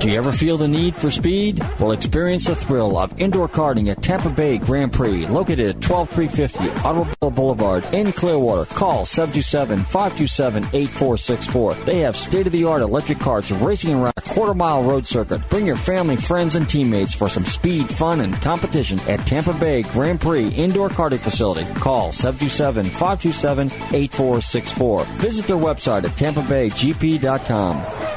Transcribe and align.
Do 0.00 0.10
you 0.10 0.16
ever 0.16 0.32
feel 0.32 0.56
the 0.56 0.66
need 0.66 0.96
for 0.96 1.10
speed? 1.10 1.62
Well, 1.78 1.92
experience 1.92 2.46
the 2.46 2.54
thrill 2.54 2.96
of 2.96 3.20
indoor 3.20 3.50
karting 3.50 3.90
at 3.90 4.02
Tampa 4.02 4.30
Bay 4.30 4.56
Grand 4.56 4.94
Prix, 4.94 5.26
located 5.26 5.76
at 5.76 5.82
12350 5.82 6.70
Automobile 6.88 7.30
Boulevard 7.30 7.84
in 7.92 8.10
Clearwater. 8.10 8.64
Call 8.74 9.04
727-527-8464. 9.04 11.84
They 11.84 11.98
have 11.98 12.16
state-of-the-art 12.16 12.80
electric 12.80 13.18
karts 13.18 13.52
racing 13.62 13.94
around 13.94 14.14
a 14.16 14.22
quarter-mile 14.22 14.84
road 14.84 15.06
circuit. 15.06 15.46
Bring 15.50 15.66
your 15.66 15.76
family, 15.76 16.16
friends, 16.16 16.54
and 16.54 16.66
teammates 16.66 17.12
for 17.12 17.28
some 17.28 17.44
speed, 17.44 17.90
fun, 17.90 18.22
and 18.22 18.32
competition 18.40 18.98
at 19.00 19.26
Tampa 19.26 19.52
Bay 19.52 19.82
Grand 19.82 20.22
Prix 20.22 20.48
Indoor 20.48 20.88
Karting 20.88 21.18
Facility. 21.18 21.70
Call 21.74 22.10
727-527-8464. 22.12 25.04
Visit 25.18 25.46
their 25.46 25.58
website 25.58 26.04
at 26.04 26.12
tampabaygp.com. 26.12 28.09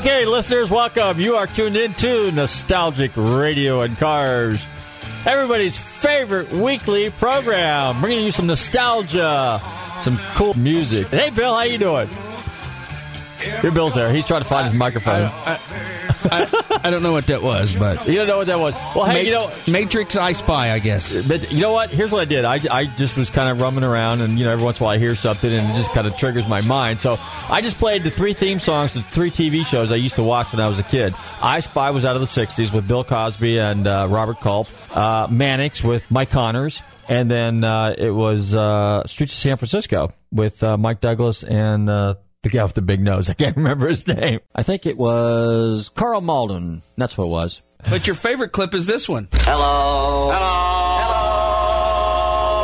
Okay, 0.00 0.24
listeners, 0.24 0.70
welcome. 0.70 1.20
You 1.20 1.36
are 1.36 1.46
tuned 1.46 1.76
into 1.76 2.32
Nostalgic 2.32 3.10
Radio 3.16 3.82
and 3.82 3.98
Cars, 3.98 4.58
everybody's 5.26 5.76
favorite 5.76 6.50
weekly 6.50 7.10
program, 7.10 8.00
bringing 8.00 8.24
you 8.24 8.30
some 8.30 8.46
nostalgia, 8.46 9.60
some 10.00 10.16
cool 10.36 10.54
music. 10.54 11.08
Hey, 11.08 11.28
Bill, 11.28 11.54
how 11.54 11.64
you 11.64 11.76
doing? 11.76 12.08
Your 13.62 13.72
Bill's 13.72 13.94
there. 13.94 14.10
He's 14.10 14.26
trying 14.26 14.40
to 14.40 14.48
find 14.48 14.64
his 14.64 14.74
microphone. 14.74 15.24
I, 15.30 15.60
I, 16.32 16.80
I 16.84 16.90
don't 16.90 17.02
know 17.02 17.12
what 17.12 17.26
that 17.28 17.42
was, 17.42 17.74
but 17.74 18.06
you 18.08 18.14
don't 18.14 18.26
know 18.26 18.38
what 18.38 18.46
that 18.46 18.58
was. 18.58 18.74
Well, 18.94 19.04
hey, 19.04 19.14
Ma- 19.14 19.18
you 19.20 19.30
know, 19.30 19.50
Matrix 19.68 20.16
I 20.16 20.32
Spy, 20.32 20.72
I 20.72 20.78
guess. 20.78 21.14
But 21.26 21.50
you 21.52 21.60
know 21.60 21.72
what? 21.72 21.90
Here's 21.90 22.10
what 22.10 22.20
I 22.20 22.24
did. 22.24 22.44
I, 22.44 22.60
I 22.70 22.84
just 22.84 23.16
was 23.16 23.30
kind 23.30 23.48
of 23.48 23.60
rumming 23.60 23.84
around, 23.84 24.20
and 24.20 24.38
you 24.38 24.44
know, 24.44 24.52
every 24.52 24.64
once 24.64 24.78
in 24.78 24.82
a 24.82 24.84
while 24.84 24.94
I 24.94 24.98
hear 24.98 25.14
something, 25.14 25.50
and 25.52 25.70
it 25.70 25.74
just 25.76 25.92
kind 25.92 26.06
of 26.06 26.16
triggers 26.16 26.46
my 26.46 26.60
mind. 26.62 27.00
So 27.00 27.18
I 27.48 27.60
just 27.60 27.78
played 27.78 28.02
the 28.02 28.10
three 28.10 28.34
theme 28.34 28.60
songs 28.60 28.92
to 28.94 29.02
three 29.02 29.30
TV 29.30 29.64
shows 29.66 29.92
I 29.92 29.96
used 29.96 30.16
to 30.16 30.22
watch 30.22 30.52
when 30.52 30.60
I 30.60 30.68
was 30.68 30.78
a 30.78 30.84
kid. 30.84 31.14
I 31.40 31.60
Spy 31.60 31.90
was 31.90 32.04
out 32.04 32.14
of 32.14 32.20
the 32.20 32.26
'60s 32.26 32.72
with 32.72 32.86
Bill 32.86 33.04
Cosby 33.04 33.58
and 33.58 33.86
uh, 33.86 34.06
Robert 34.08 34.40
Culp. 34.40 34.68
Uh, 34.94 35.26
Mannix 35.30 35.82
with 35.84 36.10
Mike 36.10 36.30
Connors. 36.30 36.82
And 37.08 37.28
then 37.28 37.64
uh, 37.64 37.92
it 37.98 38.10
was 38.10 38.54
uh, 38.54 39.04
Streets 39.06 39.34
of 39.34 39.40
San 39.40 39.56
Francisco 39.56 40.12
with 40.30 40.62
uh, 40.62 40.76
Mike 40.76 41.00
Douglas 41.00 41.42
and 41.42 41.90
uh, 41.90 42.14
the 42.42 42.48
guy 42.48 42.64
with 42.64 42.74
the 42.74 42.82
big 42.82 43.00
nose. 43.00 43.28
I 43.30 43.34
can't 43.34 43.56
remember 43.56 43.88
his 43.88 44.06
name. 44.06 44.40
I 44.54 44.62
think 44.62 44.86
it 44.86 44.96
was 44.96 45.88
Karl 45.90 46.20
Malden. 46.20 46.82
That's 46.96 47.16
what 47.18 47.24
it 47.26 47.30
was. 47.30 47.62
But 47.88 48.06
your 48.06 48.16
favorite 48.16 48.52
clip 48.52 48.74
is 48.74 48.86
this 48.86 49.08
one. 49.08 49.28
Hello. 49.32 50.30
Hello. 50.30 50.66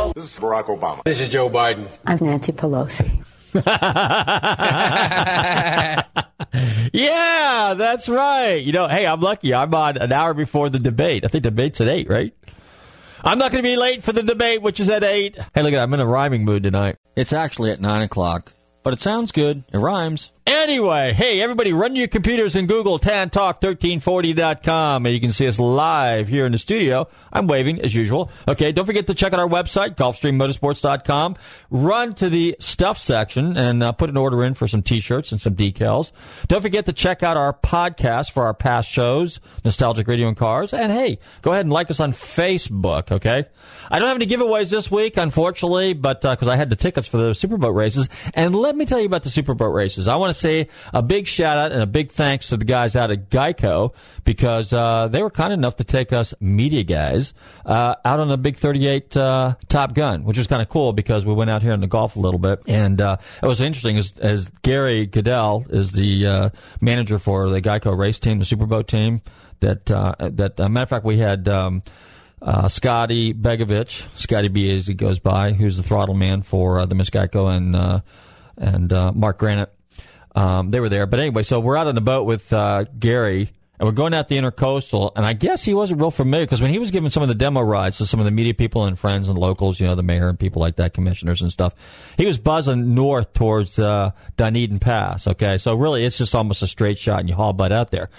Hello. 0.05 0.13
This 0.15 0.25
is 0.25 0.39
Barack 0.39 0.65
Obama. 0.65 1.03
This 1.03 1.19
is 1.21 1.29
Joe 1.29 1.49
Biden. 1.49 1.89
I'm 2.05 2.17
Nancy 2.21 2.51
Pelosi. 2.51 3.23
yeah, 6.93 7.73
that's 7.73 8.07
right. 8.07 8.63
You 8.63 8.73
know, 8.73 8.87
hey, 8.87 9.07
I'm 9.07 9.21
lucky. 9.21 9.55
I'm 9.55 9.73
on 9.73 9.97
an 9.97 10.11
hour 10.11 10.35
before 10.35 10.69
the 10.69 10.77
debate. 10.79 11.25
I 11.25 11.27
think 11.29 11.43
the 11.43 11.49
debate's 11.49 11.81
at 11.81 11.87
8, 11.87 12.09
right? 12.09 12.33
I'm 13.23 13.39
not 13.39 13.51
going 13.51 13.63
to 13.63 13.67
be 13.67 13.75
late 13.75 14.03
for 14.03 14.11
the 14.11 14.21
debate, 14.21 14.61
which 14.61 14.79
is 14.79 14.89
at 14.89 15.03
8. 15.03 15.35
Hey, 15.35 15.63
look 15.63 15.73
at 15.73 15.77
that. 15.77 15.83
I'm 15.83 15.93
in 15.93 15.99
a 15.99 16.05
rhyming 16.05 16.45
mood 16.45 16.61
tonight. 16.63 16.97
It's 17.15 17.33
actually 17.33 17.71
at 17.71 17.81
9 17.81 18.03
o'clock, 18.03 18.53
but 18.83 18.93
it 18.93 18.99
sounds 19.01 19.31
good. 19.31 19.63
It 19.73 19.77
rhymes. 19.77 20.31
Anyway, 20.47 21.11
hey, 21.11 21.41
everybody, 21.41 21.73
run 21.73 21.97
your 21.97 22.07
computers 22.07 22.55
and 22.55 22.69
Google 22.69 22.99
tantalk1340.com, 22.99 25.05
and 25.05 25.13
you 25.13 25.19
can 25.19 25.33
see 25.33 25.45
us 25.45 25.59
live 25.59 26.29
here 26.29 26.45
in 26.45 26.53
the 26.53 26.57
studio. 26.57 27.09
I'm 27.33 27.47
waving, 27.47 27.81
as 27.81 27.93
usual. 27.93 28.31
Okay, 28.47 28.71
don't 28.71 28.85
forget 28.85 29.07
to 29.07 29.13
check 29.13 29.33
out 29.33 29.41
our 29.41 29.49
website, 29.49 29.97
gulfstreammotorsports.com. 29.97 31.35
Run 31.69 32.15
to 32.15 32.29
the 32.29 32.55
stuff 32.61 32.97
section 32.97 33.57
and 33.57 33.83
uh, 33.83 33.91
put 33.91 34.09
an 34.09 34.15
order 34.15 34.41
in 34.41 34.53
for 34.53 34.69
some 34.69 34.81
t-shirts 34.81 35.33
and 35.33 35.41
some 35.41 35.53
decals. 35.53 36.13
Don't 36.47 36.61
forget 36.61 36.85
to 36.85 36.93
check 36.93 37.23
out 37.23 37.35
our 37.35 37.51
podcast 37.51 38.31
for 38.31 38.45
our 38.45 38.53
past 38.53 38.87
shows, 38.87 39.41
Nostalgic 39.65 40.07
Radio 40.07 40.29
and 40.29 40.37
Cars. 40.37 40.73
And 40.73 40.93
hey, 40.93 41.19
go 41.41 41.51
ahead 41.51 41.65
and 41.65 41.73
like 41.73 41.91
us 41.91 41.99
on 41.99 42.13
Facebook, 42.13 43.11
okay? 43.11 43.47
I 43.91 43.99
don't 43.99 44.07
have 44.07 44.15
any 44.15 44.27
giveaways 44.27 44.69
this 44.69 44.89
week, 44.89 45.17
unfortunately, 45.17 45.91
but 45.91 46.21
because 46.21 46.47
uh, 46.47 46.51
I 46.51 46.55
had 46.55 46.69
the 46.69 46.77
tickets 46.77 47.05
for 47.05 47.17
the 47.17 47.31
Superboat 47.31 47.75
races. 47.75 48.07
And 48.33 48.55
let 48.55 48.77
me 48.77 48.85
tell 48.85 49.01
you 49.01 49.07
about 49.07 49.23
the 49.23 49.29
Superboat 49.29 49.73
races. 49.73 50.07
I 50.07 50.15
want 50.15 50.29
to 50.29 50.36
say 50.37 50.67
a 50.93 51.01
big 51.01 51.27
shout 51.27 51.57
out 51.57 51.71
and 51.71 51.81
a 51.81 51.87
big 51.87 52.11
thanks 52.11 52.49
to 52.49 52.57
the 52.57 52.65
guys 52.65 52.95
out 52.95 53.11
at 53.11 53.29
Geico 53.29 53.93
because 54.23 54.73
uh, 54.73 55.07
they 55.07 55.23
were 55.23 55.29
kind 55.29 55.53
enough 55.53 55.77
to 55.77 55.83
take 55.83 56.13
us 56.13 56.33
media 56.39 56.83
guys 56.83 57.33
uh, 57.65 57.95
out 58.03 58.19
on 58.19 58.27
the 58.27 58.37
big 58.37 58.57
38 58.57 59.17
uh, 59.17 59.55
Top 59.67 59.93
Gun, 59.93 60.23
which 60.23 60.37
was 60.37 60.47
kind 60.47 60.61
of 60.61 60.69
cool 60.69 60.93
because 60.93 61.25
we 61.25 61.33
went 61.33 61.49
out 61.49 61.61
here 61.61 61.73
in 61.73 61.81
the 61.81 61.87
golf 61.87 62.15
a 62.15 62.19
little 62.19 62.39
bit, 62.39 62.61
and 62.67 62.99
uh, 63.01 63.17
it 63.41 63.45
was 63.45 63.61
interesting. 63.61 63.97
As, 63.97 64.13
as 64.19 64.47
Gary 64.61 65.05
Goodell 65.05 65.65
is 65.69 65.91
the 65.91 66.27
uh, 66.27 66.49
manager 66.81 67.19
for 67.19 67.49
the 67.49 67.61
Geico 67.61 67.97
race 67.97 68.19
team, 68.19 68.39
the 68.39 68.45
Superboat 68.45 68.87
team. 68.87 69.21
That 69.59 69.89
uh, 69.89 70.13
that 70.19 70.59
matter 70.59 70.83
of 70.83 70.89
fact, 70.89 71.05
we 71.05 71.17
had. 71.17 71.47
Um, 71.47 71.83
uh, 72.39 72.67
Scotty 72.67 73.33
Begovich, 73.33 74.07
Scotty 74.15 74.49
B 74.49 74.71
as 74.71 74.85
he 74.85 74.93
goes 74.93 75.17
by, 75.17 75.53
who's 75.53 75.75
the 75.75 75.81
throttle 75.81 76.13
man 76.13 76.43
for 76.43 76.79
uh, 76.79 76.85
the 76.85 76.93
Miss 76.93 77.09
Geico 77.09 77.51
and 77.51 77.75
uh, 77.75 78.01
and 78.55 78.91
Marc 79.15 79.39
Granet. 79.39 79.69
Um, 80.37 80.69
they 80.69 80.79
were 80.79 80.87
there. 80.87 81.07
But 81.07 81.19
anyway, 81.19 81.41
so 81.41 81.59
we're 81.59 81.75
out 81.75 81.87
on 81.87 81.95
the 81.95 82.01
boat 82.01 82.25
with 82.25 82.53
uh, 82.53 82.83
Gary, 82.99 83.51
and 83.79 83.87
we're 83.87 83.91
going 83.91 84.13
out 84.13 84.27
the 84.27 84.37
intercoastal. 84.37 85.11
And 85.15 85.25
I 85.25 85.33
guess 85.33 85.63
he 85.63 85.73
wasn't 85.73 85.99
real 85.99 86.11
familiar 86.11 86.45
because 86.45 86.61
when 86.61 86.69
he 86.69 86.77
was 86.77 86.91
giving 86.91 87.09
some 87.09 87.23
of 87.23 87.29
the 87.29 87.33
demo 87.33 87.61
rides 87.61 87.97
to 87.97 88.05
some 88.05 88.19
of 88.19 88.25
the 88.27 88.31
media 88.31 88.53
people 88.53 88.85
and 88.85 88.99
friends 88.99 89.29
and 89.29 89.37
locals, 89.37 89.79
you 89.79 89.87
know, 89.87 89.95
the 89.95 90.03
mayor 90.03 90.29
and 90.29 90.37
people 90.37 90.61
like 90.61 90.75
that, 90.75 90.93
commissioners 90.93 91.41
and 91.41 91.51
stuff, 91.51 91.73
he 92.17 92.27
was 92.27 92.37
buzzing 92.37 92.93
north 92.93 93.33
towards 93.33 93.79
uh, 93.79 94.11
Dunedin 94.35 94.77
Pass. 94.77 95.25
Okay, 95.27 95.57
so 95.57 95.73
really, 95.73 96.05
it's 96.05 96.19
just 96.19 96.35
almost 96.35 96.61
a 96.61 96.67
straight 96.67 96.99
shot, 96.99 97.21
and 97.21 97.29
you 97.29 97.33
haul 97.33 97.53
butt 97.53 97.71
out 97.71 97.89
there. 97.89 98.11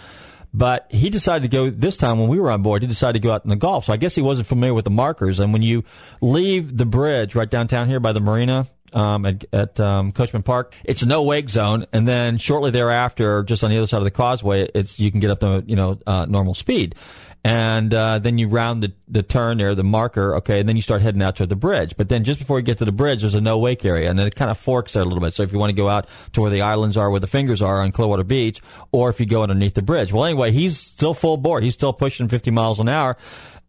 But 0.52 0.88
he 0.90 1.10
decided 1.10 1.48
to 1.48 1.56
go 1.56 1.70
this 1.70 1.96
time 1.96 2.18
when 2.18 2.28
we 2.28 2.40
were 2.40 2.50
on 2.50 2.62
board. 2.62 2.82
He 2.82 2.88
decided 2.88 3.22
to 3.22 3.28
go 3.28 3.32
out 3.32 3.44
in 3.44 3.50
the 3.50 3.54
Gulf. 3.54 3.84
So 3.84 3.92
I 3.92 3.96
guess 3.96 4.16
he 4.16 4.22
wasn't 4.22 4.48
familiar 4.48 4.74
with 4.74 4.86
the 4.86 4.90
markers. 4.90 5.38
And 5.38 5.52
when 5.52 5.62
you 5.62 5.84
leave 6.20 6.76
the 6.76 6.86
bridge 6.86 7.36
right 7.36 7.48
downtown 7.48 7.86
here 7.86 8.00
by 8.00 8.12
the 8.12 8.20
marina, 8.20 8.66
um, 8.92 9.26
at, 9.26 9.44
at 9.52 9.80
um, 9.80 10.12
Coachman 10.12 10.42
Park. 10.42 10.74
It's 10.84 11.02
a 11.02 11.06
no 11.06 11.22
wake 11.22 11.48
zone, 11.48 11.86
and 11.92 12.06
then 12.06 12.38
shortly 12.38 12.70
thereafter, 12.70 13.42
just 13.42 13.64
on 13.64 13.70
the 13.70 13.78
other 13.78 13.86
side 13.86 13.98
of 13.98 14.04
the 14.04 14.10
causeway, 14.10 14.68
it's 14.74 14.98
you 14.98 15.10
can 15.10 15.20
get 15.20 15.30
up 15.30 15.40
to 15.40 15.64
you 15.66 15.76
know 15.76 15.98
uh, 16.06 16.26
normal 16.28 16.54
speed, 16.54 16.94
and 17.44 17.94
uh, 17.94 18.18
then 18.18 18.36
you 18.36 18.48
round 18.48 18.82
the, 18.82 18.92
the 19.06 19.22
turn 19.22 19.58
there, 19.58 19.74
the 19.74 19.84
marker, 19.84 20.36
okay, 20.36 20.60
and 20.60 20.68
then 20.68 20.76
you 20.76 20.82
start 20.82 21.02
heading 21.02 21.22
out 21.22 21.36
to 21.36 21.46
the 21.46 21.56
bridge. 21.56 21.94
But 21.96 22.08
then 22.08 22.24
just 22.24 22.40
before 22.40 22.58
you 22.58 22.64
get 22.64 22.78
to 22.78 22.84
the 22.84 22.92
bridge, 22.92 23.20
there's 23.20 23.34
a 23.34 23.40
no 23.40 23.58
wake 23.58 23.84
area, 23.84 24.10
and 24.10 24.18
then 24.18 24.26
it 24.26 24.34
kind 24.34 24.50
of 24.50 24.58
forks 24.58 24.96
out 24.96 25.02
a 25.02 25.08
little 25.08 25.20
bit. 25.22 25.32
So 25.32 25.44
if 25.44 25.52
you 25.52 25.58
want 25.58 25.70
to 25.70 25.76
go 25.76 25.88
out 25.88 26.08
to 26.32 26.40
where 26.40 26.50
the 26.50 26.62
islands 26.62 26.96
are, 26.96 27.10
where 27.10 27.20
the 27.20 27.26
fingers 27.26 27.62
are 27.62 27.82
on 27.82 27.92
Clearwater 27.92 28.24
Beach, 28.24 28.60
or 28.92 29.08
if 29.08 29.20
you 29.20 29.26
go 29.26 29.42
underneath 29.42 29.74
the 29.74 29.82
bridge. 29.82 30.12
Well, 30.12 30.24
anyway, 30.24 30.50
he's 30.50 30.78
still 30.78 31.14
full 31.14 31.36
bore. 31.36 31.60
He's 31.60 31.74
still 31.74 31.92
pushing 31.92 32.28
50 32.28 32.50
miles 32.50 32.80
an 32.80 32.88
hour. 32.88 33.16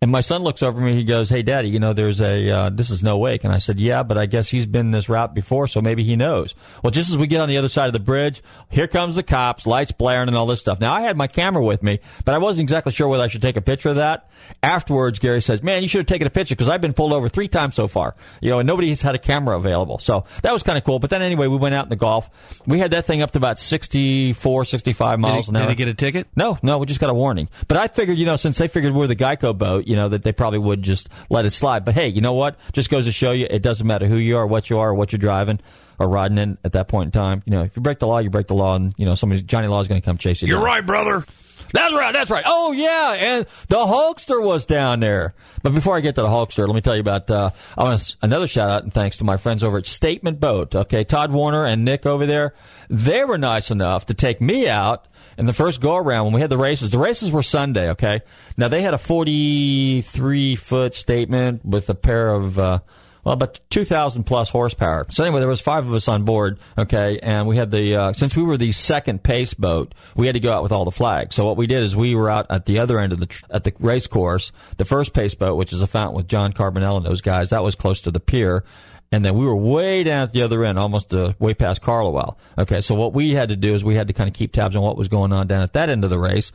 And 0.02 0.12
my 0.12 0.22
son 0.22 0.44
looks 0.44 0.64
over 0.64 0.80
me. 0.80 0.94
He 0.94 1.04
goes, 1.04 1.30
"Hey, 1.30 1.42
Daddy, 1.42 1.68
you 1.68 1.78
know 1.78 1.92
there's 1.92 2.22
a 2.22 2.50
uh, 2.50 2.70
this 2.70 2.90
is 2.90 3.04
no 3.04 3.18
wake." 3.18 3.44
And 3.44 3.52
I 3.52 3.58
said, 3.58 3.82
"Yeah, 3.82 4.02
but 4.02 4.18
I 4.18 4.28
guess 4.28 4.48
he's 4.48 4.66
been 4.66 4.92
this 4.92 5.10
route 5.10 5.36
before, 5.36 5.68
so 5.68 5.82
maybe 5.82 6.06
he 6.06 6.16
knows." 6.16 6.56
Well, 6.82 6.92
just 6.92 7.12
as 7.12 7.18
we 7.18 7.28
get 7.28 7.42
on 7.42 7.50
the 7.50 7.58
other 7.58 7.68
side 7.68 7.88
of 7.88 7.94
the 7.94 8.00
bridge, 8.00 8.42
here 8.70 8.88
comes 8.88 9.18
the 9.18 9.24
cops, 9.24 9.68
lights 9.68 9.92
blaring, 9.92 10.30
and 10.30 10.38
all 10.38 10.46
this 10.46 10.62
stuff. 10.62 10.80
Now 10.80 10.94
I 10.94 11.02
had 11.02 11.18
my 11.18 11.28
camera 11.28 11.62
with 11.62 11.84
me, 11.84 12.00
but 12.24 12.34
I 12.34 12.38
wasn't 12.38 12.64
exactly 12.64 12.94
sure 12.94 13.10
whether 13.10 13.26
I 13.26 13.28
should 13.28 13.42
take 13.42 13.58
a 13.58 13.62
picture 13.62 13.90
of 13.90 13.98
that. 13.98 14.30
Afterwards, 14.64 15.20
Gary 15.20 15.42
says, 15.42 15.62
"Man, 15.62 15.82
you 15.82 15.90
should 15.90 16.00
have 16.00 16.08
taken 16.08 16.28
a 16.28 16.30
picture 16.30 16.56
because 16.56 16.70
I've 16.70 16.80
been 16.80 16.94
pulled 16.94 17.12
over 17.12 17.28
three 17.28 17.50
times 17.50 17.76
so 17.76 17.90
far, 17.90 18.16
you 18.40 18.52
know, 18.52 18.60
and 18.60 18.68
nobody's 18.68 19.02
had 19.02 19.16
a 19.16 19.20
camera 19.20 19.58
available." 19.58 20.00
So 20.00 20.24
that 20.44 20.54
was 20.54 20.64
kind 20.64 20.78
of 20.78 20.86
cool. 20.86 21.00
But 21.00 21.10
then 21.10 21.22
anyway, 21.22 21.48
we 21.48 21.58
went 21.58 21.76
out 21.76 21.84
in 21.84 21.90
the 21.90 21.98
golf. 21.98 22.30
We 22.66 22.80
had 22.80 22.92
that 22.92 23.04
thing 23.06 23.22
up 23.22 23.32
to 23.32 23.38
about 23.38 23.60
64, 23.60 24.64
65 24.64 25.20
miles 25.20 25.36
did 25.36 25.44
he, 25.46 25.50
an 25.50 25.56
hour. 25.58 25.64
Did 25.64 25.70
he 25.72 25.76
get 25.76 25.88
a 25.90 25.94
ticket? 25.94 26.28
No, 26.38 26.58
no, 26.64 26.78
we 26.78 26.86
just 26.86 27.02
got 27.02 27.10
a 27.10 27.14
warning. 27.14 27.50
But 27.68 27.78
I 27.78 27.90
figured, 27.90 28.18
you 28.18 28.26
know, 28.26 28.38
since 28.38 28.58
they 28.58 28.70
figured 28.70 28.94
we're 28.94 29.08
the 29.08 29.18
Geico 29.18 29.58
boat, 29.58 29.88
you 29.90 29.96
know, 29.96 30.08
that 30.08 30.24
they 30.24 30.32
probably 30.32 30.60
would 30.60 30.84
just 30.84 31.10
let 31.32 31.46
it 31.46 31.50
slide. 31.50 31.84
But 31.84 31.96
hey, 31.96 32.08
you 32.08 32.22
know 32.22 32.34
what? 32.34 32.60
Just 32.74 32.92
goes 32.92 33.06
to 33.06 33.12
show 33.12 33.32
you 33.32 33.48
it 33.50 33.64
doesn't 33.64 33.86
matter 33.88 34.06
who 34.06 34.18
you 34.18 34.38
are, 34.38 34.46
what 34.46 34.70
you 34.70 34.78
are, 34.78 34.90
or 34.90 34.94
what 34.94 35.12
you're 35.12 35.20
driving 35.20 35.60
or 35.98 36.08
riding 36.08 36.38
in 36.38 36.58
at 36.64 36.74
that 36.74 36.88
point 36.88 37.08
in 37.08 37.12
time. 37.12 37.42
You 37.46 37.52
know, 37.54 37.64
if 37.64 37.76
you 37.76 37.82
break 37.82 37.98
the 37.98 38.08
law, 38.08 38.20
you 38.20 38.30
break 38.30 38.48
the 38.48 38.54
law, 38.54 38.76
and 38.76 38.94
you 38.98 39.06
know 39.06 39.16
somebody 39.16 39.42
Johnny 39.42 39.68
Law 39.68 39.80
is 39.80 39.88
going 39.88 40.00
to 40.00 40.06
come 40.06 40.18
chase 40.18 40.44
you. 40.44 40.48
You're 40.48 40.60
down. 40.60 40.66
right, 40.66 40.86
brother. 40.86 41.26
That's 41.72 41.94
right. 41.94 42.14
That's 42.14 42.32
right. 42.32 42.44
Oh 42.46 42.72
yeah, 42.72 43.12
and 43.14 43.46
the 43.68 43.78
Hulkster 43.78 44.44
was 44.44 44.66
down 44.66 45.00
there. 45.00 45.34
But 45.64 45.74
before 45.74 45.96
I 45.96 46.02
get 46.02 46.16
to 46.16 46.22
the 46.22 46.28
Hulkster, 46.28 46.68
let 46.68 46.76
me 46.76 46.82
tell 46.82 46.96
you 46.96 47.02
about. 47.02 47.30
Uh, 47.30 47.50
I 47.78 47.84
want 47.84 48.16
another 48.22 48.48
shout 48.48 48.70
out 48.70 48.84
and 48.84 48.94
thanks 48.94 49.18
to 49.18 49.24
my 49.24 49.38
friends 49.38 49.64
over 49.64 49.78
at 49.80 49.88
Statement 49.88 50.40
Boat. 50.40 50.76
Okay, 50.76 51.04
Todd 51.04 51.32
Warner 51.32 51.66
and 51.66 51.84
Nick 51.84 52.06
over 52.06 52.26
there. 52.26 52.54
They 52.90 53.24
were 53.24 53.38
nice 53.38 53.72
enough 53.72 54.08
to 54.08 54.14
take 54.14 54.40
me 54.40 54.68
out 54.70 55.08
in 55.40 55.46
the 55.46 55.54
first 55.54 55.80
go 55.80 55.96
around 55.96 56.26
when 56.26 56.34
we 56.34 56.42
had 56.42 56.50
the 56.50 56.58
races. 56.58 56.92
The 56.92 57.00
races 57.00 57.32
were 57.32 57.42
Sunday. 57.42 57.92
Okay, 57.92 58.22
now 58.58 58.68
they 58.68 58.82
had 58.82 58.94
a 58.94 58.98
43 58.98 60.56
foot 60.58 60.94
statement 60.94 61.66
with 61.66 61.90
a 61.90 61.96
pair 61.96 62.30
of. 62.30 62.60
Uh, 62.60 62.80
well, 63.24 63.34
about 63.34 63.60
2,000 63.70 64.24
plus 64.24 64.50
horsepower. 64.50 65.06
So 65.10 65.26
anyway, 65.26 65.40
there 65.40 65.48
was 65.48 65.60
five 65.60 65.86
of 65.86 65.94
us 65.94 66.08
on 66.08 66.24
board, 66.24 66.58
okay, 66.78 67.20
and 67.22 67.48
we 67.48 67.58
had 67.58 67.70
the, 67.70 67.96
uh, 67.96 68.14
since 68.14 68.34
we 68.34 68.44
were 68.44 68.56
the 68.56 68.72
second 68.72 69.22
pace 69.22 69.54
boat, 69.54 69.94
we 70.16 70.26
had 70.26 70.34
to 70.34 70.40
go 70.40 70.54
out 70.54 70.64
with 70.64 70.72
all 70.72 70.86
the 70.86 70.92
flags. 70.92 71.36
So 71.36 71.46
what 71.46 71.58
we 71.58 71.68
did 71.68 71.84
is 71.84 71.98
we 71.98 72.16
were 72.16 72.30
out 72.30 72.48
at 72.50 72.66
the 72.66 72.80
other 72.80 72.98
end 72.98 73.12
of 73.12 73.20
the, 73.20 73.26
tr- 73.26 73.44
at 73.50 73.66
the 73.66 73.74
race 73.80 74.08
course, 74.08 74.54
the 74.78 74.86
first 74.86 75.14
pace 75.14 75.36
boat, 75.36 75.58
which 75.58 75.74
is 75.74 75.82
a 75.82 75.88
fountain 75.88 76.16
with 76.16 76.30
John 76.30 76.54
Carbonell 76.54 76.96
and 76.96 77.06
those 77.06 77.20
guys, 77.20 77.50
that 77.50 77.62
was 77.62 77.76
close 77.76 78.02
to 78.04 78.12
the 78.12 78.22
pier. 78.22 78.64
And 79.12 79.26
then 79.26 79.36
we 79.36 79.46
were 79.46 79.56
way 79.56 80.04
down 80.04 80.24
at 80.24 80.34
the 80.34 80.44
other 80.44 80.64
end, 80.64 80.78
almost 80.78 81.14
uh, 81.14 81.34
way 81.40 81.56
past 81.56 81.82
Carlisle. 81.82 82.38
Okay, 82.60 82.80
so 82.80 82.94
what 82.94 83.14
we 83.14 83.34
had 83.34 83.50
to 83.50 83.56
do 83.56 83.74
is 83.74 83.84
we 83.84 83.96
had 83.96 84.08
to 84.08 84.14
kind 84.14 84.28
of 84.28 84.36
keep 84.36 84.52
tabs 84.52 84.76
on 84.76 84.84
what 84.84 84.98
was 84.98 85.08
going 85.08 85.34
on 85.34 85.48
down 85.48 85.62
at 85.62 85.74
that 85.74 85.90
end 85.90 86.04
of 86.04 86.12
the 86.12 86.20
race 86.20 86.52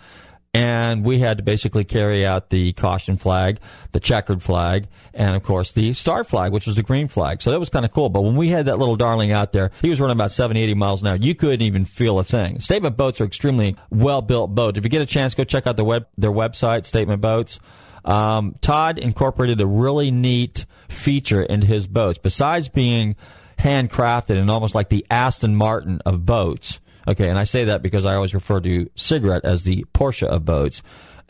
and 0.54 1.04
we 1.04 1.18
had 1.18 1.38
to 1.38 1.42
basically 1.42 1.84
carry 1.84 2.24
out 2.24 2.48
the 2.50 2.72
caution 2.74 3.16
flag, 3.16 3.58
the 3.90 3.98
checkered 3.98 4.40
flag, 4.40 4.86
and 5.12 5.34
of 5.34 5.42
course 5.42 5.72
the 5.72 5.92
start 5.92 6.28
flag, 6.28 6.52
which 6.52 6.66
was 6.66 6.76
the 6.76 6.82
green 6.82 7.08
flag. 7.08 7.42
So 7.42 7.50
that 7.50 7.58
was 7.58 7.68
kind 7.68 7.84
of 7.84 7.92
cool. 7.92 8.08
But 8.08 8.22
when 8.22 8.36
we 8.36 8.48
had 8.48 8.66
that 8.66 8.78
little 8.78 8.94
darling 8.94 9.32
out 9.32 9.50
there, 9.50 9.72
he 9.82 9.90
was 9.90 10.00
running 10.00 10.16
about 10.16 10.30
70, 10.30 10.60
80 10.60 10.74
miles 10.74 11.02
an 11.02 11.08
hour. 11.08 11.16
You 11.16 11.34
couldn't 11.34 11.62
even 11.62 11.84
feel 11.84 12.20
a 12.20 12.24
thing. 12.24 12.60
Statement 12.60 12.96
boats 12.96 13.20
are 13.20 13.24
extremely 13.24 13.76
well 13.90 14.22
built 14.22 14.54
boats. 14.54 14.78
If 14.78 14.84
you 14.84 14.90
get 14.90 15.02
a 15.02 15.06
chance, 15.06 15.34
go 15.34 15.42
check 15.42 15.66
out 15.66 15.76
their 15.76 15.84
web, 15.84 16.06
their 16.16 16.32
website, 16.32 16.86
Statement 16.86 17.20
Boats. 17.20 17.58
Um, 18.04 18.56
Todd 18.60 18.98
incorporated 18.98 19.60
a 19.60 19.66
really 19.66 20.10
neat 20.10 20.66
feature 20.88 21.42
into 21.42 21.66
his 21.66 21.86
boats. 21.86 22.18
Besides 22.18 22.68
being 22.68 23.16
handcrafted 23.58 24.36
and 24.36 24.50
almost 24.50 24.74
like 24.74 24.88
the 24.88 25.06
Aston 25.10 25.56
Martin 25.56 26.00
of 26.04 26.26
boats, 26.26 26.80
Okay, 27.06 27.28
and 27.28 27.38
I 27.38 27.44
say 27.44 27.64
that 27.64 27.82
because 27.82 28.06
I 28.06 28.14
always 28.14 28.34
refer 28.34 28.60
to 28.60 28.88
cigarette 28.94 29.44
as 29.44 29.62
the 29.62 29.84
Porsche 29.92 30.26
of 30.26 30.44
boats. 30.44 30.82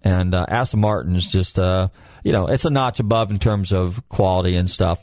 And 0.03 0.35
uh, 0.35 0.47
Aston 0.49 0.81
Martin 0.81 1.17
is 1.17 1.27
just, 1.27 1.59
uh, 1.59 1.89
you 2.23 2.33
know, 2.33 2.47
it's 2.47 2.65
a 2.65 2.71
notch 2.71 3.01
above 3.01 3.31
in 3.31 3.39
terms 3.39 3.73
of 3.73 4.07
quality 4.09 4.55
and 4.57 4.69
stuff 4.69 5.03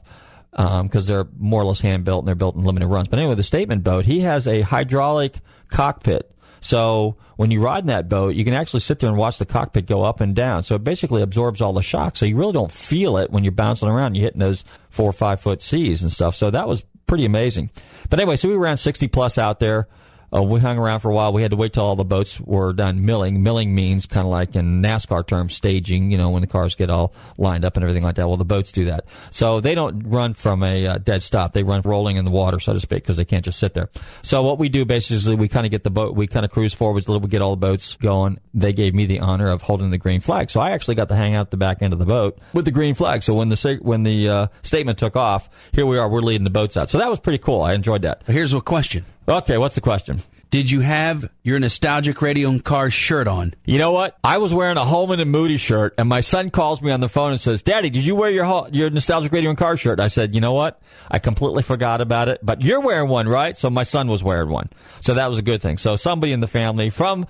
because 0.52 1.10
um, 1.10 1.14
they're 1.14 1.28
more 1.38 1.62
or 1.62 1.66
less 1.66 1.82
hand 1.82 2.04
built 2.04 2.20
and 2.20 2.28
they're 2.28 2.36
built 2.36 2.56
in 2.56 2.64
limited 2.64 2.88
runs. 2.88 3.08
But 3.08 3.20
anyway, 3.20 3.36
the 3.36 3.44
statement 3.44 3.84
boat, 3.84 4.06
he 4.06 4.22
has 4.22 4.48
a 4.48 4.62
hydraulic 4.62 5.36
cockpit. 5.70 6.32
So 6.62 7.18
when 7.36 7.52
you 7.52 7.60
ride 7.60 7.84
in 7.84 7.88
that 7.88 8.08
boat, 8.08 8.36
you 8.36 8.46
can 8.46 8.54
actually 8.54 8.80
sit 8.80 9.00
there 9.00 9.10
and 9.10 9.18
watch 9.18 9.40
the 9.40 9.46
cockpit 9.46 9.88
go 9.88 10.04
up 10.04 10.22
and 10.22 10.36
down. 10.36 10.64
So 10.64 10.76
it 10.76 10.84
basically 10.84 11.22
absorbs 11.22 11.60
all 11.60 11.74
the 11.74 11.82
shock. 11.82 12.16
So 12.16 12.26
you 12.26 12.38
really 12.38 12.54
don't 12.54 12.72
feel 12.72 13.18
it 13.18 13.32
when 13.32 13.44
you're 13.44 13.52
bouncing 13.52 13.90
around. 13.90 14.16
You're 14.16 14.26
hitting 14.26 14.40
those 14.40 14.64
four 14.90 15.10
or 15.10 15.14
five 15.14 15.42
foot 15.42 15.62
seas 15.62 16.04
and 16.04 16.12
stuff. 16.12 16.36
So 16.36 16.52
that 16.52 16.68
was 16.68 16.84
pretty 17.08 17.26
amazing. 17.26 17.72
But 18.10 18.20
anyway, 18.20 18.36
so 18.36 18.48
we 18.48 18.56
ran 18.56 18.78
60 18.78 19.08
plus 19.08 19.38
out 19.38 19.60
there. 19.60 19.88
Uh, 20.34 20.42
we 20.42 20.60
hung 20.60 20.78
around 20.78 21.02
for 21.02 21.12
a 21.12 21.14
while. 21.14 21.34
We 21.34 21.42
had 21.42 21.52
to 21.52 21.58
wait 21.58 21.74
till 21.74 21.84
all 21.84 21.96
the 21.96 22.06
boats 22.06 22.40
were 22.40 22.74
done 22.74 23.06
milling. 23.06 23.44
Milling 23.44 23.76
means 23.76 24.06
kind 24.06 24.26
of 24.26 24.32
like 24.32 24.56
in 24.56 24.82
NASCAR 24.82 25.26
terms, 25.26 25.56
staging. 25.56 26.12
You 26.12 26.18
know, 26.18 26.30
when 26.30 26.42
the 26.42 26.48
cars 26.48 26.76
get 26.76 26.90
all 26.90 27.14
lined 27.38 27.66
up 27.66 27.76
and 27.76 27.84
everything 27.84 28.04
like 28.04 28.16
that. 28.16 28.28
Well, 28.28 28.38
the 28.38 28.46
boats 28.46 28.72
do 28.72 28.86
that. 28.86 29.06
So 29.30 29.60
they 29.60 29.76
don't 29.76 30.04
run 30.08 30.34
from 30.34 30.64
a 30.64 30.88
uh, 30.88 30.98
dead 30.98 31.22
stop. 31.22 31.54
They 31.54 31.64
run 31.64 31.82
rolling 31.82 32.18
in 32.18 32.26
the 32.26 32.32
water, 32.32 32.60
so 32.60 32.74
to 32.74 32.80
speak, 32.80 33.04
because 33.04 33.18
they 33.18 33.26
can't 33.26 33.44
just 33.44 33.60
sit 33.60 33.74
there. 33.74 33.90
So 34.22 34.44
what 34.44 34.58
we 34.58 34.70
do 34.70 34.86
basically 34.86 35.36
we 35.36 35.48
kind 35.48 35.66
of 35.66 35.72
get 35.72 35.84
the 35.84 35.90
boat. 35.90 36.16
We 36.16 36.28
kind 36.28 36.46
of 36.46 36.52
cruise 36.52 36.74
forwards 36.74 37.08
a 37.08 37.12
little. 37.12 37.22
We 37.22 37.30
get 37.30 37.42
all 37.42 37.52
the 37.52 37.58
boats 37.58 37.96
going. 37.98 38.40
They 38.54 38.74
gave 38.74 38.94
me 38.94 39.06
the 39.06 39.20
honor 39.20 39.50
of 39.50 39.62
holding 39.62 39.90
the 39.90 39.98
green 39.98 40.22
flag. 40.22 40.50
So 40.50 40.62
I 40.62 40.72
actually 40.72 40.96
got 40.96 41.10
to 41.10 41.16
hang 41.16 41.36
out 41.36 41.52
the 41.52 41.58
back 41.58 41.82
end 41.82 41.94
of 41.94 42.00
the 42.00 42.06
boat 42.06 42.40
with 42.54 42.66
the 42.66 42.72
green 42.72 42.96
flag. 42.96 43.24
So 43.24 43.34
when 43.34 43.50
the 43.50 43.80
when 43.82 44.04
the 44.04 44.30
uh, 44.30 44.48
statement 44.64 44.98
took 44.98 45.16
off, 45.16 45.50
here 45.72 45.86
we 45.86 45.98
are. 45.98 46.10
We're 46.10 46.22
leading 46.22 46.44
the 46.44 46.50
boats 46.50 46.78
out. 46.78 46.90
So 46.90 46.98
that 47.00 47.10
was 47.10 47.20
pretty 47.20 47.40
cool. 47.40 47.62
I 47.62 47.74
enjoyed 47.74 48.04
that. 48.04 48.24
Here's 48.26 48.54
a 48.54 48.62
question. 48.62 49.06
Okay, 49.28 49.58
what's 49.58 49.76
the 49.76 49.82
question? 49.82 50.22
Did 50.50 50.70
you 50.70 50.82
have 50.82 51.30
your 51.44 51.60
nostalgic 51.60 52.22
radio 52.22 52.50
and 52.50 52.62
car 52.62 52.90
shirt 52.90 53.28
on? 53.28 53.54
You 53.64 53.78
know 53.78 53.94
what? 53.94 54.18
I 54.22 54.40
was 54.40 54.54
wearing 54.54 54.76
a 54.76 54.84
Holman 54.84 55.22
and 55.22 55.32
Moody 55.32 55.56
shirt, 55.56 55.94
and 55.98 56.10
my 56.10 56.20
son 56.20 56.50
calls 56.50 56.82
me 56.82 56.92
on 56.92 57.00
the 57.00 57.08
phone 57.08 57.32
and 57.32 57.40
says, 57.40 57.62
"Daddy, 57.62 57.90
did 57.90 58.06
you 58.06 58.16
wear 58.16 58.30
your 58.30 58.68
your 58.74 58.90
nostalgic 58.90 59.32
radio 59.32 59.50
and 59.50 59.58
car 59.58 59.78
shirt?" 59.78 60.02
I 60.02 60.10
said, 60.10 60.36
"You 60.36 60.42
know 60.42 60.52
what? 60.52 60.82
I 61.10 61.20
completely 61.20 61.64
forgot 61.64 62.02
about 62.02 62.28
it, 62.28 62.40
but 62.44 62.62
you're 62.62 62.82
wearing 62.82 63.08
one, 63.10 63.30
right?" 63.30 63.56
So 63.56 63.70
my 63.70 63.84
son 63.84 64.10
was 64.10 64.24
wearing 64.24 64.50
one, 64.50 64.70
so 65.00 65.14
that 65.14 65.30
was 65.30 65.38
a 65.38 65.42
good 65.44 65.62
thing. 65.62 65.78
So 65.78 65.96
somebody 65.96 66.34
in 66.34 66.42
the 66.42 66.48
family 66.48 66.90
from 66.90 67.28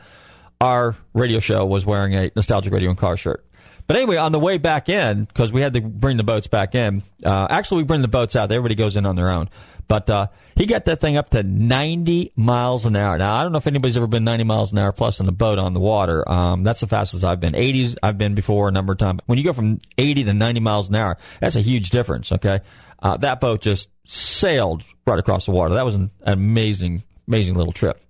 our 0.60 0.96
radio 1.14 1.40
show 1.40 1.64
was 1.66 1.86
wearing 1.86 2.16
a 2.16 2.32
nostalgic 2.36 2.74
radio 2.74 2.90
and 2.90 2.98
car 2.98 3.18
shirt. 3.18 3.46
But 3.86 3.98
anyway, 3.98 4.16
on 4.16 4.32
the 4.32 4.40
way 4.40 4.58
back 4.58 4.90
in, 4.90 5.26
because 5.26 5.52
we 5.52 5.62
had 5.62 5.74
to 5.74 5.82
bring 5.82 6.18
the 6.18 6.24
boats 6.24 6.48
back 6.48 6.76
in, 6.76 7.04
uh, 7.26 7.48
actually 7.50 7.80
we 7.80 7.84
bring 7.84 8.02
the 8.02 8.08
boats 8.08 8.36
out. 8.36 8.52
Everybody 8.52 8.76
goes 8.76 8.96
in 8.96 9.06
on 9.06 9.16
their 9.16 9.32
own. 9.32 9.50
But 9.92 10.10
uh, 10.10 10.28
he 10.56 10.68
got 10.68 10.86
that 10.86 11.02
thing 11.02 11.18
up 11.18 11.32
to 11.32 11.44
90 11.44 12.32
miles 12.38 12.86
an 12.86 12.96
hour. 12.96 13.18
Now, 13.18 13.36
I 13.36 13.44
don't 13.44 13.52
know 13.52 13.58
if 13.58 13.68
anybody's 13.68 13.98
ever 13.98 14.08
been 14.08 14.24
90 14.24 14.46
miles 14.46 14.72
an 14.72 14.78
hour 14.78 14.94
plus 14.94 15.20
in 15.20 15.28
a 15.28 15.34
boat 15.34 15.60
on 15.60 15.74
the 15.74 15.82
water. 15.82 16.24
Um, 16.32 16.64
that's 16.64 16.80
the 16.80 16.88
fastest 16.88 17.26
I've 17.26 17.42
been. 17.42 17.52
80s, 17.52 17.98
I've 18.02 18.18
been 18.18 18.34
before 18.34 18.70
a 18.70 18.72
number 18.72 18.94
of 18.94 19.00
times. 19.00 19.20
When 19.26 19.38
you 19.38 19.44
go 19.44 19.52
from 19.52 19.82
80 19.98 20.24
to 20.24 20.34
90 20.34 20.62
miles 20.62 20.88
an 20.88 20.96
hour, 20.96 21.18
that's 21.42 21.58
a 21.58 21.60
huge 21.60 21.90
difference, 21.90 22.32
okay? 22.32 22.62
Uh, 23.04 23.18
that 23.18 23.42
boat 23.42 23.60
just 23.60 23.90
sailed 24.06 24.86
right 25.06 25.20
across 25.20 25.46
the 25.46 25.52
water. 25.52 25.74
That 25.74 25.84
was 25.84 25.96
an 25.96 26.10
amazing, 26.22 27.04
amazing 27.28 27.56
little 27.56 27.74
trip. 27.74 28.02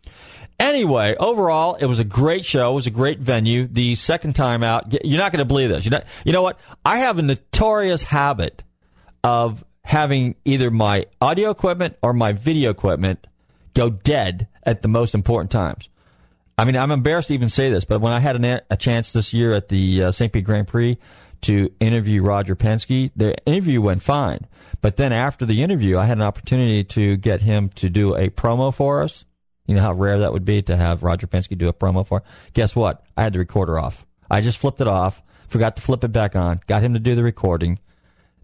Anyway, 0.59 1.15
overall, 1.19 1.73
it 1.73 1.87
was 1.87 1.97
a 1.97 2.03
great 2.03 2.45
show. 2.45 2.73
It 2.73 2.75
was 2.75 2.85
a 2.85 2.91
great 2.91 3.17
venue. 3.17 3.65
The 3.65 3.95
second 3.95 4.35
time 4.35 4.63
out, 4.63 5.03
you're 5.03 5.17
not 5.17 5.31
going 5.31 5.39
to 5.39 5.45
believe 5.45 5.69
this. 5.69 5.89
Not, 5.89 6.03
you 6.25 6.31
know 6.31 6.43
what? 6.43 6.59
I 6.85 6.99
have 6.99 7.17
a 7.17 7.23
notorious 7.23 8.03
habit 8.03 8.63
of 9.23 9.63
having 9.83 10.35
either 10.45 10.71
my 10.71 11.05
audio 11.19 11.49
equipment 11.49 11.97
or 12.01 12.13
my 12.13 12.31
video 12.31 12.71
equipment 12.71 13.27
go 13.73 13.89
dead 13.89 14.47
at 14.63 14.81
the 14.81 14.87
most 14.87 15.15
important 15.15 15.51
times. 15.51 15.89
I 16.57 16.65
mean, 16.65 16.75
I'm 16.75 16.91
embarrassed 16.91 17.29
to 17.29 17.33
even 17.33 17.49
say 17.49 17.69
this, 17.69 17.85
but 17.85 18.01
when 18.01 18.13
I 18.13 18.19
had 18.19 18.35
an, 18.35 18.61
a 18.69 18.77
chance 18.77 19.11
this 19.13 19.33
year 19.33 19.53
at 19.53 19.69
the 19.69 20.03
uh, 20.03 20.11
St. 20.11 20.31
Pete 20.31 20.43
Grand 20.43 20.67
Prix 20.67 20.97
to 21.41 21.71
interview 21.79 22.21
Roger 22.21 22.55
Penske, 22.55 23.11
the 23.15 23.35
interview 23.45 23.81
went 23.81 24.03
fine. 24.03 24.45
But 24.81 24.97
then 24.97 25.11
after 25.11 25.45
the 25.45 25.63
interview, 25.63 25.97
I 25.97 26.05
had 26.05 26.17
an 26.17 26.23
opportunity 26.23 26.83
to 26.83 27.17
get 27.17 27.41
him 27.41 27.69
to 27.75 27.89
do 27.89 28.15
a 28.15 28.29
promo 28.29 28.73
for 28.73 29.01
us 29.01 29.25
you 29.71 29.77
know 29.77 29.83
how 29.83 29.93
rare 29.93 30.19
that 30.19 30.33
would 30.33 30.43
be 30.43 30.61
to 30.63 30.75
have 30.75 31.01
Roger 31.01 31.27
Penske 31.27 31.57
do 31.57 31.69
a 31.69 31.73
promo 31.73 32.05
for? 32.05 32.23
Guess 32.53 32.75
what? 32.75 33.05
I 33.15 33.23
had 33.23 33.31
the 33.31 33.39
recorder 33.39 33.79
off. 33.79 34.05
I 34.29 34.41
just 34.41 34.57
flipped 34.57 34.81
it 34.81 34.87
off, 34.87 35.21
forgot 35.47 35.77
to 35.77 35.81
flip 35.81 36.03
it 36.03 36.11
back 36.11 36.35
on, 36.35 36.59
got 36.67 36.81
him 36.81 36.93
to 36.93 36.99
do 36.99 37.15
the 37.15 37.23
recording. 37.23 37.79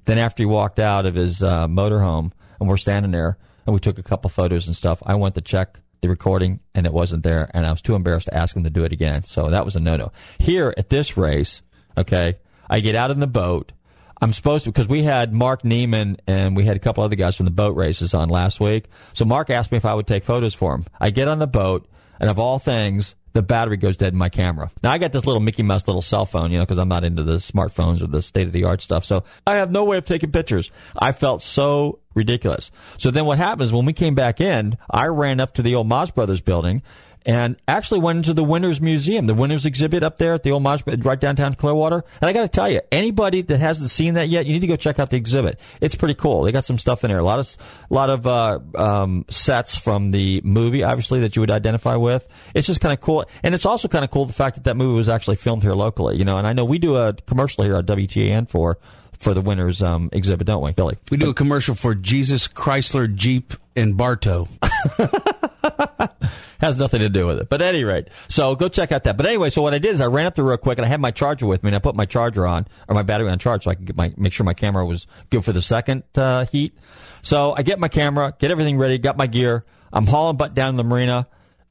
Then 0.08 0.18
after 0.18 0.42
he 0.42 0.48
walked 0.48 0.80
out 0.80 1.06
of 1.06 1.16
his 1.16 1.44
uh, 1.44 1.68
motorhome 1.68 2.32
and 2.60 2.68
we're 2.68 2.78
standing 2.78 3.12
there 3.12 3.38
and 3.66 3.74
we 3.74 3.80
took 3.80 4.00
a 4.00 4.04
couple 4.04 4.30
photos 4.30 4.66
and 4.68 4.76
stuff, 4.76 5.04
I 5.06 5.16
went 5.16 5.36
to 5.36 5.42
check 5.42 5.80
the 6.02 6.10
recording 6.10 6.62
and 6.74 6.86
it 6.86 6.94
wasn't 6.94 7.24
there 7.24 7.52
and 7.54 7.66
I 7.66 7.72
was 7.72 7.82
too 7.82 7.94
embarrassed 7.94 8.28
to 8.28 8.34
ask 8.34 8.56
him 8.56 8.64
to 8.64 8.70
do 8.70 8.86
it 8.86 8.94
again. 8.94 9.26
So 9.26 9.50
that 9.50 9.66
was 9.66 9.76
a 9.76 9.82
no-no. 9.82 10.14
Here 10.40 10.74
at 10.78 10.90
this 10.90 11.18
race, 11.18 11.62
okay, 11.98 12.38
I 12.70 12.80
get 12.80 12.96
out 12.96 13.12
in 13.12 13.20
the 13.20 13.28
boat 13.28 13.74
I'm 14.22 14.34
supposed 14.34 14.64
to 14.64 14.72
because 14.72 14.88
we 14.88 15.04
had 15.04 15.34
Mark 15.34 15.62
Neiman 15.62 16.18
and 16.26 16.58
we 16.58 16.64
had 16.64 16.76
a 16.76 16.80
couple 16.80 17.04
other 17.04 17.16
guys 17.16 17.36
from 17.36 17.46
the 17.46 17.52
boat 17.52 17.76
races 17.76 18.14
on 18.14 18.30
last 18.30 18.60
week. 18.60 18.86
So 19.14 19.26
Mark 19.26 19.50
asked 19.50 19.72
me 19.72 19.78
if 19.78 19.86
I 19.86 19.94
would 19.94 20.08
take 20.08 20.24
photos 20.24 20.54
for 20.54 20.74
him. 20.74 20.86
I 21.00 21.12
get 21.12 21.28
on 21.28 21.40
the 21.40 21.48
boat, 21.48 21.88
and 22.20 22.30
of 22.30 22.40
all 22.40 22.58
things, 22.58 23.16
the 23.38 23.44
battery 23.44 23.78
goes 23.78 23.98
dead 23.98 24.14
in 24.14 24.18
my 24.18 24.30
camera. 24.30 24.72
Now 24.82 24.92
I 24.92 24.98
got 24.98 25.12
this 25.12 25.28
little 25.28 25.40
Mickey 25.40 25.62
Mouse 25.62 25.88
little 25.88 26.02
cell 26.02 26.26
phone, 26.26 26.52
you 26.52 26.58
know, 26.58 26.66
because 26.66 26.80
I'm 26.80 26.90
not 26.90 27.04
into 27.04 27.24
the 27.24 27.36
smartphones 27.36 28.02
or 28.02 28.08
the 28.08 28.24
state 28.24 28.48
of 28.48 28.52
the 28.52 28.64
art 28.64 28.82
stuff. 28.82 29.06
So 29.06 29.24
I 29.46 29.56
have 29.56 29.70
no 29.70 29.84
way 29.84 29.98
of 29.98 30.06
taking 30.06 30.32
pictures. 30.32 30.72
I 30.98 31.12
felt 31.12 31.44
so 31.44 32.00
ridiculous. 32.16 32.72
So 32.98 33.12
then 33.12 33.26
what 33.26 33.38
happens 33.38 33.72
when 33.72 33.86
we 33.86 33.94
came 33.94 34.16
back 34.16 34.42
in? 34.42 34.76
I 34.90 35.06
ran 35.06 35.40
up 35.40 35.54
to 35.54 35.62
the 35.62 35.76
old 35.76 35.88
Maas 35.88 36.10
Brothers 36.10 36.42
building 36.42 36.82
and 37.28 37.58
actually 37.68 38.00
went 38.00 38.16
into 38.18 38.34
the 38.34 38.44
Winners 38.44 38.80
Museum, 38.80 39.28
the 39.28 39.34
Winners 39.34 39.66
exhibit 39.66 40.02
up 40.02 40.18
there 40.18 40.34
at 40.34 40.44
the 40.44 40.52
old 40.52 40.64
Maj, 40.64 40.82
right 40.88 41.20
downtown 41.20 41.56
Clearwater. 41.56 42.06
And 42.22 42.30
I 42.30 42.34
got 42.34 42.42
to 42.42 42.48
tell 42.48 42.72
you, 42.72 42.80
anybody 42.90 43.42
that 43.42 43.60
hasn't 43.60 43.90
seen 43.90 44.14
that 44.14 44.30
yet, 44.30 44.46
you 44.46 44.54
need 44.54 44.62
to 44.62 44.68
go 44.68 44.78
check 44.78 44.98
out 44.98 45.10
the 45.10 45.18
exhibit. 45.18 45.60
It's 45.82 45.94
pretty 45.94 46.14
cool. 46.14 46.44
They 46.44 46.54
got 46.54 46.64
some 46.64 46.80
stuff 46.80 47.04
in 47.04 47.10
there, 47.10 47.20
a 47.20 47.24
lot 47.24 47.40
of 47.40 47.58
a 47.92 47.94
lot 47.94 48.10
of 48.10 48.26
uh, 48.26 48.60
um, 48.76 49.26
sets 49.30 49.76
from 49.76 50.12
the 50.12 50.40
movie, 50.46 50.84
obviously 50.84 51.20
that 51.20 51.36
you 51.36 51.42
would 51.42 51.52
identify 51.52 51.98
with. 51.98 52.26
It's 52.56 52.66
just 52.66 52.80
kind 52.80 52.94
of 52.94 53.02
cool, 53.02 53.26
and 53.44 53.54
it's 53.54 53.66
also 53.66 53.90
kind 53.90 54.06
of 54.06 54.12
cool 54.12 54.26
the 54.26 54.34
fact 54.34 54.56
that 54.56 54.64
that 54.64 54.78
movie 54.78 54.96
was 54.96 55.10
actually 55.10 55.36
filmed 55.36 55.64
here 55.64 55.74
locally. 55.74 56.16
You 56.16 56.24
know, 56.24 56.38
and 56.38 56.48
I 56.48 56.54
know 56.54 56.64
we 56.64 56.80
do 56.80 56.96
a 56.96 57.12
commercial 57.14 57.66
here 57.66 57.76
at 57.76 57.86
WTAN 57.86 58.50
for 58.50 58.78
for 59.20 59.34
the 59.34 59.42
winners 59.42 59.82
um, 59.82 60.10
exhibit, 60.14 60.48
don't 60.48 60.64
we, 60.64 60.72
Billy? 60.72 60.98
We 61.12 61.18
do 61.18 61.30
a 61.30 61.34
commercial 61.34 61.76
for 61.76 61.94
Jesus 61.94 62.48
Chrysler 62.48 63.14
Jeep 63.14 63.54
and 63.76 63.98
Bartow. 63.98 64.48
Has 66.60 66.78
nothing 66.78 67.02
to 67.02 67.10
do 67.10 67.28
with 67.28 67.40
it. 67.40 67.50
But 67.50 67.62
at 67.62 67.76
any 67.76 67.84
rate, 67.84 68.08
so 68.28 68.56
go 68.56 68.68
check 68.68 68.92
out 68.92 69.04
that. 69.04 69.18
But 69.18 69.26
anyway, 69.26 69.50
so 69.50 69.62
what 69.62 69.74
I 69.74 69.78
did 69.78 69.92
is 69.94 70.02
I 70.02 70.08
ran 70.08 70.26
up 70.26 70.36
there 70.36 70.46
real 70.46 70.58
quick 70.58 70.78
and 70.78 70.86
I 70.86 70.90
had 70.90 71.00
my 71.00 71.12
charger 71.12 71.46
with 71.46 71.64
me 71.64 71.70
and 71.70 71.76
I 71.76 71.80
put 71.80 71.96
my 71.96 72.06
charger 72.06 72.48
on 72.48 72.68
or 72.88 72.96
my 72.96 73.04
battery 73.04 73.30
on 73.30 73.40
charge 73.40 73.66
so 73.66 73.72
I 73.72 73.76
could 73.76 73.86
get 73.86 73.96
my 73.96 74.14
make 74.18 74.34
sure 74.34 74.46
my 74.46 74.54
camera 74.54 74.86
was 74.86 75.08
good 75.30 75.44
for 75.46 75.54
the 75.54 75.62
second 75.62 76.04
uh, 76.16 76.46
heat. 76.46 76.78
So 77.22 77.54
I 77.56 77.62
get 77.64 77.80
my 77.80 77.88
camera, 77.88 78.34
get 78.40 78.52
everything 78.52 78.78
ready, 78.78 78.98
got 78.98 79.18
my 79.18 79.28
gear. 79.28 79.66
I'm 79.94 80.08
hauling 80.08 80.38
butt 80.38 80.54
down 80.54 80.74
to 80.74 80.78
the 80.78 80.84
marina, 80.84 81.28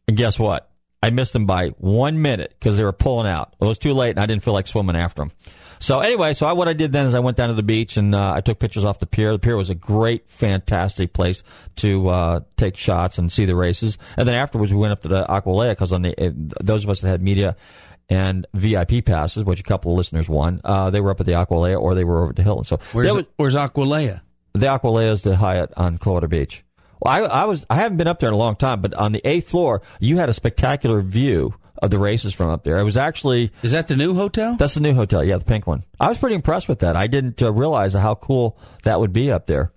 and 0.08 0.16
guess 0.16 0.38
what? 0.38 0.70
I 1.02 1.10
missed 1.10 1.32
them 1.32 1.46
by 1.46 1.68
one 1.78 2.22
minute 2.22 2.54
because 2.58 2.76
they 2.76 2.84
were 2.84 2.92
pulling 2.92 3.26
out. 3.28 3.54
It 3.60 3.64
was 3.64 3.78
too 3.78 3.92
late, 3.92 4.10
and 4.10 4.20
I 4.20 4.26
didn't 4.26 4.42
feel 4.42 4.54
like 4.54 4.66
swimming 4.66 4.96
after 4.96 5.22
them. 5.22 5.32
So 5.78 6.00
anyway, 6.00 6.32
so 6.34 6.46
I, 6.46 6.52
what 6.52 6.68
I 6.68 6.72
did 6.72 6.92
then 6.92 7.06
is 7.06 7.14
I 7.14 7.20
went 7.20 7.36
down 7.36 7.48
to 7.48 7.54
the 7.54 7.62
beach 7.62 7.96
and 7.96 8.14
uh, 8.14 8.32
I 8.32 8.40
took 8.40 8.58
pictures 8.58 8.84
off 8.84 8.98
the 8.98 9.06
pier. 9.06 9.32
The 9.32 9.38
pier 9.38 9.56
was 9.56 9.70
a 9.70 9.74
great, 9.74 10.28
fantastic 10.28 11.12
place 11.12 11.42
to 11.76 12.08
uh, 12.08 12.40
take 12.56 12.76
shots 12.76 13.18
and 13.18 13.30
see 13.30 13.44
the 13.44 13.56
races. 13.56 13.98
And 14.16 14.26
then 14.26 14.34
afterwards, 14.34 14.72
we 14.72 14.78
went 14.78 14.92
up 14.92 15.02
to 15.02 15.08
the 15.08 15.24
Aqualea 15.24 15.72
because 15.72 15.92
on 15.92 16.02
the 16.02 16.26
uh, 16.26 16.30
those 16.62 16.84
of 16.84 16.90
us 16.90 17.00
that 17.00 17.08
had 17.08 17.22
media 17.22 17.56
and 18.08 18.46
VIP 18.54 19.04
passes, 19.04 19.44
which 19.44 19.60
a 19.60 19.64
couple 19.64 19.92
of 19.92 19.98
listeners 19.98 20.28
won, 20.28 20.60
uh, 20.64 20.90
they 20.90 21.00
were 21.00 21.10
up 21.10 21.20
at 21.20 21.26
the 21.26 21.32
Aqualea 21.32 21.80
or 21.80 21.94
they 21.94 22.04
were 22.04 22.22
over 22.22 22.30
at 22.30 22.36
the 22.36 22.42
Hilton. 22.42 22.64
So 22.64 22.78
where's, 22.92 23.14
was, 23.14 23.24
where's 23.36 23.54
Aqualea? 23.54 24.20
The 24.52 24.66
Aqualea 24.66 25.12
is 25.12 25.22
the 25.22 25.36
Hyatt 25.36 25.72
on 25.76 25.98
Clearwater 25.98 26.28
Beach. 26.28 26.64
Well, 27.00 27.12
I, 27.12 27.42
I 27.42 27.44
was 27.44 27.66
I 27.68 27.76
haven't 27.76 27.98
been 27.98 28.08
up 28.08 28.20
there 28.20 28.28
in 28.28 28.34
a 28.34 28.38
long 28.38 28.56
time, 28.56 28.80
but 28.80 28.94
on 28.94 29.12
the 29.12 29.20
eighth 29.28 29.48
floor, 29.50 29.82
you 30.00 30.16
had 30.16 30.28
a 30.28 30.34
spectacular 30.34 31.02
view 31.02 31.54
of 31.82 31.90
the 31.90 31.98
races 31.98 32.34
from 32.34 32.50
up 32.50 32.64
there. 32.64 32.78
I 32.78 32.82
was 32.82 32.96
actually 32.96 33.52
is 33.62 33.72
that 33.72 33.88
the 33.88 33.96
new 33.96 34.14
hotel? 34.14 34.56
That's 34.56 34.74
the 34.74 34.80
new 34.80 34.94
hotel. 34.94 35.22
Yeah, 35.24 35.38
the 35.38 35.44
pink 35.44 35.66
one. 35.66 35.84
I 36.00 36.08
was 36.08 36.18
pretty 36.18 36.34
impressed 36.34 36.68
with 36.68 36.80
that. 36.80 36.96
I 36.96 37.06
didn't 37.06 37.42
uh, 37.42 37.52
realize 37.52 37.94
how 37.94 38.14
cool 38.14 38.58
that 38.84 39.00
would 39.00 39.12
be 39.12 39.30
up 39.30 39.46
there. 39.46 39.72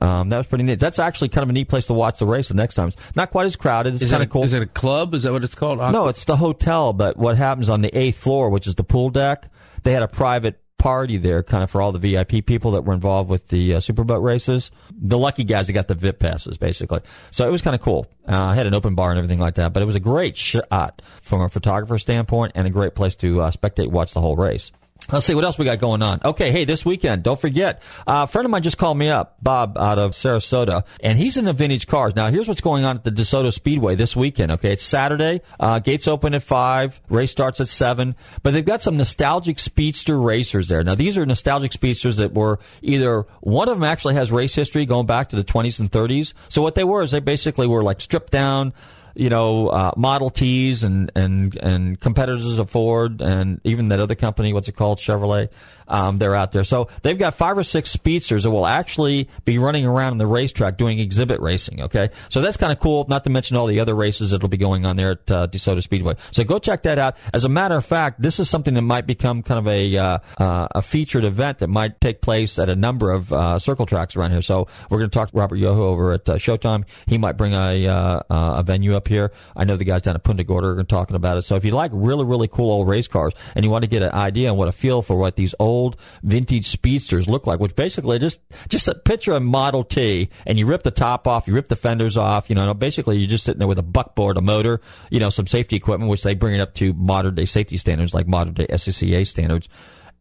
Um, 0.00 0.30
that 0.30 0.38
was 0.38 0.46
pretty 0.46 0.64
neat. 0.64 0.80
That's 0.80 0.98
actually 0.98 1.28
kind 1.28 1.42
of 1.42 1.50
a 1.50 1.52
neat 1.52 1.68
place 1.68 1.86
to 1.86 1.94
watch 1.94 2.18
the 2.18 2.26
race 2.26 2.48
the 2.48 2.54
next 2.54 2.74
time. 2.74 2.88
It's 2.88 3.16
not 3.16 3.30
quite 3.30 3.46
as 3.46 3.56
crowded. 3.56 3.94
It's 3.94 4.10
kind 4.10 4.22
of 4.22 4.30
cool. 4.30 4.44
Is 4.44 4.54
it 4.54 4.62
a 4.62 4.66
club? 4.66 5.14
Is 5.14 5.24
that 5.24 5.32
what 5.32 5.44
it's 5.44 5.54
called? 5.54 5.78
No, 5.78 6.06
it's 6.06 6.24
the 6.24 6.36
hotel. 6.36 6.92
But 6.94 7.18
what 7.18 7.36
happens 7.36 7.68
on 7.68 7.82
the 7.82 7.96
eighth 7.96 8.16
floor, 8.16 8.48
which 8.48 8.66
is 8.66 8.76
the 8.76 8.84
pool 8.84 9.10
deck, 9.10 9.50
they 9.82 9.92
had 9.92 10.02
a 10.02 10.08
private 10.08 10.59
party 10.80 11.18
there, 11.18 11.42
kind 11.42 11.62
of 11.62 11.70
for 11.70 11.82
all 11.82 11.92
the 11.92 11.98
VIP 11.98 12.44
people 12.44 12.72
that 12.72 12.82
were 12.82 12.94
involved 12.94 13.28
with 13.28 13.48
the 13.48 13.74
uh, 13.74 13.78
superboat 13.78 14.22
races. 14.22 14.70
The 14.90 15.18
lucky 15.18 15.44
guys 15.44 15.66
that 15.66 15.74
got 15.74 15.88
the 15.88 15.94
VIP 15.94 16.18
passes, 16.18 16.56
basically. 16.56 17.00
So 17.30 17.46
it 17.46 17.50
was 17.50 17.60
kind 17.62 17.76
of 17.76 17.82
cool. 17.82 18.06
Uh, 18.26 18.46
I 18.46 18.54
had 18.54 18.66
an 18.66 18.74
open 18.74 18.94
bar 18.94 19.10
and 19.10 19.18
everything 19.18 19.38
like 19.38 19.56
that, 19.56 19.72
but 19.72 19.82
it 19.82 19.86
was 19.86 19.94
a 19.94 20.00
great 20.00 20.36
shot 20.36 21.02
from 21.20 21.42
a 21.42 21.48
photographer 21.50 21.98
standpoint 21.98 22.52
and 22.54 22.66
a 22.66 22.70
great 22.70 22.94
place 22.94 23.14
to 23.16 23.42
uh, 23.42 23.50
spectate, 23.50 23.90
watch 23.90 24.14
the 24.14 24.20
whole 24.20 24.36
race. 24.36 24.72
Let's 25.12 25.26
see 25.26 25.34
what 25.34 25.44
else 25.44 25.58
we 25.58 25.64
got 25.64 25.80
going 25.80 26.02
on. 26.02 26.20
Okay, 26.24 26.52
hey, 26.52 26.64
this 26.64 26.84
weekend, 26.84 27.24
don't 27.24 27.40
forget, 27.40 27.82
uh, 28.06 28.22
a 28.22 28.26
friend 28.26 28.44
of 28.44 28.50
mine 28.50 28.62
just 28.62 28.78
called 28.78 28.96
me 28.96 29.08
up, 29.08 29.36
Bob 29.42 29.76
out 29.76 29.98
of 29.98 30.12
Sarasota, 30.12 30.84
and 31.02 31.18
he's 31.18 31.36
in 31.36 31.46
the 31.46 31.52
vintage 31.52 31.88
cars. 31.88 32.14
Now, 32.14 32.30
here's 32.30 32.46
what's 32.46 32.60
going 32.60 32.84
on 32.84 32.96
at 32.96 33.04
the 33.04 33.10
DeSoto 33.10 33.52
Speedway 33.52 33.96
this 33.96 34.14
weekend. 34.14 34.52
Okay, 34.52 34.72
it's 34.72 34.84
Saturday. 34.84 35.40
Uh, 35.58 35.80
gates 35.80 36.06
open 36.06 36.34
at 36.34 36.44
five. 36.44 37.00
Race 37.08 37.32
starts 37.32 37.60
at 37.60 37.66
seven. 37.66 38.14
But 38.42 38.52
they've 38.52 38.64
got 38.64 38.82
some 38.82 38.96
nostalgic 38.96 39.58
speedster 39.58 40.20
racers 40.20 40.68
there. 40.68 40.84
Now, 40.84 40.94
these 40.94 41.18
are 41.18 41.26
nostalgic 41.26 41.72
speedsters 41.72 42.18
that 42.18 42.32
were 42.32 42.60
either 42.82 43.26
one 43.40 43.68
of 43.68 43.76
them 43.76 43.84
actually 43.84 44.14
has 44.14 44.30
race 44.30 44.54
history 44.54 44.86
going 44.86 45.06
back 45.06 45.30
to 45.30 45.36
the 45.36 45.44
20s 45.44 45.80
and 45.80 45.90
30s. 45.90 46.34
So 46.48 46.62
what 46.62 46.76
they 46.76 46.84
were 46.84 47.02
is 47.02 47.10
they 47.10 47.20
basically 47.20 47.66
were 47.66 47.82
like 47.82 48.00
stripped 48.00 48.30
down 48.30 48.74
you 49.14 49.30
know, 49.30 49.68
uh, 49.68 49.92
Model 49.96 50.30
Ts 50.30 50.82
and, 50.82 51.10
and, 51.14 51.56
and 51.56 52.00
competitors 52.00 52.58
of 52.58 52.70
Ford 52.70 53.20
and 53.20 53.60
even 53.64 53.88
that 53.88 54.00
other 54.00 54.14
company, 54.14 54.52
what's 54.52 54.68
it 54.68 54.76
called, 54.76 54.98
Chevrolet. 54.98 55.48
Um, 55.90 56.18
they're 56.18 56.34
out 56.34 56.52
there. 56.52 56.64
So 56.64 56.88
they've 57.02 57.18
got 57.18 57.34
five 57.34 57.58
or 57.58 57.64
six 57.64 57.90
speedsters 57.90 58.44
that 58.44 58.50
will 58.50 58.66
actually 58.66 59.28
be 59.44 59.58
running 59.58 59.86
around 59.86 60.12
in 60.12 60.18
the 60.18 60.26
racetrack 60.26 60.76
doing 60.76 60.98
exhibit 60.98 61.40
racing. 61.40 61.82
Okay. 61.82 62.10
So 62.28 62.40
that's 62.40 62.56
kind 62.56 62.72
of 62.72 62.78
cool. 62.78 63.06
Not 63.08 63.24
to 63.24 63.30
mention 63.30 63.56
all 63.56 63.66
the 63.66 63.80
other 63.80 63.94
races 63.94 64.30
that'll 64.30 64.48
be 64.48 64.56
going 64.56 64.86
on 64.86 64.96
there 64.96 65.12
at 65.12 65.30
uh, 65.30 65.46
DeSoto 65.48 65.82
Speedway. 65.82 66.14
So 66.30 66.44
go 66.44 66.58
check 66.58 66.84
that 66.84 66.98
out. 66.98 67.16
As 67.34 67.44
a 67.44 67.48
matter 67.48 67.74
of 67.74 67.84
fact, 67.84 68.22
this 68.22 68.38
is 68.40 68.48
something 68.48 68.74
that 68.74 68.82
might 68.82 69.06
become 69.06 69.42
kind 69.42 69.58
of 69.58 69.68
a 69.68 69.96
uh, 69.96 70.18
uh, 70.38 70.68
a 70.72 70.82
featured 70.82 71.24
event 71.24 71.58
that 71.58 71.68
might 71.68 72.00
take 72.00 72.20
place 72.20 72.58
at 72.58 72.70
a 72.70 72.76
number 72.76 73.10
of 73.10 73.32
uh, 73.32 73.58
circle 73.58 73.86
tracks 73.86 74.16
around 74.16 74.30
here. 74.30 74.42
So 74.42 74.68
we're 74.88 74.98
going 74.98 75.10
to 75.10 75.14
talk 75.18 75.30
to 75.30 75.36
Robert 75.36 75.56
Yoho 75.56 75.86
over 75.86 76.12
at 76.12 76.28
uh, 76.28 76.34
Showtime. 76.34 76.84
He 77.06 77.18
might 77.18 77.36
bring 77.36 77.54
a 77.54 77.86
uh, 77.86 78.20
uh, 78.30 78.54
a 78.58 78.62
venue 78.62 78.94
up 78.94 79.08
here. 79.08 79.32
I 79.56 79.64
know 79.64 79.76
the 79.76 79.84
guys 79.84 80.02
down 80.02 80.14
at 80.14 80.22
Punta 80.22 80.44
Gorda 80.44 80.68
are 80.68 80.84
talking 80.84 81.16
about 81.16 81.36
it. 81.36 81.42
So 81.42 81.56
if 81.56 81.64
you 81.64 81.72
like 81.72 81.90
really 81.94 82.24
really 82.24 82.48
cool 82.48 82.70
old 82.70 82.88
race 82.88 83.08
cars 83.08 83.32
and 83.54 83.64
you 83.64 83.70
want 83.70 83.82
to 83.82 83.90
get 83.90 84.02
an 84.02 84.12
idea 84.12 84.48
and 84.48 84.58
what 84.58 84.68
a 84.68 84.72
feel 84.72 85.02
for 85.02 85.16
what 85.16 85.36
these 85.36 85.54
old 85.58 85.79
vintage 86.22 86.66
speedsters 86.66 87.28
look 87.28 87.46
like, 87.46 87.60
which 87.60 87.74
basically 87.76 88.18
just 88.18 88.40
just 88.68 88.88
a 88.88 88.94
picture 88.94 89.32
of 89.32 89.42
Model 89.42 89.84
T 89.84 90.28
and 90.46 90.58
you 90.58 90.66
rip 90.66 90.82
the 90.82 90.90
top 90.90 91.26
off, 91.26 91.46
you 91.48 91.54
rip 91.54 91.68
the 91.68 91.76
fenders 91.76 92.16
off, 92.16 92.50
you 92.50 92.56
know, 92.56 92.72
basically 92.74 93.18
you're 93.18 93.28
just 93.28 93.44
sitting 93.44 93.58
there 93.58 93.68
with 93.68 93.78
a 93.78 93.82
buckboard, 93.82 94.36
a 94.36 94.40
motor, 94.40 94.80
you 95.10 95.20
know, 95.20 95.30
some 95.30 95.46
safety 95.46 95.76
equipment, 95.76 96.10
which 96.10 96.22
they 96.22 96.34
bring 96.34 96.54
it 96.54 96.60
up 96.60 96.74
to 96.74 96.92
modern 96.92 97.34
day 97.34 97.44
safety 97.44 97.76
standards 97.76 98.14
like 98.14 98.26
modern 98.26 98.54
day 98.54 98.66
SCCA 98.66 99.26
standards 99.26 99.68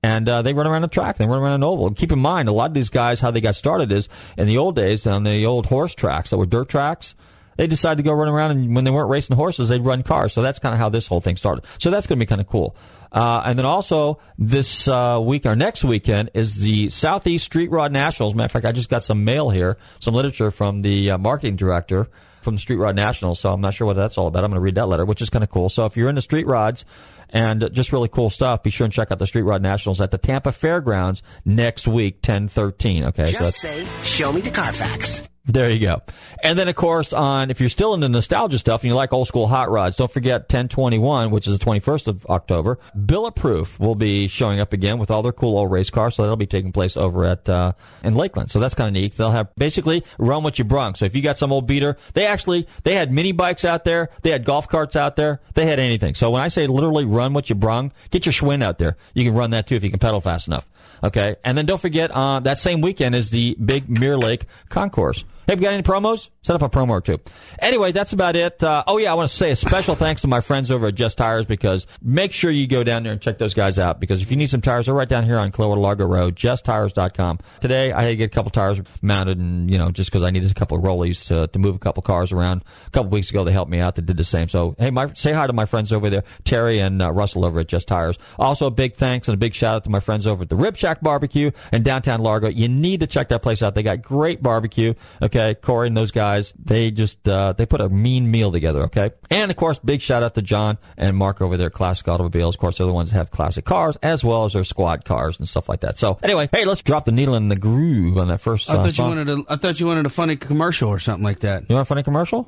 and 0.01 0.29
uh, 0.29 0.41
they 0.41 0.53
run 0.53 0.67
around 0.67 0.83
the 0.83 0.87
track. 0.87 1.17
They 1.17 1.25
run 1.25 1.39
around 1.39 1.53
an 1.53 1.63
oval. 1.63 1.87
And 1.87 1.95
keep 1.95 2.11
in 2.11 2.19
mind, 2.19 2.47
a 2.47 2.53
lot 2.53 2.69
of 2.69 2.73
these 2.73 2.89
guys, 2.89 3.19
how 3.19 3.31
they 3.31 3.41
got 3.41 3.55
started 3.55 3.91
is 3.91 4.07
in 4.37 4.47
the 4.47 4.57
old 4.57 4.75
days 4.75 5.05
on 5.05 5.23
the 5.23 5.45
old 5.45 5.65
horse 5.65 5.93
tracks 5.93 6.29
that 6.29 6.37
were 6.37 6.45
dirt 6.45 6.69
tracks. 6.69 7.15
They 7.59 7.67
decided 7.67 7.97
to 7.97 8.03
go 8.03 8.13
run 8.13 8.29
around, 8.29 8.51
and 8.51 8.73
when 8.73 8.85
they 8.85 8.89
weren't 8.89 9.09
racing 9.09 9.35
horses, 9.35 9.67
they'd 9.67 9.83
run 9.83 10.01
cars. 10.01 10.31
So 10.31 10.41
that's 10.41 10.59
kind 10.59 10.73
of 10.73 10.79
how 10.79 10.87
this 10.87 11.07
whole 11.07 11.19
thing 11.19 11.35
started. 11.35 11.65
So 11.77 11.91
that's 11.91 12.07
going 12.07 12.17
to 12.17 12.25
be 12.25 12.25
kind 12.25 12.39
of 12.39 12.47
cool. 12.47 12.73
Uh, 13.11 13.41
and 13.43 13.59
then 13.59 13.65
also 13.65 14.19
this 14.37 14.87
uh, 14.87 15.19
week, 15.21 15.45
or 15.45 15.57
next 15.57 15.83
weekend, 15.83 16.31
is 16.33 16.61
the 16.61 16.87
Southeast 16.87 17.43
Street 17.43 17.69
Rod 17.69 17.91
Nationals. 17.91 18.33
Matter 18.33 18.45
of 18.45 18.51
fact, 18.53 18.65
I 18.65 18.71
just 18.71 18.87
got 18.87 19.03
some 19.03 19.25
mail 19.25 19.49
here, 19.49 19.77
some 19.99 20.13
literature 20.13 20.51
from 20.51 20.83
the 20.83 21.11
uh, 21.11 21.17
marketing 21.17 21.57
director 21.57 22.07
from 22.43 22.55
the 22.55 22.61
Street 22.61 22.77
Rod 22.77 22.95
Nationals. 22.95 23.41
So 23.41 23.51
I'm 23.51 23.59
not 23.59 23.73
sure 23.73 23.85
what 23.85 23.97
that's 23.97 24.17
all 24.17 24.27
about. 24.27 24.45
I'm 24.45 24.51
going 24.51 24.55
to 24.55 24.63
read 24.63 24.75
that 24.75 24.87
letter, 24.87 25.03
which 25.03 25.21
is 25.21 25.29
kind 25.29 25.43
of 25.43 25.49
cool. 25.49 25.67
So 25.67 25.85
if 25.85 25.97
you're 25.97 26.07
into 26.07 26.21
street 26.21 26.47
rods, 26.47 26.85
and 27.29 27.69
just 27.73 27.91
really 27.91 28.07
cool 28.07 28.29
stuff. 28.29 28.63
Be 28.63 28.69
sure 28.69 28.85
and 28.85 28.93
check 28.93 29.11
out 29.11 29.19
the 29.19 29.27
Street 29.27 29.43
Rod 29.43 29.61
Nationals 29.61 29.99
at 29.99 30.11
the 30.11 30.17
Tampa 30.17 30.53
Fairgrounds 30.53 31.21
next 31.43 31.87
week, 31.87 32.21
10 32.21 32.47
13. 32.47 33.03
Okay. 33.03 33.31
Just 33.31 33.59
so 33.59 33.67
say, 33.67 33.87
show 34.01 34.31
me 34.31 34.39
the 34.41 34.49
Carfax. 34.49 35.28
There 35.45 35.69
you 35.71 35.79
go. 35.79 36.01
And 36.43 36.59
then, 36.59 36.67
of 36.67 36.75
course, 36.75 37.11
on 37.11 37.49
if 37.49 37.59
you're 37.59 37.69
still 37.69 37.93
into 37.93 38.05
the 38.05 38.11
nostalgia 38.11 38.59
stuff 38.59 38.83
and 38.83 38.91
you 38.91 38.95
like 38.95 39.13
old 39.13 39.27
school 39.27 39.47
hot 39.47 39.71
rods, 39.71 39.95
don't 39.95 40.11
forget 40.11 40.41
1021, 40.41 41.31
which 41.31 41.47
is 41.47 41.57
the 41.57 41.65
21st 41.65 42.07
of 42.07 42.25
October. 42.27 42.77
Billet 43.05 43.33
Proof 43.35 43.79
will 43.79 43.95
be 43.95 44.27
showing 44.27 44.59
up 44.59 44.73
again 44.73 44.99
with 44.99 45.09
all 45.09 45.23
their 45.23 45.31
cool 45.31 45.57
old 45.57 45.71
race 45.71 45.89
cars. 45.89 46.15
So 46.15 46.21
that'll 46.21 46.35
be 46.35 46.45
taking 46.45 46.71
place 46.71 46.95
over 46.97 47.25
at 47.25 47.49
uh, 47.49 47.71
in 48.03 48.15
Lakeland. 48.15 48.51
So 48.51 48.59
that's 48.59 48.75
kind 48.75 48.87
of 48.89 48.93
neat. 48.93 49.15
They'll 49.17 49.31
have 49.31 49.49
basically 49.55 50.03
run 50.19 50.43
what 50.43 50.59
you 50.59 50.65
brung. 50.65 50.93
So 50.93 51.05
if 51.05 51.15
you 51.15 51.21
got 51.21 51.37
some 51.37 51.51
old 51.51 51.65
beater, 51.65 51.97
they 52.13 52.27
actually 52.27 52.67
they 52.83 52.93
had 52.93 53.11
mini 53.11 53.31
bikes 53.31 53.65
out 53.65 53.85
there, 53.85 54.09
they 54.21 54.31
had 54.31 54.45
golf 54.45 54.67
carts 54.67 54.95
out 54.95 55.15
there, 55.15 55.41
they 55.55 55.65
had 55.65 55.79
anything. 55.79 56.13
So 56.13 56.29
when 56.29 56.41
I 56.41 56.49
say 56.49 56.67
literally 56.67 57.05
run 57.05 57.33
what 57.33 57.49
you 57.49 57.55
brung, 57.55 57.91
get 58.11 58.25
your 58.25 58.33
Schwinn 58.33 58.63
out 58.63 58.77
there. 58.77 58.97
You 59.15 59.23
can 59.23 59.33
run 59.33 59.49
that 59.51 59.65
too 59.65 59.75
if 59.75 59.83
you 59.83 59.89
can 59.89 59.99
pedal 59.99 60.21
fast 60.21 60.47
enough. 60.47 60.67
Okay, 61.03 61.35
and 61.43 61.57
then 61.57 61.65
don't 61.65 61.79
forget 61.79 62.11
uh, 62.11 62.39
that 62.41 62.57
same 62.57 62.81
weekend 62.81 63.15
is 63.15 63.29
the 63.29 63.55
big 63.63 63.89
Mirror 63.89 64.17
Lake 64.17 64.45
Concourse. 64.69 65.23
Have 65.49 65.59
you 65.59 65.65
got 65.65 65.73
any 65.73 65.81
promos? 65.81 66.29
Set 66.43 66.55
up 66.55 66.61
a 66.61 66.69
promo 66.69 66.91
or 66.91 67.01
two. 67.01 67.19
Anyway, 67.57 67.91
that's 67.91 68.13
about 68.13 68.35
it. 68.35 68.63
Uh, 68.63 68.83
oh 68.85 68.97
yeah, 68.97 69.11
I 69.11 69.15
want 69.15 69.29
to 69.29 69.35
say 69.35 69.49
a 69.49 69.55
special 69.55 69.95
thanks 69.95 70.21
to 70.21 70.27
my 70.27 70.41
friends 70.41 70.69
over 70.69 70.87
at 70.87 70.95
Just 70.95 71.17
Tires 71.17 71.47
because 71.47 71.87
make 72.03 72.31
sure 72.33 72.51
you 72.51 72.67
go 72.67 72.83
down 72.83 73.01
there 73.01 73.13
and 73.13 73.19
check 73.19 73.39
those 73.39 73.55
guys 73.55 73.79
out 73.79 73.99
because 73.99 74.21
if 74.21 74.29
you 74.29 74.37
need 74.37 74.51
some 74.51 74.61
tires, 74.61 74.85
they're 74.85 74.93
right 74.93 75.09
down 75.09 75.25
here 75.25 75.39
on 75.39 75.51
Clearwater 75.51 75.81
Largo 75.81 76.05
Road, 76.05 76.35
justtires.com. 76.35 77.39
Today 77.61 77.91
I 77.91 78.03
had 78.03 78.07
to 78.09 78.15
get 78.15 78.25
a 78.25 78.29
couple 78.29 78.51
tires 78.51 78.79
mounted 79.01 79.39
and, 79.39 79.71
you 79.71 79.79
know, 79.79 79.89
just 79.89 80.11
because 80.11 80.21
I 80.21 80.29
needed 80.29 80.51
a 80.51 80.53
couple 80.53 80.77
of 80.77 80.83
rollies 80.83 81.25
to, 81.29 81.47
to 81.47 81.57
move 81.57 81.75
a 81.75 81.79
couple 81.79 82.03
cars 82.03 82.31
around. 82.31 82.63
A 82.85 82.91
couple 82.91 83.09
weeks 83.09 83.31
ago 83.31 83.43
they 83.43 83.51
helped 83.51 83.71
me 83.71 83.79
out. 83.79 83.95
They 83.95 84.03
did 84.03 84.17
the 84.17 84.23
same. 84.23 84.49
So, 84.49 84.75
hey, 84.77 84.91
my, 84.91 85.11
say 85.15 85.33
hi 85.33 85.47
to 85.47 85.53
my 85.53 85.65
friends 85.65 85.91
over 85.91 86.11
there, 86.11 86.25
Terry 86.43 86.77
and 86.77 87.01
uh, 87.01 87.11
Russell 87.11 87.43
over 87.43 87.61
at 87.61 87.67
Just 87.67 87.87
Tires. 87.87 88.19
Also 88.37 88.67
a 88.67 88.71
big 88.71 88.93
thanks 88.97 89.27
and 89.27 89.33
a 89.33 89.37
big 89.37 89.55
shout 89.55 89.77
out 89.77 89.83
to 89.85 89.89
my 89.89 89.99
friends 89.99 90.27
over 90.27 90.43
at 90.43 90.49
the 90.49 90.55
Rib 90.55 90.77
Shack 90.77 91.01
Barbecue 91.01 91.49
in 91.73 91.81
downtown 91.81 92.19
Largo. 92.19 92.49
You 92.49 92.67
need 92.67 92.99
to 92.99 93.07
check 93.07 93.29
that 93.29 93.41
place 93.41 93.63
out. 93.63 93.73
They 93.73 93.81
got 93.81 94.03
great 94.03 94.43
barbecue. 94.43 94.93
Okay. 95.23 95.38
Corey 95.61 95.87
and 95.87 95.97
those 95.97 96.11
guys, 96.11 96.53
they 96.57 96.91
just, 96.91 97.27
uh, 97.27 97.53
they 97.53 97.65
put 97.65 97.81
a 97.81 97.89
mean 97.89 98.29
meal 98.31 98.51
together. 98.51 98.83
Okay. 98.83 99.11
And 99.29 99.51
of 99.51 99.57
course, 99.57 99.79
big 99.79 100.01
shout 100.01 100.23
out 100.23 100.35
to 100.35 100.41
John 100.41 100.77
and 100.97 101.15
Mark 101.17 101.41
over 101.41 101.57
there 101.57 101.67
at 101.67 101.73
Classic 101.73 102.07
Automobiles. 102.07 102.55
Of 102.55 102.59
course, 102.61 102.77
they're 102.77 102.87
the 102.87 102.93
ones 102.93 103.11
that 103.11 103.17
have 103.17 103.31
classic 103.31 103.65
cars 103.65 103.97
as 104.01 104.23
well 104.23 104.45
as 104.45 104.53
their 104.53 104.63
squad 104.63 105.05
cars 105.05 105.39
and 105.39 105.47
stuff 105.47 105.69
like 105.69 105.81
that. 105.81 105.97
So 105.97 106.17
anyway, 106.23 106.49
hey, 106.51 106.65
let's 106.65 106.81
drop 106.81 107.05
the 107.05 107.11
needle 107.11 107.35
in 107.35 107.49
the 107.49 107.55
groove 107.55 108.17
on 108.17 108.27
that 108.29 108.41
first. 108.41 108.69
I 108.69 108.73
Uh, 108.73 108.77
thought 108.77 108.85
you 108.87 108.91
song. 108.93 109.09
wanted 109.09 109.29
a, 109.29 109.43
I 109.49 109.55
thought 109.57 109.79
you 109.79 109.85
wanted 109.87 110.05
a 110.05 110.09
funny 110.09 110.35
commercial 110.35 110.89
or 110.89 110.99
something 110.99 111.23
like 111.23 111.39
that. 111.41 111.63
You 111.69 111.75
want 111.75 111.83
a 111.83 111.89
funny 111.89 112.03
commercial? 112.03 112.47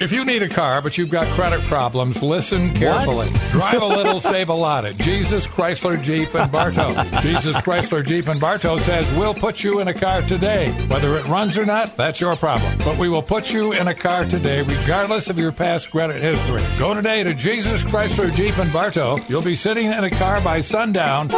If 0.00 0.12
you 0.12 0.24
need 0.24 0.42
a 0.42 0.48
car 0.48 0.82
but 0.82 0.98
you've 0.98 1.10
got 1.10 1.26
credit 1.28 1.60
problems, 1.62 2.22
listen 2.22 2.72
carefully. 2.74 3.28
Drive 3.50 3.82
a 3.82 3.86
little, 3.86 4.20
save 4.34 4.48
a 4.48 4.54
lot 4.54 4.84
at 4.84 4.96
Jesus 4.98 5.46
Chrysler 5.46 6.00
Jeep 6.02 6.34
and 6.34 6.50
Bartow. 6.50 6.90
Jesus 7.20 7.56
Chrysler 7.58 8.04
Jeep 8.04 8.28
and 8.28 8.40
Bartow 8.40 8.78
says 8.78 9.10
we'll 9.18 9.34
put 9.34 9.62
you 9.64 9.80
in 9.80 9.88
a 9.88 9.94
car 9.94 10.22
today. 10.22 10.70
Whether 10.88 11.16
it 11.16 11.26
runs 11.26 11.56
or 11.58 11.64
not, 11.66 11.96
that's 12.04 12.20
your 12.20 12.36
problem. 12.36 12.70
But 12.84 12.98
we 12.98 13.08
will 13.08 13.22
put 13.22 13.50
you 13.50 13.72
in 13.72 13.88
a 13.88 13.94
car 13.94 14.26
today 14.26 14.60
regardless 14.60 15.30
of 15.30 15.38
your 15.38 15.52
past 15.52 15.90
credit 15.90 16.20
history. 16.20 16.60
Go 16.78 16.92
today 16.92 17.22
to 17.22 17.32
Jesus 17.32 17.82
Chrysler 17.82 18.34
Jeep 18.36 18.58
and 18.58 18.70
Bartow. 18.74 19.16
You'll 19.26 19.40
be 19.42 19.56
sitting 19.56 19.86
in 19.86 20.04
a 20.04 20.10
car 20.10 20.38
by 20.42 20.60
sundown 20.60 21.32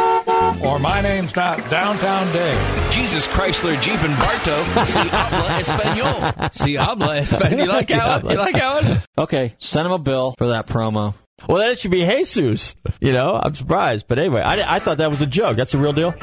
or 0.65 0.77
my 0.77 0.99
name's 0.99 1.33
not 1.37 1.57
Downtown 1.69 2.31
Dave. 2.33 2.91
Jesus 2.91 3.27
Chrysler 3.29 3.81
Jeep 3.81 4.01
and 4.03 4.17
Bartow. 4.17 4.83
Si 4.83 5.07
habla 5.07 5.61
español. 5.61 6.53
Si 6.53 6.75
habla 6.75 7.21
español. 7.21 7.59
You 7.59 7.65
like 7.65 7.87
that 7.87 8.23
one? 8.23 8.31
You 8.33 8.37
like 8.37 8.55
that 8.55 8.83
one? 8.83 9.01
Okay, 9.19 9.55
send 9.59 9.85
him 9.85 9.93
a 9.93 9.99
bill 9.99 10.35
for 10.37 10.49
that 10.49 10.67
promo. 10.67 11.13
Well, 11.47 11.59
then 11.59 11.71
it 11.71 11.79
should 11.79 11.91
be 11.91 12.03
Jesus. 12.03 12.75
You 12.99 13.13
know, 13.13 13.39
I'm 13.41 13.55
surprised. 13.55 14.07
But 14.09 14.19
anyway, 14.19 14.41
I, 14.41 14.75
I 14.75 14.79
thought 14.79 14.97
that 14.97 15.11
was 15.11 15.21
a 15.21 15.27
joke. 15.27 15.55
That's 15.55 15.73
a 15.73 15.77
real 15.77 15.93
deal. 15.93 16.13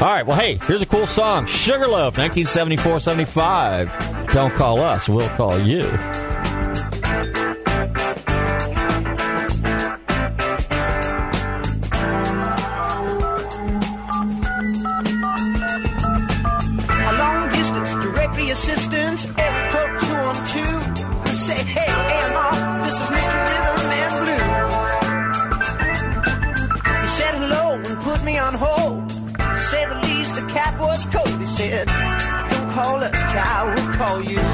All 0.00 0.10
right, 0.10 0.26
well, 0.26 0.38
hey, 0.38 0.58
here's 0.66 0.82
a 0.82 0.86
cool 0.86 1.06
song 1.06 1.46
Sugarloaf, 1.46 2.18
1974 2.18 3.00
75. 3.00 4.26
Don't 4.32 4.52
call 4.52 4.80
us, 4.80 5.08
we'll 5.08 5.28
call 5.30 5.58
you. 5.58 5.82
A 16.96 17.12
long 17.18 17.48
distance 17.50 17.92
directory 17.92 18.50
assistance, 18.50 19.03
child, 33.44 33.78
we'll 33.78 33.92
call 33.94 34.22
you. 34.22 34.53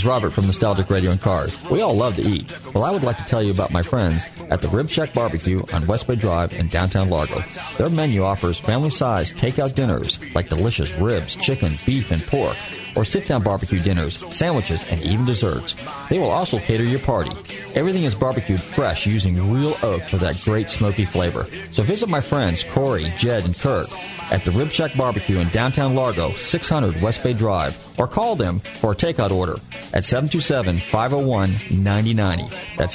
Is 0.00 0.06
Robert 0.06 0.30
from 0.30 0.46
Nostalgic 0.46 0.88
Radio 0.88 1.10
and 1.10 1.20
Cars. 1.20 1.60
We 1.70 1.82
all 1.82 1.94
love 1.94 2.16
to 2.16 2.26
eat. 2.26 2.56
Well, 2.72 2.84
I 2.84 2.90
would 2.90 3.02
like 3.02 3.18
to 3.18 3.24
tell 3.24 3.42
you 3.42 3.52
about 3.52 3.70
my 3.70 3.82
friends 3.82 4.24
at 4.48 4.62
the 4.62 4.68
Rib 4.68 4.88
Shack 4.88 5.12
Barbecue 5.12 5.62
on 5.74 5.86
West 5.86 6.06
Bay 6.06 6.16
Drive 6.16 6.54
in 6.54 6.68
downtown 6.68 7.10
Largo. 7.10 7.42
Their 7.80 7.88
menu 7.88 8.24
offers 8.24 8.58
family-sized 8.58 9.38
takeout 9.38 9.74
dinners 9.74 10.18
like 10.34 10.50
delicious 10.50 10.92
ribs, 10.96 11.34
chicken, 11.34 11.72
beef, 11.86 12.10
and 12.10 12.20
pork, 12.26 12.54
or 12.94 13.06
sit-down 13.06 13.42
barbecue 13.42 13.80
dinners, 13.80 14.22
sandwiches, 14.36 14.86
and 14.90 15.02
even 15.02 15.24
desserts. 15.24 15.74
They 16.10 16.18
will 16.18 16.28
also 16.28 16.58
cater 16.58 16.84
your 16.84 16.98
party. 16.98 17.30
Everything 17.74 18.02
is 18.02 18.14
barbecued 18.14 18.60
fresh 18.60 19.06
using 19.06 19.50
real 19.50 19.78
oak 19.82 20.02
for 20.02 20.18
that 20.18 20.38
great 20.44 20.68
smoky 20.68 21.06
flavor. 21.06 21.46
So 21.70 21.82
visit 21.82 22.10
my 22.10 22.20
friends 22.20 22.64
Corey, 22.64 23.10
Jed, 23.16 23.46
and 23.46 23.58
Kurt 23.58 23.90
at 24.30 24.44
the 24.44 24.50
Rib 24.50 24.70
Shack 24.70 24.94
Barbecue 24.94 25.38
in 25.38 25.48
downtown 25.48 25.94
Largo, 25.94 26.34
600 26.34 27.00
West 27.00 27.22
Bay 27.22 27.32
Drive, 27.32 27.78
or 27.98 28.06
call 28.06 28.36
them 28.36 28.60
for 28.60 28.92
a 28.92 28.94
takeout 28.94 29.30
order 29.30 29.56
at 29.94 30.02
727-501-9090. 30.02 32.52
That's 32.76 32.94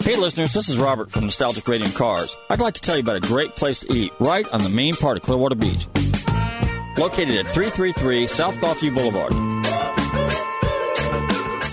Hey 0.00 0.16
listeners, 0.16 0.52
this 0.52 0.68
is 0.68 0.78
Robert 0.78 1.12
from 1.12 1.24
Nostalgic 1.24 1.66
Radio 1.68 1.86
and 1.86 1.94
Cars. 1.94 2.36
I'd 2.50 2.60
like 2.60 2.74
to 2.74 2.80
tell 2.80 2.96
you 2.96 3.02
about 3.02 3.16
a 3.16 3.20
great 3.20 3.54
place 3.54 3.80
to 3.80 3.92
eat 3.92 4.12
right 4.18 4.46
on 4.52 4.62
the 4.62 4.68
main 4.68 4.94
part 4.94 5.16
of 5.16 5.22
Clearwater 5.22 5.54
Beach. 5.54 5.86
Located 6.98 7.36
at 7.36 7.46
333 7.46 8.26
South 8.26 8.56
Gulfview 8.56 8.94
Boulevard. 8.94 9.32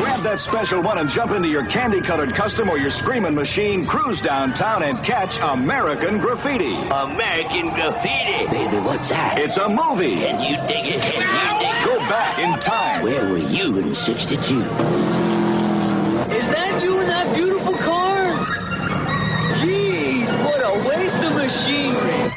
Grab 0.01 0.23
that 0.23 0.39
special 0.39 0.83
one 0.83 0.99
and 0.99 1.09
jump 1.09 1.33
into 1.33 1.49
your 1.49 1.65
candy 1.67 2.01
colored 2.01 2.35
custom 2.35 2.69
or 2.69 2.79
your 2.79 2.91
screaming 2.91 3.35
machine, 3.35 3.87
cruise 3.87 4.21
downtown 4.21 4.83
and 4.83 5.03
catch 5.05 5.39
American 5.41 6.19
Graffiti. 6.19 6.75
American 6.75 7.71
Graffiti. 7.71 8.47
Baby, 8.51 8.79
what's 8.79 9.11
that? 9.11 9.39
It's 9.39 9.57
a 9.57 9.69
movie. 9.69 10.25
And 10.27 10.43
you 10.43 10.57
dig 10.67 10.87
it, 10.87 11.03
and 11.03 11.15
you 11.15 11.59
dig 11.61 11.71
it. 11.71 11.85
Go 11.85 11.99
back 12.09 12.39
in 12.39 12.59
time. 12.61 13.03
Where 13.03 13.27
were 13.27 13.39
you 13.39 13.79
in 13.79 13.95
62? 13.95 14.61
Is 16.31 16.47
that 16.49 16.81
you 16.83 17.01
in 17.01 17.07
that 17.09 17.35
beautiful 17.35 17.70
machinery. 21.51 22.33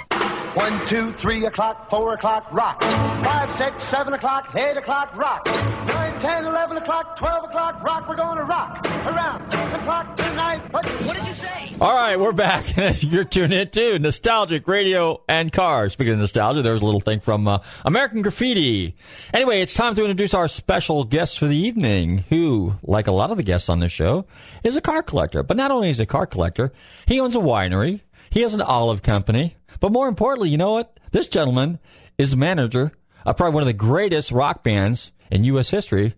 One, 0.56 0.86
two, 0.86 1.12
three 1.13 1.45
o'clock, 1.45 1.89
four 1.89 2.13
o'clock, 2.13 2.47
rock. 2.52 2.82
Five, 2.82 3.52
six, 3.54 3.84
seven 3.84 4.13
o'clock, 4.13 4.56
eight 4.56 4.78
o'clock, 4.78 5.15
rock. 5.15 5.45
Nine, 5.47 6.19
ten, 6.19 6.45
eleven 6.45 6.78
o'clock, 6.78 7.17
twelve 7.17 7.43
o'clock, 7.45 7.84
rock. 7.84 8.08
We're 8.08 8.15
gonna 8.15 8.43
rock 8.43 8.86
around 9.06 9.52
the 9.52 9.80
clock 9.80 10.15
tonight. 10.15 10.62
What, 10.71 10.86
what 10.86 11.15
did 11.15 11.26
you 11.26 11.34
say? 11.34 11.76
All 11.82 11.95
right, 11.95 12.19
we're 12.19 12.34
back. 12.34 12.65
You're 13.02 13.23
tuned 13.23 13.52
in 13.52 13.69
to 13.69 13.97
Nostalgic 13.97 14.67
Radio 14.67 15.23
and 15.28 15.52
Cars. 15.52 15.93
Speaking 15.93 16.13
of 16.13 16.19
nostalgia, 16.19 16.62
there's 16.62 16.82
a 16.82 16.86
little 16.86 17.02
thing 17.02 17.19
from 17.19 17.47
uh, 17.47 17.60
American 17.84 18.21
Graffiti. 18.21 18.95
Anyway, 19.34 19.60
it's 19.62 19.73
time 19.73 19.95
to 19.95 20.02
introduce 20.02 20.36
our 20.36 20.47
special 20.47 21.04
guest 21.04 21.39
for 21.39 21.47
the 21.47 21.58
evening, 21.58 22.26
who, 22.30 22.73
like 22.84 23.08
a 23.08 23.12
lot 23.12 23.32
of 23.32 23.38
the 23.38 23.43
guests 23.43 23.69
on 23.69 23.80
this 23.80 23.91
show, 23.91 24.26
is 24.63 24.76
a 24.76 24.82
car 24.82 25.02
collector. 25.02 25.41
But 25.41 25.58
not 25.58 25.71
only 25.71 25.89
is 25.89 25.97
he 25.97 26.04
a 26.04 26.06
car 26.06 26.28
collector, 26.28 26.71
he 27.08 27.19
owns 27.19 27.36
a 27.36 27.39
winery, 27.39 28.02
he 28.34 28.41
has 28.41 28.54
an 28.54 28.62
olive 28.62 29.02
company, 29.04 29.56
but 29.80 29.91
more 29.91 30.08
importantly, 30.08 30.50
you 30.50 30.58
know 30.58 30.72
what? 30.74 31.00
This 31.12 31.28
gentleman 31.28 31.80
is 32.17 32.32
the 32.32 32.38
manager 32.38 32.91
of 33.26 33.38
probably 33.38 33.54
one 33.54 33.63
of 33.63 33.67
the 33.67 33.74
greatest 33.74 34.32
rock 34.32 34.63
bands 34.63 35.12
in 35.32 35.43
U.S. 35.46 35.69
history, 35.69 36.15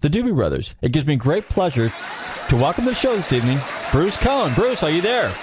the 0.00 0.08
Doobie 0.08 0.34
Brothers. 0.34 0.74
It 0.82 0.92
gives 0.92 1.06
me 1.06 1.16
great 1.16 1.48
pleasure 1.48 1.92
to 2.48 2.56
welcome 2.56 2.84
to 2.84 2.90
the 2.90 2.94
show 2.94 3.14
this 3.14 3.32
evening, 3.32 3.60
Bruce 3.92 4.16
Cohn. 4.16 4.54
Bruce, 4.54 4.82
are 4.82 4.90
you 4.90 5.00
there? 5.02 5.34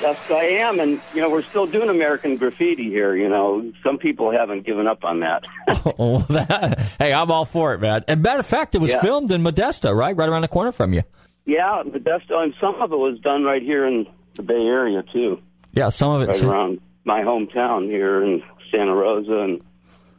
Yes, 0.00 0.18
I 0.28 0.44
am, 0.44 0.80
and 0.80 1.00
you 1.14 1.20
know 1.20 1.30
we're 1.30 1.42
still 1.44 1.66
doing 1.66 1.88
American 1.88 2.36
graffiti 2.36 2.84
here. 2.90 3.14
You 3.14 3.28
know, 3.28 3.72
some 3.82 3.96
people 3.98 4.32
haven't 4.32 4.66
given 4.66 4.86
up 4.86 5.04
on 5.04 5.20
that. 5.20 5.44
oh, 5.98 6.18
that, 6.30 6.78
hey, 6.98 7.12
I'm 7.12 7.30
all 7.30 7.44
for 7.44 7.74
it, 7.74 7.80
man. 7.80 8.04
And 8.08 8.22
matter 8.22 8.40
of 8.40 8.46
fact, 8.46 8.74
it 8.74 8.78
was 8.78 8.90
Yeah. 8.90 9.00
filmed 9.00 9.30
in 9.30 9.42
Modesto, 9.42 9.94
right, 9.94 10.14
right 10.16 10.28
around 10.28 10.42
the 10.42 10.48
corner 10.48 10.72
from 10.72 10.92
you. 10.94 11.02
yeah, 11.46 11.82
Modesto, 11.86 12.32
and 12.42 12.54
some 12.60 12.74
of 12.82 12.92
it 12.92 12.96
was 12.98 13.18
done 13.20 13.44
right 13.44 13.62
here 13.62 13.86
in 13.86 14.06
the 14.34 14.42
Bay 14.42 14.54
Area 14.54 15.02
too, 15.12 15.40
Yeah, 15.72 15.88
some 15.90 16.12
of 16.12 16.22
it. 16.22 16.28
right 16.28 16.42
around 16.44 16.80
my 17.04 17.20
hometown 17.22 17.86
here 17.86 18.22
in 18.22 18.42
Santa 18.70 18.94
Rosa 18.94 19.40
and 19.40 19.62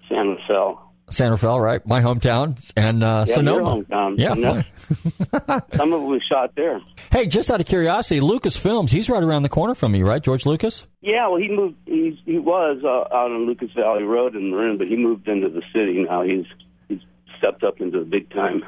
San 0.09 0.29
Rafael. 0.29 0.81
San 1.11 1.29
Rafael, 1.31 1.59
right? 1.59 1.85
My 1.85 2.01
hometown, 2.01 2.57
and 2.75 3.03
uh, 3.03 3.25
Yeah, 3.27 3.35
Sonoma. 3.35 3.75
your 3.77 3.83
hometown. 3.85 4.15
Yeah, 4.17 5.59
some 5.77 5.93
of 5.93 6.01
it 6.01 6.05
was 6.05 6.21
shot 6.27 6.55
there. 6.55 6.81
Hey, 7.11 7.27
just 7.27 7.51
out 7.51 7.61
of 7.61 7.67
curiosity, 7.67 8.21
Lucas 8.21 8.57
Films, 8.57 8.91
he's 8.91 9.07
right 9.09 9.21
around 9.21 9.43
the 9.43 9.49
corner 9.49 9.75
from 9.75 9.93
you, 9.93 10.07
right? 10.07 10.21
George 10.23 10.45
Lucas? 10.47 10.87
Yeah, 11.01 11.27
well, 11.27 11.37
he 11.39 11.47
moved. 11.49 11.75
He's, 11.85 12.15
he 12.25 12.39
was 12.39 12.81
uh, 12.83 13.13
out 13.15 13.31
on 13.31 13.45
Lucas 13.45 13.69
Valley 13.75 14.01
Road 14.03 14.35
in 14.35 14.49
Marin, 14.49 14.77
but 14.79 14.87
he 14.87 14.95
moved 14.95 15.27
into 15.27 15.47
the 15.49 15.61
city 15.71 16.03
now. 16.09 16.23
He's 16.23 16.45
he's 16.87 17.01
stepped 17.37 17.63
up 17.63 17.79
into 17.81 17.99
the 17.99 18.05
big 18.05 18.31
time. 18.31 18.65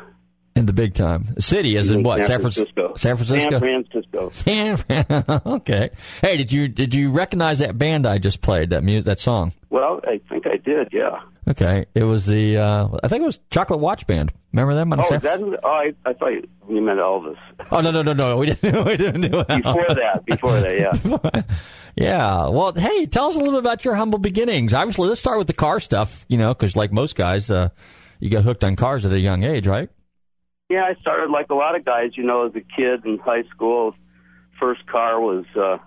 In 0.58 0.66
the 0.66 0.74
big 0.74 0.94
time. 0.94 1.40
City, 1.40 1.78
as 1.78 1.84
He's 1.86 1.92
in 1.92 1.98
in 2.00 2.04
what? 2.04 2.24
San 2.24 2.40
Francisco. 2.42 2.94
San 2.96 3.16
Francisco? 3.18 3.60
San 3.60 3.86
Francisco. 3.86 4.30
San 4.32 4.78
Fran- 4.78 5.42
okay. 5.46 5.90
Hey, 6.22 6.38
did 6.38 6.52
you 6.52 6.68
did 6.68 6.94
you 6.94 7.12
recognize 7.12 7.60
that 7.60 7.78
band 7.78 8.06
I 8.08 8.18
just 8.18 8.42
played, 8.42 8.72
that 8.72 8.84
mu- 8.84 9.02
that 9.04 9.20
song? 9.20 9.54
Well, 9.70 10.00
I 10.06 10.20
think 10.30 10.48
I 10.48 10.58
did. 10.58 10.90
Yeah. 10.92 11.22
Okay. 11.48 11.86
It 11.94 12.04
was 12.04 12.26
the, 12.26 12.58
uh, 12.58 12.88
I 13.04 13.08
think 13.08 13.22
it 13.22 13.26
was 13.26 13.40
Chocolate 13.52 13.80
Watch 13.80 14.08
Band. 14.08 14.32
Remember 14.52 14.74
them? 14.74 14.92
on 14.94 15.00
Oh, 15.00 15.04
San- 15.04 15.20
that? 15.22 15.40
Oh, 15.42 15.68
I, 15.68 15.94
I 16.06 16.14
thought 16.14 16.32
you 16.32 16.82
meant 16.82 17.00
Elvis. 17.00 17.38
oh, 17.72 17.80
no, 17.82 17.92
no, 17.92 18.02
no, 18.02 18.14
no. 18.14 18.38
We 18.38 18.48
didn't, 18.48 18.86
we 18.86 18.98
didn't 18.98 19.22
do 19.22 19.40
it. 19.40 19.48
Before 19.48 19.86
that, 19.90 20.24
before 20.26 20.60
that, 20.60 20.80
yeah. 21.36 21.42
Yeah. 21.96 22.50
Well, 22.50 22.74
hey, 22.74 23.08
tell 23.08 23.26
us 23.28 23.36
a 23.36 23.40
little 23.40 23.54
bit 23.54 23.60
about 23.62 23.84
your 23.84 23.96
humble 23.96 24.20
beginnings. 24.20 24.74
Obviously, 24.74 25.08
let's 25.08 25.20
start 25.20 25.38
with 25.40 25.48
the 25.48 25.54
car 25.54 25.80
stuff, 25.80 26.26
you 26.30 26.38
know, 26.38 26.50
because 26.50 26.76
like 26.76 26.92
most 26.92 27.16
guys, 27.16 27.50
uh, 27.50 27.70
you 28.20 28.30
got 28.30 28.44
hooked 28.44 28.64
on 28.64 28.76
cars 28.76 29.04
at 29.06 29.12
a 29.14 29.20
young 29.20 29.44
age, 29.44 29.66
right? 29.68 29.90
Yeah, 30.70 30.84
I 30.84 31.00
started 31.00 31.32
like 31.32 31.50
a 31.50 31.56
lot 31.56 31.78
of 31.78 31.86
guys, 31.86 32.12
you 32.16 32.24
know, 32.24 32.46
as 32.46 32.54
a 32.54 32.60
kid 32.60 33.06
in 33.06 33.20
high 33.20 33.44
school. 33.44 33.96
First 34.60 34.86
car 34.86 35.18
was 35.18 35.46
uh, 35.56 35.78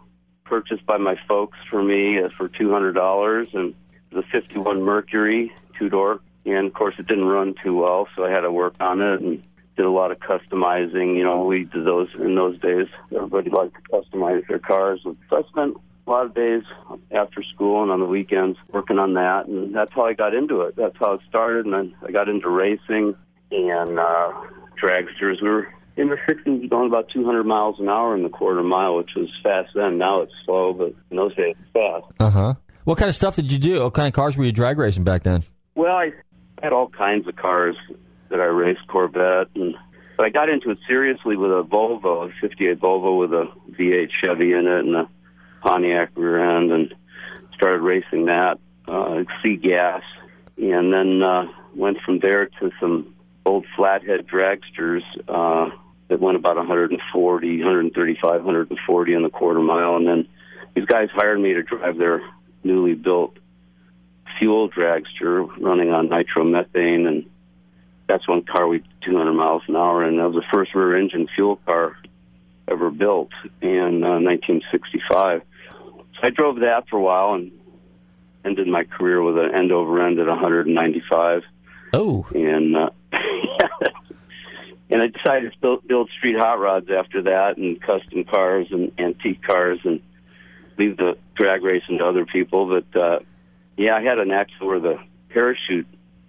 purchased 0.45 0.87
by 0.87 0.97
my 0.97 1.17
folks 1.29 1.59
for 1.69 1.83
me 1.83 2.19
uh, 2.19 2.31
for 2.39 2.49
two 2.49 2.71
hundred 2.73 2.95
dollars, 2.95 3.49
and 3.53 3.75
it 4.11 4.17
was 4.17 4.25
a 4.25 4.41
'51 4.41 4.83
Mercury 4.83 5.53
two 5.79 5.91
door. 5.91 6.21
And 6.47 6.67
of 6.67 6.73
course, 6.73 6.95
it 6.99 7.07
didn't 7.07 7.27
run 7.27 7.55
too 7.63 7.77
well, 7.77 8.09
so 8.17 8.25
I 8.25 8.31
had 8.31 8.41
to 8.41 8.51
work 8.51 8.75
on 8.81 9.03
it 9.03 9.21
and 9.21 9.43
did 9.77 9.85
a 9.85 9.91
lot 9.91 10.13
of 10.13 10.19
customizing. 10.19 11.15
You 11.15 11.25
know, 11.25 11.45
we 11.45 11.65
did 11.65 11.85
those 11.85 12.09
in 12.15 12.35
those 12.35 12.59
days. 12.61 12.87
Everybody 13.15 13.51
liked 13.51 13.75
to 13.75 13.83
customize 13.91 14.49
their 14.49 14.61
cars, 14.61 15.03
so 15.03 15.15
I 15.31 15.43
spent 15.51 15.77
a 16.07 16.11
lot 16.11 16.25
of 16.25 16.35
days 16.35 16.63
after 17.11 17.43
school 17.43 17.83
and 17.83 17.93
on 17.93 18.01
the 18.01 18.07
weekends 18.07 18.59
working 18.73 18.99
on 18.99 19.13
that, 19.13 19.47
and 19.47 19.75
that's 19.75 19.93
how 19.93 20.07
I 20.07 20.15
got 20.15 20.35
into 20.35 20.63
it. 20.63 20.75
That's 20.77 20.97
how 20.99 21.13
it 21.13 21.21
started, 21.29 21.67
and 21.67 21.75
then 21.75 21.95
I 22.03 22.13
got 22.13 22.31
into 22.31 22.49
racing 22.49 23.15
and 23.53 23.99
uh, 23.99 24.33
dragsters. 24.83 25.43
We 25.43 25.49
were 25.49 25.73
in 25.97 26.09
the 26.09 26.17
60s, 26.29 26.69
going 26.71 26.89
about 26.89 27.09
200 27.13 27.45
miles 27.45 27.77
an 27.79 27.89
hour 27.89 28.17
in 28.17 28.23
the 28.23 28.29
quarter 28.29 28.63
mile, 28.63 28.97
which 28.97 29.11
was 29.17 29.29
fast 29.43 29.71
then. 29.75 29.99
Now 29.99 30.23
it's 30.23 30.33
slow, 30.45 30.73
but 30.73 30.95
in 31.11 31.17
those 31.17 31.35
days 31.35 31.57
it's 31.61 31.73
fast. 31.73 32.13
Uh 32.19 32.31
huh. 32.31 32.55
What 32.85 32.99
kind 32.99 33.09
of 33.09 33.15
stuff 33.15 33.37
did 33.37 33.53
you 33.53 33.59
do? 33.59 33.83
What 33.83 33.95
kind 33.95 34.09
of 34.09 34.15
cars 34.15 34.37
were 34.37 34.45
you 34.45 34.53
drag 34.53 34.79
racing 34.79 35.05
back 35.05 35.23
then? 35.23 35.45
Well, 35.75 35.95
I 35.95 36.13
had 36.63 36.73
all 36.73 36.89
kinds 36.89 37.29
of 37.29 37.37
cars 37.37 37.77
that 38.31 38.41
I 38.41 38.45
raced, 38.45 38.87
Corvette, 38.89 39.49
and 39.55 39.75
but 40.17 40.27
I 40.27 40.31
got 40.31 40.49
into 40.49 40.71
it 40.71 40.79
seriously 40.89 41.37
with 41.37 41.51
a 41.51 41.63
Volvo, 41.63 42.29
a 42.29 42.33
'58 42.41 42.81
Volvo 42.81 43.19
with 43.19 43.33
a 43.33 43.47
V8 43.71 44.09
Chevy 44.21 44.53
in 44.53 44.67
it 44.67 44.85
and 44.85 44.97
a 44.97 45.09
Pontiac 45.63 46.11
rear 46.15 46.59
end, 46.59 46.73
and 46.73 46.95
started 47.55 47.81
racing 47.83 48.27
that, 48.27 48.59
uh, 48.89 49.25
C 49.45 49.57
gas, 49.57 50.03
and 50.57 50.93
then 50.93 51.23
uh, 51.23 51.45
went 51.75 51.99
from 52.05 52.19
there 52.21 52.47
to 52.47 52.71
some 52.81 53.15
old 53.51 53.67
flathead 53.75 54.27
dragsters 54.29 55.03
uh, 55.27 55.75
that 56.09 56.21
went 56.21 56.37
about 56.37 56.57
140, 56.57 57.59
135, 57.59 58.45
140 58.45 59.15
in 59.15 59.23
the 59.23 59.29
quarter 59.29 59.61
mile, 59.61 59.97
and 59.97 60.07
then 60.07 60.29
these 60.75 60.85
guys 60.85 61.09
hired 61.13 61.41
me 61.41 61.53
to 61.55 61.63
drive 61.65 61.99
their 61.99 62.23
newly 62.63 62.95
built 62.95 63.37
fuel 64.39 64.71
dragster 64.71 65.49
running 65.61 65.91
on 65.91 66.09
nitromethane, 66.09 67.09
and 67.09 67.29
that's 68.07 68.27
one 68.29 68.43
car 68.43 68.69
we 68.69 68.85
200 69.05 69.33
miles 69.33 69.63
an 69.67 69.75
hour, 69.75 70.05
and 70.05 70.19
that 70.19 70.31
was 70.31 70.37
the 70.37 70.47
first 70.53 70.73
rear 70.75 70.97
engine 70.97 71.27
fuel 71.35 71.57
car 71.57 71.97
ever 72.69 72.89
built 72.91 73.31
in 73.61 74.05
uh, 74.05 74.21
1965. 74.21 75.43
So 76.15 76.21
I 76.23 76.31
drove 76.31 76.61
that 76.61 76.89
for 76.89 76.99
a 76.99 77.03
while 77.03 77.35
and 77.35 77.51
ended 78.45 78.69
my 78.69 78.85
career 78.85 79.21
with 79.21 79.37
an 79.39 79.53
end 79.55 79.73
over 79.73 80.07
end 80.07 80.21
at 80.21 80.29
195. 80.29 81.43
Oh, 81.93 82.25
and 82.33 82.77
uh, 82.77 82.91
and 84.91 85.01
I 85.01 85.07
decided 85.07 85.53
to 85.53 85.59
build, 85.61 85.87
build 85.87 86.11
street 86.19 86.37
hot 86.37 86.59
rods 86.59 86.89
after 86.91 87.23
that, 87.23 87.57
and 87.57 87.81
custom 87.81 88.25
cars 88.25 88.67
and 88.71 88.93
antique 88.99 89.43
cars, 89.43 89.79
and 89.85 90.01
leave 90.79 90.97
the 90.97 91.17
drag 91.37 91.63
racing 91.63 91.99
to 91.99 92.07
other 92.07 92.27
people. 92.27 92.67
But 92.67 93.01
uh, 93.01 93.19
yeah, 93.77 93.97
I 93.97 94.03
had 94.03 94.19
an 94.19 94.31
accident 94.31 94.67
where 94.67 94.81
the 94.81 94.99
parachute 95.29 95.87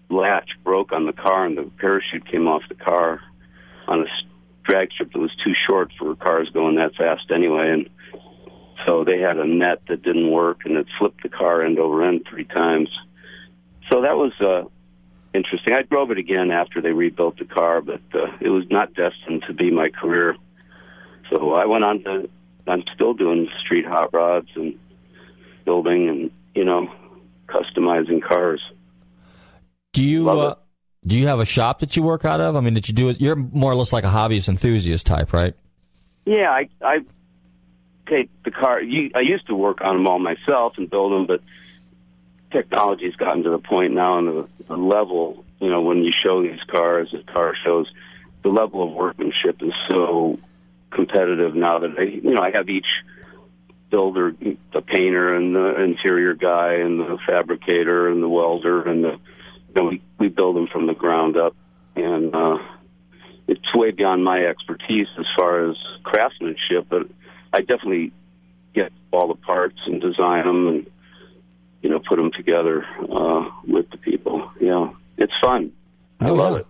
latch 0.09 0.49
broke 0.63 0.91
on 0.91 1.05
the 1.05 1.13
car, 1.13 1.45
and 1.45 1.57
the 1.57 1.71
parachute 1.77 2.29
came 2.31 2.47
off 2.47 2.61
the 2.69 2.75
car 2.75 3.21
on 3.87 4.01
a 4.01 4.05
drag 4.63 4.91
strip 4.91 5.11
that 5.11 5.19
was 5.19 5.35
too 5.43 5.53
short 5.67 5.91
for 5.97 6.15
cars 6.15 6.49
going 6.53 6.75
that 6.75 6.95
fast 6.95 7.31
anyway, 7.33 7.71
and 7.71 7.89
so 8.85 9.03
they 9.03 9.19
had 9.19 9.37
a 9.37 9.45
net 9.45 9.81
that 9.87 10.03
didn't 10.03 10.31
work, 10.31 10.61
and 10.65 10.77
it 10.77 10.87
flipped 10.99 11.23
the 11.23 11.29
car 11.29 11.63
end 11.63 11.79
over 11.79 12.03
end 12.07 12.25
three 12.29 12.45
times. 12.45 12.89
So 13.91 14.01
that 14.01 14.17
was 14.17 14.33
uh, 14.39 14.69
interesting. 15.33 15.73
I 15.73 15.83
drove 15.83 16.11
it 16.11 16.17
again 16.17 16.51
after 16.51 16.81
they 16.81 16.91
rebuilt 16.91 17.37
the 17.37 17.45
car, 17.45 17.81
but 17.81 18.01
uh, 18.13 18.27
it 18.39 18.49
was 18.49 18.65
not 18.69 18.93
destined 18.93 19.43
to 19.47 19.53
be 19.53 19.71
my 19.71 19.89
career. 19.89 20.35
So 21.29 21.53
I 21.53 21.65
went 21.65 21.83
on 21.83 22.03
to. 22.03 22.29
I'm 22.67 22.83
still 22.93 23.13
doing 23.13 23.49
street 23.63 23.85
hot 23.85 24.13
rods 24.13 24.49
and 24.55 24.77
building 25.65 26.09
and 26.09 26.31
you 26.53 26.65
know 26.65 26.93
customizing 27.47 28.21
cars. 28.21 28.61
do 29.93 30.03
you 30.03 30.29
uh, 30.29 30.55
do 31.05 31.17
you 31.17 31.27
have 31.27 31.39
a 31.39 31.45
shop 31.45 31.79
that 31.79 31.95
you 31.95 32.03
work 32.03 32.25
out 32.25 32.41
of? 32.41 32.55
I 32.55 32.59
mean, 32.59 32.75
did 32.75 32.87
you 32.87 32.93
do 32.93 33.09
it? 33.09 33.19
You're 33.19 33.35
more 33.35 33.71
or 33.71 33.75
less 33.75 33.91
like 33.91 34.03
a 34.03 34.09
hobbyist 34.09 34.49
enthusiast 34.49 35.05
type, 35.05 35.33
right? 35.33 35.55
Yeah, 36.25 36.51
I 36.51 36.69
I 36.81 36.99
take 38.07 38.29
the 38.43 38.51
car. 38.51 38.81
You, 38.81 39.09
I 39.15 39.21
used 39.21 39.47
to 39.47 39.55
work 39.55 39.81
on 39.81 39.97
them 39.97 40.07
all 40.07 40.19
myself 40.19 40.73
and 40.77 40.89
build 40.89 41.11
them, 41.13 41.25
but 41.25 41.41
technology's 42.51 43.15
gotten 43.15 43.43
to 43.43 43.49
the 43.49 43.59
point 43.59 43.93
now, 43.93 44.17
and 44.17 44.27
the, 44.27 44.49
the 44.67 44.77
level. 44.77 45.45
You 45.59 45.69
know, 45.69 45.81
when 45.81 46.03
you 46.03 46.11
show 46.11 46.41
these 46.41 46.59
cars 46.67 47.13
at 47.13 47.25
car 47.27 47.55
shows, 47.63 47.91
the 48.43 48.49
level 48.49 48.83
of 48.83 48.91
workmanship 48.93 49.61
is 49.61 49.73
so 49.89 50.39
competitive 50.89 51.55
now 51.55 51.79
that 51.79 51.91
I, 51.97 52.03
you 52.03 52.31
know, 52.31 52.41
I 52.41 52.51
have 52.51 52.69
each 52.69 52.87
builder, 53.89 54.33
the 54.73 54.81
painter 54.81 55.35
and 55.35 55.55
the 55.55 55.81
interior 55.81 56.33
guy 56.33 56.75
and 56.75 56.99
the 56.99 57.17
fabricator 57.27 58.09
and 58.09 58.23
the 58.23 58.29
welder 58.29 58.81
and 58.83 59.03
the, 59.03 59.11
you 59.11 59.75
know, 59.75 59.83
we, 59.89 60.01
we 60.17 60.27
build 60.29 60.55
them 60.55 60.67
from 60.67 60.87
the 60.87 60.93
ground 60.93 61.37
up. 61.37 61.55
And, 61.95 62.33
uh, 62.33 62.57
it's 63.47 63.75
way 63.75 63.91
beyond 63.91 64.23
my 64.23 64.45
expertise 64.45 65.07
as 65.19 65.25
far 65.37 65.69
as 65.69 65.75
craftsmanship, 66.03 66.87
but 66.89 67.07
I 67.51 67.59
definitely 67.59 68.13
get 68.73 68.93
all 69.11 69.27
the 69.27 69.35
parts 69.35 69.77
and 69.85 70.01
design 70.01 70.45
them 70.45 70.67
and, 70.67 70.91
you 71.81 71.89
know, 71.89 71.99
put 72.07 72.17
them 72.17 72.31
together, 72.35 72.85
uh, 73.11 73.49
with 73.67 73.89
the 73.91 73.97
people. 73.97 74.51
Yeah. 74.59 74.91
It's 75.17 75.33
fun. 75.43 75.71
I 76.19 76.29
Oh, 76.29 76.33
love 76.35 76.53
yeah. 76.53 76.59
it. 76.59 76.65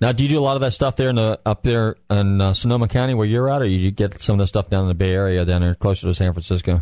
Now, 0.00 0.10
do 0.12 0.24
you 0.24 0.28
do 0.28 0.38
a 0.38 0.40
lot 0.42 0.56
of 0.56 0.62
that 0.62 0.72
stuff 0.72 0.96
there 0.96 1.10
in 1.10 1.14
the 1.16 1.38
up 1.46 1.62
there 1.62 1.94
in 2.10 2.40
uh, 2.40 2.52
Sonoma 2.54 2.88
County 2.88 3.14
where 3.14 3.26
you're 3.26 3.48
at, 3.48 3.62
or 3.62 3.66
you 3.66 3.90
get 3.92 4.20
some 4.20 4.34
of 4.34 4.38
the 4.38 4.46
stuff 4.48 4.68
down 4.68 4.82
in 4.82 4.88
the 4.88 4.94
Bay 4.94 5.12
Area, 5.12 5.44
down 5.44 5.60
there 5.60 5.76
closer 5.76 6.08
to 6.08 6.14
San 6.14 6.32
Francisco? 6.32 6.80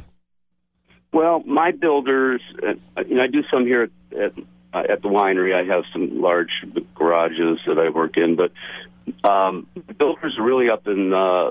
Well, 1.12 1.42
my 1.44 1.72
builders, 1.72 2.40
uh, 2.62 3.02
you 3.06 3.16
know, 3.16 3.22
I 3.22 3.26
do 3.26 3.42
some 3.52 3.66
here 3.66 3.82
at 3.82 4.18
at, 4.18 4.32
uh, 4.72 4.92
at 4.92 5.02
the 5.02 5.08
winery. 5.08 5.54
I 5.54 5.64
have 5.74 5.84
some 5.92 6.20
large 6.20 6.50
garages 6.94 7.58
that 7.66 7.78
I 7.78 7.90
work 7.90 8.16
in, 8.16 8.36
but 8.36 8.52
um, 9.28 9.66
the 9.74 9.92
builders 9.94 10.36
are 10.38 10.44
really 10.44 10.70
up 10.70 10.86
in 10.86 11.12
uh, 11.12 11.50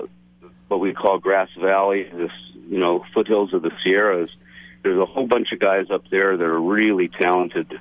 what 0.68 0.80
we 0.80 0.92
call 0.92 1.18
Grass 1.18 1.50
Valley, 1.60 2.04
this 2.12 2.32
you 2.68 2.78
know 2.80 3.04
foothills 3.14 3.54
of 3.54 3.62
the 3.62 3.70
Sierras. 3.84 4.30
There's 4.82 4.98
a 4.98 5.06
whole 5.06 5.26
bunch 5.26 5.48
of 5.52 5.58
guys 5.60 5.86
up 5.92 6.04
there 6.10 6.36
that 6.36 6.44
are 6.44 6.60
really 6.60 7.08
talented 7.08 7.72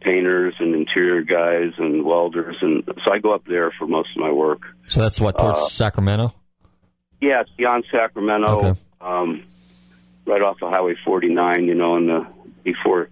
painters 0.00 0.54
and 0.58 0.74
interior 0.74 1.22
guys 1.22 1.72
and 1.78 2.04
welders, 2.04 2.56
and 2.60 2.82
so 2.86 3.12
I 3.12 3.18
go 3.18 3.32
up 3.32 3.44
there 3.46 3.70
for 3.78 3.86
most 3.86 4.10
of 4.16 4.20
my 4.20 4.30
work. 4.32 4.60
So 4.88 5.00
that's 5.00 5.20
what 5.20 5.38
towards 5.38 5.58
Uh, 5.60 5.68
Sacramento. 5.68 6.34
Yeah, 7.20 7.40
it's 7.40 7.50
beyond 7.56 7.84
Sacramento, 7.90 8.48
Okay. 8.58 8.80
um, 9.00 9.44
right 10.26 10.42
off 10.42 10.56
of 10.60 10.70
Highway 10.72 10.94
49. 11.04 11.64
You 11.64 11.74
know, 11.74 11.96
in 11.96 12.06
the 12.08 12.26
before, 12.64 13.08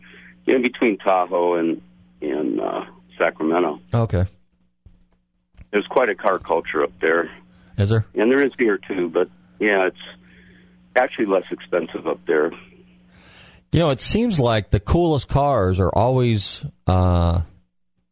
you 0.46 0.54
know, 0.58 0.62
between 0.62 0.98
Tahoe 0.98 1.54
and 1.54 1.80
and 2.20 2.61
uh, 2.61 2.85
Sacramento. 3.18 3.80
Okay, 3.94 4.24
There's 5.70 5.87
quite 5.87 6.08
a 6.11 6.14
car 6.14 6.38
culture 6.38 6.82
up 6.82 6.92
there, 7.00 7.30
is 7.78 7.88
there? 7.88 8.04
and 8.14 8.30
there 8.30 8.42
is 8.44 8.52
here 8.58 8.76
too. 8.78 9.08
But 9.08 9.28
yeah, 9.61 9.87
it's 9.87 9.96
actually 10.94 11.26
less 11.26 11.44
expensive 11.50 12.06
up 12.06 12.20
there. 12.26 12.50
You 13.72 13.78
know, 13.78 13.88
it 13.88 14.02
seems 14.02 14.38
like 14.38 14.70
the 14.70 14.80
coolest 14.80 15.28
cars 15.28 15.80
are 15.80 15.90
always 15.90 16.64
uh, 16.87 17.40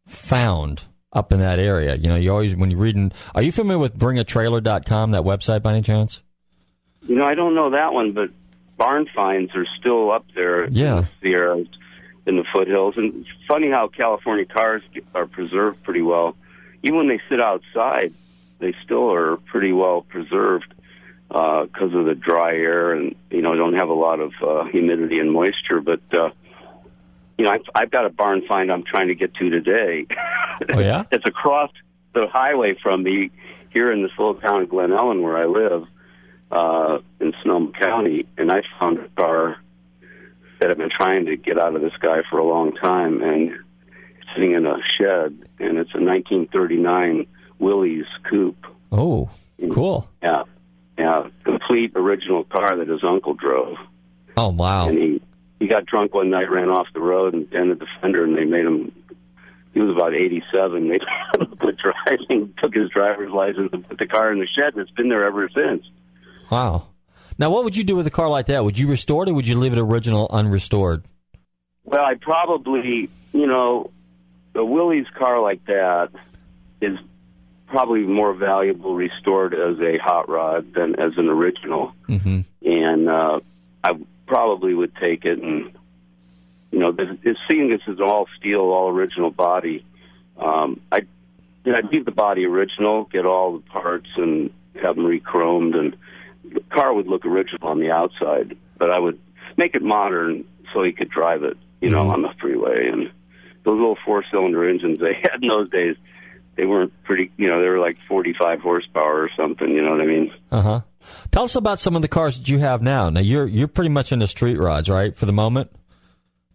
found 0.06 0.82
up 1.12 1.34
in 1.34 1.40
that 1.40 1.58
area. 1.58 1.94
You 1.96 2.08
know, 2.08 2.16
you 2.16 2.30
always 2.30 2.56
when 2.56 2.70
you're 2.70 2.80
reading. 2.80 3.12
Are 3.34 3.42
you 3.42 3.52
familiar 3.52 3.78
with 3.78 3.98
BringATrailer.com, 3.98 5.10
that 5.10 5.22
website, 5.22 5.62
by 5.62 5.72
any 5.72 5.82
chance? 5.82 6.22
You 7.02 7.16
know, 7.16 7.24
I 7.24 7.34
don't 7.34 7.54
know 7.54 7.70
that 7.70 7.92
one, 7.92 8.12
but 8.12 8.30
barn 8.78 9.06
finds 9.14 9.54
are 9.54 9.66
still 9.78 10.10
up 10.10 10.24
there. 10.34 10.66
Yeah. 10.70 10.98
in 10.98 11.02
the 11.02 11.08
Sierras, 11.20 11.68
in 12.26 12.36
the 12.36 12.44
foothills, 12.54 12.94
and 12.96 13.14
it's 13.26 13.28
funny 13.46 13.70
how 13.70 13.88
California 13.88 14.46
cars 14.46 14.82
are 15.14 15.26
preserved 15.26 15.82
pretty 15.82 16.02
well. 16.02 16.36
Even 16.82 16.96
when 16.96 17.08
they 17.08 17.20
sit 17.28 17.40
outside, 17.40 18.14
they 18.60 18.74
still 18.82 19.12
are 19.12 19.36
pretty 19.36 19.72
well 19.72 20.00
preserved 20.02 20.72
because 21.30 21.94
of 21.94 22.06
the 22.06 22.14
dry 22.14 22.54
air 22.54 22.92
and 22.92 23.14
you 23.30 23.40
know 23.40 23.54
don't 23.54 23.74
have 23.74 23.88
a 23.88 23.94
lot 23.94 24.20
of 24.20 24.32
uh, 24.42 24.64
humidity 24.64 25.18
and 25.18 25.30
moisture. 25.30 25.80
But 25.80 26.00
uh, 26.12 26.30
you 27.38 27.44
know, 27.46 27.52
I've, 27.52 27.62
I've 27.74 27.90
got 27.90 28.04
a 28.04 28.10
barn 28.10 28.42
find 28.46 28.70
I'm 28.70 28.84
trying 28.84 29.08
to 29.08 29.14
get 29.14 29.34
to 29.34 29.48
today. 29.50 30.06
Oh 30.68 30.78
yeah. 30.78 31.04
it's 31.12 31.26
across 31.26 31.70
the 32.12 32.26
highway 32.26 32.76
from 32.82 33.02
me 33.02 33.30
here 33.72 33.92
in 33.92 34.02
this 34.02 34.10
little 34.18 34.34
town 34.34 34.62
of 34.62 34.68
Glen 34.68 34.92
Ellen 34.92 35.22
where 35.22 35.38
I 35.38 35.46
live 35.46 35.86
uh, 36.50 36.98
in 37.20 37.32
Sonoma 37.40 37.72
County, 37.80 38.26
and 38.36 38.50
I 38.50 38.62
found 38.78 38.98
a 38.98 39.08
car 39.10 39.56
that 40.60 40.70
I've 40.70 40.76
been 40.76 40.90
trying 40.90 41.26
to 41.26 41.36
get 41.36 41.58
out 41.58 41.74
of 41.74 41.80
this 41.80 41.96
guy 42.00 42.22
for 42.28 42.38
a 42.38 42.44
long 42.44 42.74
time, 42.74 43.22
and 43.22 43.50
it's 43.50 44.28
sitting 44.34 44.52
in 44.52 44.66
a 44.66 44.76
shed, 44.98 45.38
and 45.58 45.78
it's 45.78 45.94
a 45.94 46.02
1939 46.02 47.26
Willys 47.58 48.04
coupe. 48.28 48.66
Oh, 48.92 49.30
cool. 49.72 50.08
Yeah, 50.22 50.42
yeah, 51.00 51.28
complete 51.44 51.92
original 51.96 52.44
car 52.44 52.76
that 52.76 52.88
his 52.88 53.02
uncle 53.02 53.32
drove. 53.32 53.76
Oh 54.36 54.50
wow. 54.50 54.88
And 54.88 54.98
he 54.98 55.22
he 55.58 55.66
got 55.66 55.86
drunk 55.86 56.14
one 56.14 56.28
night, 56.28 56.50
ran 56.50 56.68
off 56.68 56.88
the 56.92 57.00
road, 57.00 57.32
and 57.32 57.50
dented 57.50 57.78
the 57.78 57.86
fender, 58.00 58.24
and 58.24 58.36
they 58.36 58.44
made 58.44 58.66
him. 58.66 58.92
He 59.72 59.80
was 59.80 59.94
about 59.96 60.14
87. 60.14 60.88
They 60.88 60.98
quit 61.58 61.76
driving, 61.78 62.52
took 62.60 62.74
his 62.74 62.90
driver's 62.90 63.32
license, 63.32 63.70
and 63.72 63.88
put 63.88 63.98
the 63.98 64.06
car 64.06 64.30
in 64.32 64.40
the 64.40 64.46
shed, 64.46 64.74
and 64.74 64.82
it's 64.82 64.90
been 64.90 65.08
there 65.08 65.24
ever 65.24 65.48
since. 65.54 65.86
Wow. 66.50 66.88
Now, 67.38 67.50
what 67.50 67.64
would 67.64 67.76
you 67.76 67.84
do 67.84 67.96
with 67.96 68.06
a 68.06 68.10
car 68.10 68.28
like 68.28 68.46
that? 68.46 68.64
Would 68.64 68.78
you 68.78 68.88
restore 68.88 69.22
it, 69.22 69.30
or 69.30 69.34
would 69.34 69.46
you 69.46 69.58
leave 69.58 69.72
it 69.72 69.78
original, 69.78 70.28
unrestored? 70.28 71.04
Well, 71.84 72.04
I 72.04 72.16
probably, 72.16 73.08
you 73.32 73.46
know, 73.46 73.90
a 74.54 74.64
Willys 74.64 75.06
car 75.18 75.40
like 75.40 75.64
that 75.66 76.10
is 76.82 76.98
probably 77.70 78.00
more 78.00 78.34
valuable 78.34 78.94
restored 78.94 79.54
as 79.54 79.78
a 79.80 79.96
hot 79.98 80.28
rod 80.28 80.74
than 80.74 80.98
as 80.98 81.16
an 81.16 81.28
original. 81.28 81.92
Mm-hmm. 82.08 82.40
And 82.62 83.08
uh, 83.08 83.40
I 83.82 83.92
probably 84.26 84.74
would 84.74 84.94
take 84.96 85.24
it 85.24 85.38
and, 85.38 85.72
you 86.70 86.78
know, 86.78 86.92
this, 86.92 87.08
this, 87.24 87.36
seeing 87.48 87.70
this 87.70 87.80
is 87.86 88.00
all 88.00 88.26
steel, 88.38 88.60
all 88.60 88.90
original 88.90 89.30
body, 89.30 89.84
um, 90.36 90.80
I, 90.90 91.00
you 91.64 91.72
know, 91.72 91.78
I'd 91.78 91.92
leave 91.92 92.04
the 92.04 92.10
body 92.10 92.46
original, 92.46 93.04
get 93.04 93.26
all 93.26 93.58
the 93.58 93.70
parts 93.70 94.08
and 94.16 94.50
have 94.80 94.96
them 94.96 95.04
re-chromed, 95.04 95.76
and 95.76 95.96
the 96.44 96.60
car 96.70 96.92
would 96.92 97.06
look 97.06 97.26
original 97.26 97.68
on 97.68 97.80
the 97.80 97.90
outside, 97.90 98.56
but 98.78 98.90
I 98.90 98.98
would 98.98 99.20
make 99.56 99.74
it 99.74 99.82
modern 99.82 100.44
so 100.72 100.82
he 100.82 100.92
could 100.92 101.10
drive 101.10 101.44
it, 101.44 101.56
you 101.80 101.90
know, 101.90 102.10
on 102.10 102.22
the 102.22 102.32
freeway. 102.40 102.88
And 102.88 103.10
those 103.64 103.78
little 103.78 103.98
four-cylinder 104.04 104.68
engines 104.68 105.00
they 105.00 105.14
had 105.22 105.42
in 105.42 105.48
those 105.48 105.70
days, 105.70 105.96
they 106.56 106.66
weren't 106.66 106.92
pretty, 107.04 107.30
you 107.36 107.48
know, 107.48 107.60
they 107.60 107.68
were 107.68 107.78
like 107.78 107.96
45 108.08 108.60
horsepower 108.60 109.22
or 109.22 109.30
something, 109.36 109.68
you 109.68 109.82
know 109.82 109.92
what 109.92 110.00
I 110.00 110.06
mean? 110.06 110.32
Uh 110.50 110.62
huh. 110.62 110.80
Tell 111.30 111.44
us 111.44 111.54
about 111.54 111.78
some 111.78 111.96
of 111.96 112.02
the 112.02 112.08
cars 112.08 112.38
that 112.38 112.48
you 112.48 112.58
have 112.58 112.82
now. 112.82 113.10
Now 113.10 113.20
you're 113.20 113.46
you're 113.46 113.68
pretty 113.68 113.90
much 113.90 114.12
into 114.12 114.26
street 114.26 114.58
rods, 114.58 114.88
right, 114.88 115.16
for 115.16 115.26
the 115.26 115.32
moment. 115.32 115.70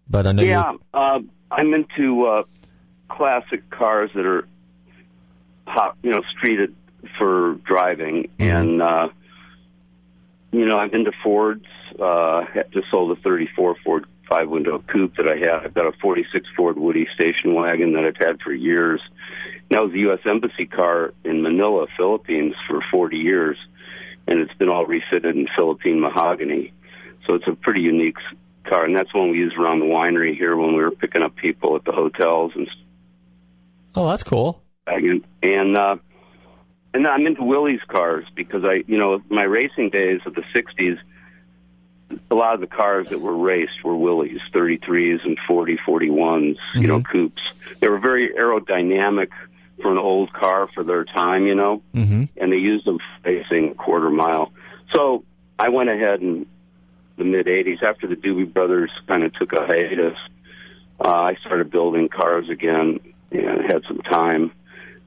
But 0.10 0.27
I 0.27 0.34
know 0.34 0.43
yeah, 0.43 0.73
uh, 0.93 1.19
I'm 1.51 1.73
into 1.73 2.25
uh, 2.25 2.43
classic 3.10 3.69
cars 3.69 4.12
that 4.15 4.25
are, 4.25 4.47
hot, 5.65 5.97
you 6.03 6.12
know, 6.12 6.21
streeted 6.38 6.73
for 7.17 7.55
driving, 7.65 8.29
and 8.38 8.81
uh, 8.81 9.10
you 10.51 10.65
know, 10.65 10.77
I'm 10.77 10.93
into 10.93 11.12
Fords. 11.23 11.65
Uh, 11.99 12.45
just 12.71 12.88
sold 12.91 13.17
a 13.17 13.21
'34 13.21 13.77
Ford 13.84 14.05
five 14.29 14.49
window 14.49 14.84
coupe 14.91 15.15
that 15.17 15.27
I 15.27 15.38
had. 15.38 15.65
I've 15.65 15.73
got 15.73 15.88
a 15.88 15.91
'46 16.01 16.45
Ford 16.55 16.77
Woody 16.77 17.08
station 17.15 17.53
wagon 17.55 17.93
that 17.93 18.05
I've 18.05 18.17
had 18.17 18.41
for 18.41 18.53
years. 18.53 19.01
That 19.69 19.82
was 19.82 19.91
the 19.91 19.99
U.S. 20.01 20.19
Embassy 20.25 20.65
car 20.65 21.13
in 21.23 21.41
Manila, 21.41 21.88
Philippines, 21.97 22.54
for 22.67 22.82
40 22.91 23.17
years, 23.17 23.58
and 24.28 24.39
it's 24.39 24.54
been 24.54 24.69
all 24.69 24.86
refitted 24.86 25.36
in 25.36 25.47
Philippine 25.56 25.99
mahogany. 25.99 26.71
So 27.28 27.36
it's 27.36 27.47
a 27.47 27.54
pretty 27.54 27.82
unique 27.82 28.17
car, 28.65 28.86
and 28.86 28.95
that's 28.95 29.13
one 29.13 29.32
we 29.32 29.38
use 29.38 29.54
around 29.58 29.80
the 29.80 29.86
winery 29.86 30.36
here 30.36 30.56
when 30.56 30.75
we 30.75 30.84
were 30.84 30.91
picking 30.91 31.21
up 31.21 31.36
people 31.36 31.75
at 31.75 31.84
the 31.84 31.91
hotels 31.91 32.51
and 32.56 32.69
oh, 33.95 34.10
that's 34.10 34.23
cool. 34.23 34.62
wagon. 34.86 35.25
And 35.41 35.78
uh, 35.78 35.97
and 36.93 37.08
I'm 37.08 37.25
into 37.25 37.43
Willys 37.43 37.82
cars 37.88 38.25
because 38.36 38.63
I, 38.63 38.84
you 38.88 38.97
know, 38.97 39.21
my 39.30 39.43
racing 39.43 39.89
days 39.89 40.21
of 40.25 40.36
the 40.36 40.43
'60s, 40.54 40.99
a 42.30 42.36
lot 42.36 42.54
of 42.54 42.62
the 42.62 42.67
cars 42.67 43.10
that 43.10 43.19
were 43.19 43.36
raced 43.36 43.84
were 43.84 43.95
Willys, 43.95 44.39
33s 44.51 45.25
and 45.25 45.38
40, 45.47 45.78
41s, 45.78 46.58
you 46.75 46.88
know, 46.88 47.01
coupes. 47.01 47.41
They 47.80 47.89
were 47.89 47.99
very 47.99 48.30
aerodynamic 48.30 49.30
for 49.81 49.91
an 49.91 49.97
old 49.97 50.31
car 50.33 50.67
for 50.73 50.83
their 50.83 51.03
time, 51.03 51.45
you 51.47 51.55
know, 51.55 51.81
Mm-hmm. 51.93 52.23
and 52.38 52.51
they 52.51 52.57
used 52.57 52.85
them 52.85 52.97
for 52.99 53.29
racing 53.29 53.75
quarter 53.75 54.09
mile. 54.09 54.51
So 54.93 55.23
I 55.59 55.69
went 55.69 55.89
ahead 55.89 56.21
in 56.21 56.45
the 57.17 57.23
mid 57.25 57.45
'80s 57.47 57.81
after 57.83 58.07
the 58.07 58.15
Doobie 58.15 58.51
Brothers 58.51 58.91
kind 59.07 59.23
of 59.23 59.33
took 59.33 59.53
a 59.53 59.65
hiatus. 59.65 60.17
Uh, 60.99 61.09
I 61.09 61.35
started 61.45 61.71
building 61.71 62.07
cars 62.09 62.49
again 62.49 62.99
and 63.31 63.65
had 63.69 63.83
some 63.88 63.99
time 63.99 64.51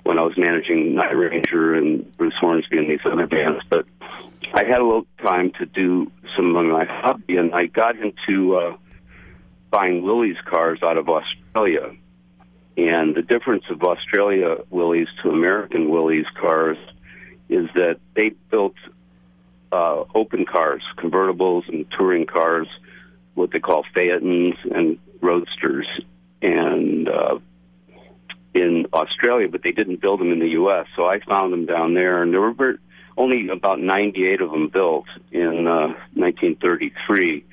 when 0.02 0.18
I 0.18 0.22
was 0.22 0.36
managing 0.36 0.94
Night 0.94 1.12
Ranger 1.16 1.74
and 1.74 2.14
Bruce 2.16 2.34
Hornsby 2.40 2.76
and 2.78 2.90
these 2.90 3.00
other 3.04 3.26
bands. 3.26 3.62
But 3.70 3.86
I 4.54 4.64
had 4.64 4.78
a 4.80 4.84
little 4.84 5.06
time 5.22 5.50
to 5.58 5.66
do 5.66 6.10
some 6.36 6.54
of 6.56 6.64
my 6.66 6.84
hobby, 6.84 7.36
and 7.36 7.54
I 7.54 7.66
got 7.66 7.96
into 7.96 8.56
uh, 8.56 8.76
buying 9.70 10.02
Willys 10.02 10.36
cars 10.44 10.80
out 10.82 10.96
of 10.98 11.08
Australia. 11.08 11.94
And 12.78 13.16
the 13.16 13.22
difference 13.22 13.64
of 13.70 13.82
Australia 13.82 14.58
Willys 14.70 15.08
to 15.22 15.30
American 15.30 15.90
Willys 15.90 16.26
cars 16.40 16.78
is 17.48 17.68
that 17.74 17.98
they 18.14 18.30
built 18.50 18.76
uh, 19.72 20.04
open 20.14 20.46
cars, 20.46 20.82
convertibles 20.96 21.68
and 21.68 21.90
touring 21.90 22.24
cars, 22.24 22.68
what 23.34 23.50
they 23.50 23.58
call 23.58 23.84
Phaetons 23.92 24.54
and 24.72 24.96
Roadsters, 25.20 25.88
and 26.40 27.08
uh, 27.08 27.40
in 28.54 28.86
Australia, 28.92 29.48
but 29.48 29.64
they 29.64 29.72
didn't 29.72 30.00
build 30.00 30.20
them 30.20 30.30
in 30.30 30.38
the 30.38 30.50
U.S. 30.50 30.86
So 30.94 31.04
I 31.04 31.18
found 31.18 31.52
them 31.52 31.66
down 31.66 31.94
there, 31.94 32.22
and 32.22 32.32
there 32.32 32.40
were 32.40 32.78
only 33.16 33.48
about 33.48 33.80
98 33.80 34.40
of 34.40 34.52
them 34.52 34.68
built 34.68 35.06
in 35.32 35.66
uh, 35.66 35.88
1933. 36.14 37.44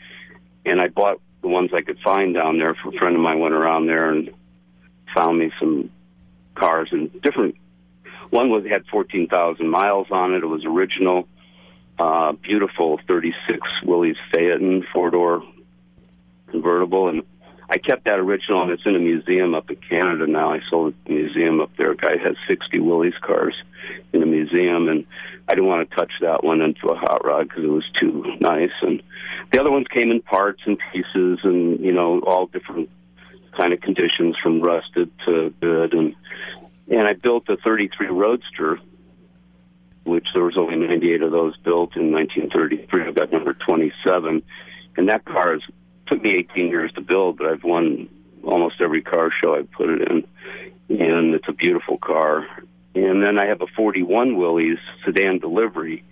And 0.68 0.80
I 0.80 0.88
bought 0.88 1.20
the 1.42 1.48
ones 1.48 1.72
I 1.74 1.82
could 1.82 1.98
find 2.02 2.36
down 2.36 2.60
there. 2.60 2.76
For 2.76 2.90
a 2.90 3.00
friend 3.00 3.16
of 3.16 3.22
mine 3.24 3.40
went 3.40 3.56
around 3.56 3.88
there 3.88 4.12
and 4.12 4.30
found 5.16 5.40
me 5.40 5.52
some 5.60 5.90
cars 6.56 6.90
and 6.92 7.12
different. 7.22 7.56
One 8.30 8.50
was 8.50 8.66
had 8.66 8.86
14,000 8.88 9.70
miles 9.70 10.08
on 10.12 10.34
it. 10.34 10.44
It 10.44 10.48
was 10.48 10.66
original, 10.66 11.28
uh, 12.00 12.34
beautiful 12.34 13.00
36 13.08 13.60
Willys 13.86 14.18
Phaeton 14.34 14.86
four 14.94 15.12
door 15.12 15.44
convertible, 16.48 17.10
and 17.10 17.24
I 17.70 17.78
kept 17.78 18.06
that 18.06 18.20
original, 18.20 18.62
and 18.64 18.72
it's 18.72 18.86
in 18.86 18.96
a 18.96 19.00
museum 19.00 19.56
up 19.56 19.70
in 19.70 19.78
Canada 19.78 20.28
now. 20.28 20.54
I 20.54 20.60
sold 20.70 20.94
it 20.94 21.10
a 21.10 21.14
museum 21.14 21.60
up 21.62 21.72
there. 21.78 21.92
A 21.92 21.98
guy 21.98 22.18
has 22.18 22.36
60 22.48 22.80
Willys 22.80 23.16
cars 23.22 23.56
in 24.14 24.22
a 24.22 24.26
museum, 24.26 24.88
and 24.88 25.06
I 25.48 25.56
didn't 25.56 25.68
want 25.68 25.90
to 25.90 25.96
touch 25.96 26.12
that 26.22 26.44
one 26.44 26.62
into 26.62 26.88
a 26.88 26.96
hot 26.96 27.26
rod 27.26 27.50
because 27.50 27.64
it 27.64 27.72
was 27.72 27.86
too 28.00 28.24
nice. 28.40 28.72
And 28.82 29.02
the 29.52 29.60
other 29.60 29.72
ones 29.72 29.88
came 29.88 30.12
in 30.12 30.22
parts 30.22 30.62
and 30.66 30.78
pieces, 30.92 31.40
and 31.44 31.80
you 31.80 31.92
know, 31.92 32.20
all 32.22 32.46
different 32.48 32.90
kind 33.56 33.74
of 33.74 33.82
conditions 33.82 34.36
from 34.42 34.62
rusted 34.62 35.12
to 35.26 35.54
good. 35.62 35.94
And 35.94 36.16
and 36.88 37.08
I 37.08 37.14
built 37.14 37.50
a 37.50 37.58
33 37.58 38.08
Roadster, 38.08 38.80
which 40.04 40.28
there 40.34 40.44
was 40.44 40.58
only 40.58 40.76
98 40.76 41.24
of 41.24 41.32
those 41.32 41.58
built 41.58 41.96
in 41.96 42.12
1933. 42.12 43.08
I've 43.08 43.16
got 43.16 43.32
number 43.32 43.54
27, 43.54 44.44
and 44.98 45.10
that 45.10 45.26
car 45.26 45.54
has 45.54 45.62
took 46.08 46.22
me 46.22 46.36
18 46.52 46.68
years 46.68 46.92
to 46.94 47.02
build, 47.02 47.38
but 47.38 47.48
I've 47.48 47.64
won 47.64 48.08
almost 48.44 48.76
every 48.84 49.02
car 49.02 49.32
show 49.42 49.56
I 49.56 49.64
put 49.64 49.90
it 49.90 50.08
in, 50.08 50.28
and 50.90 51.34
it's 51.34 51.48
a 51.48 51.54
beautiful 51.54 51.98
car. 51.98 52.48
And 52.94 53.22
then 53.22 53.40
I 53.40 53.48
have 53.48 53.62
a 53.62 53.68
41 53.76 54.38
Willys 54.38 54.78
sedan 55.04 55.40
delivery, 55.40 56.04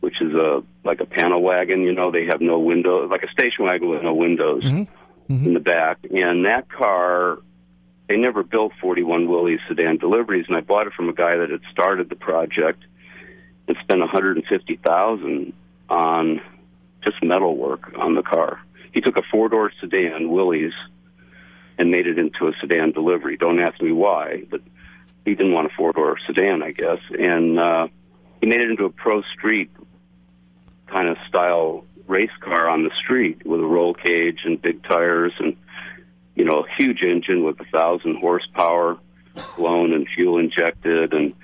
which 0.00 0.20
is 0.20 0.32
a 0.32 0.62
like 0.82 1.00
a 1.00 1.06
panel 1.06 1.42
wagon. 1.42 1.82
You 1.82 1.92
know, 1.92 2.10
they 2.10 2.24
have 2.24 2.40
no 2.40 2.58
window, 2.58 3.06
like 3.06 3.22
a 3.22 3.30
station 3.30 3.66
wagon 3.66 3.90
with 3.90 4.02
no 4.02 4.14
windows 4.14 4.64
mm-hmm. 4.64 4.92
In 5.28 5.54
the 5.54 5.60
back. 5.60 5.98
And 6.10 6.44
that 6.44 6.68
car, 6.70 7.38
they 8.08 8.16
never 8.16 8.42
built 8.42 8.72
41 8.80 9.28
Willys 9.28 9.60
sedan 9.68 9.98
deliveries, 9.98 10.46
and 10.48 10.56
I 10.56 10.60
bought 10.60 10.86
it 10.86 10.92
from 10.94 11.08
a 11.08 11.14
guy 11.14 11.36
that 11.36 11.50
had 11.50 11.62
started 11.70 12.08
the 12.08 12.16
project 12.16 12.82
and 13.66 13.76
spent 13.82 14.00
150,000 14.00 15.52
on 15.88 16.40
just 17.02 17.22
metal 17.22 17.56
work 17.56 17.92
on 17.98 18.14
the 18.14 18.22
car. 18.22 18.60
He 18.92 19.00
took 19.00 19.16
a 19.16 19.22
four 19.30 19.48
door 19.48 19.72
sedan, 19.80 20.30
Willys, 20.30 20.72
and 21.78 21.90
made 21.90 22.06
it 22.06 22.18
into 22.18 22.46
a 22.46 22.52
sedan 22.60 22.92
delivery. 22.92 23.36
Don't 23.36 23.60
ask 23.60 23.80
me 23.80 23.92
why, 23.92 24.42
but 24.50 24.60
he 25.24 25.34
didn't 25.34 25.52
want 25.52 25.66
a 25.66 25.74
four 25.76 25.92
door 25.92 26.16
sedan, 26.26 26.62
I 26.62 26.72
guess, 26.72 27.00
and 27.10 27.58
uh, 27.58 27.88
he 28.40 28.46
made 28.46 28.60
it 28.60 28.70
into 28.70 28.84
a 28.84 28.90
pro 28.90 29.22
street 29.36 29.70
kind 30.86 31.08
of 31.08 31.16
style 31.28 31.84
race 32.06 32.30
car 32.40 32.68
on 32.68 32.82
the 32.84 32.90
street 33.02 33.44
with 33.46 33.60
a 33.60 33.66
roll 33.66 33.94
cage 33.94 34.40
and 34.44 34.60
big 34.60 34.82
tires 34.84 35.32
and 35.38 35.56
you 36.34 36.44
know 36.44 36.64
a 36.64 36.74
huge 36.76 37.02
engine 37.02 37.44
with 37.44 37.58
a 37.60 37.64
thousand 37.64 38.16
horsepower 38.16 38.98
blown 39.56 39.92
and 39.92 40.06
fuel 40.14 40.38
injected. 40.38 41.12
And 41.12 41.34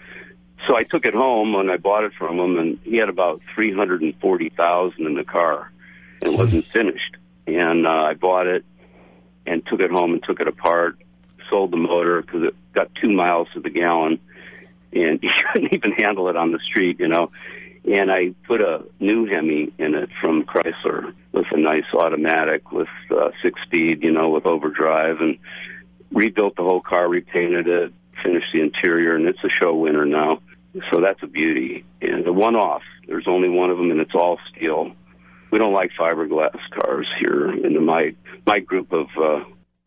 so 0.67 0.77
I 0.77 0.85
took 0.85 1.05
it 1.07 1.15
home 1.15 1.55
and 1.55 1.71
I 1.71 1.77
bought 1.77 2.05
it 2.05 2.13
from 2.19 2.39
him 2.39 2.59
and 2.59 2.79
he 2.85 2.97
had 2.97 3.09
about 3.09 3.41
three 3.55 3.73
hundred 3.73 4.03
and 4.03 4.15
forty 4.21 4.51
thousand 4.51 5.07
in 5.07 5.15
the 5.15 5.25
car 5.25 5.73
and 6.21 6.35
it 6.35 6.39
wasn't 6.39 6.65
finished. 6.67 7.17
And 7.47 7.87
uh, 7.87 7.91
I 7.91 8.15
bought 8.15 8.47
it 8.47 8.65
and 9.47 9.67
took 9.67 9.81
it 9.81 9.91
home 9.91 10.13
and 10.13 10.23
took 10.23 10.41
it 10.41 10.49
apart 10.49 10.99
sold 11.49 11.73
the 11.73 11.77
motor 11.77 12.23
because 12.23 12.45
it 12.45 12.55
got 12.73 12.95
two 12.95 13.11
miles 13.11 13.49
to 13.53 13.61
the 13.61 13.71
gallon 13.71 14.21
and 14.93 15.21
you 15.23 15.31
couldn't 15.53 15.75
even 15.75 15.93
handle 15.93 16.29
it 16.29 16.37
on 16.37 16.53
the 16.53 16.61
street 16.61 17.01
you 17.01 17.09
know 17.09 17.31
and 17.85 18.11
I 18.11 18.35
put 18.47 18.61
a 18.61 18.85
new 18.99 19.27
Hemi 19.27 19.73
in 19.79 19.95
it 19.95 20.11
from 20.21 20.45
Chrysler 20.45 21.15
with 21.33 21.47
a 21.53 21.59
nice 21.59 21.85
automatic 21.95 22.71
with 22.73 22.89
uh, 23.11 23.31
six 23.43 23.61
speed, 23.63 24.03
you 24.03 24.13
know, 24.13 24.31
with 24.31 24.47
overdrive, 24.47 25.21
and 25.21 25.39
rebuilt 26.13 26.57
the 26.57 26.63
whole 26.63 26.81
car, 26.81 27.09
repainted 27.09 27.67
it, 27.67 27.93
finished 28.23 28.49
the 28.53 28.61
interior, 28.61 29.17
and 29.17 29.27
it's 29.27 29.43
a 29.45 29.49
show 29.63 29.75
winner 29.75 30.05
now. 30.05 30.41
So 30.93 31.01
that's 31.01 31.23
a 31.23 31.27
beauty. 31.27 31.85
And 32.01 32.27
a 32.27 32.33
one 32.33 32.55
off. 32.55 32.83
There's 33.07 33.27
only 33.27 33.49
one 33.49 33.71
of 33.71 33.79
them, 33.79 33.91
and 33.91 34.01
it's 34.01 34.15
all 34.15 34.39
steel. 34.55 34.93
We 35.51 35.59
don't 35.59 35.73
like 35.73 35.91
fiberglass 35.99 36.57
cars 36.81 37.09
here 37.19 37.51
in 37.51 37.85
my 37.85 38.15
my 38.47 38.61
group 38.61 38.93
of 38.93 39.07
uh, 39.21 39.45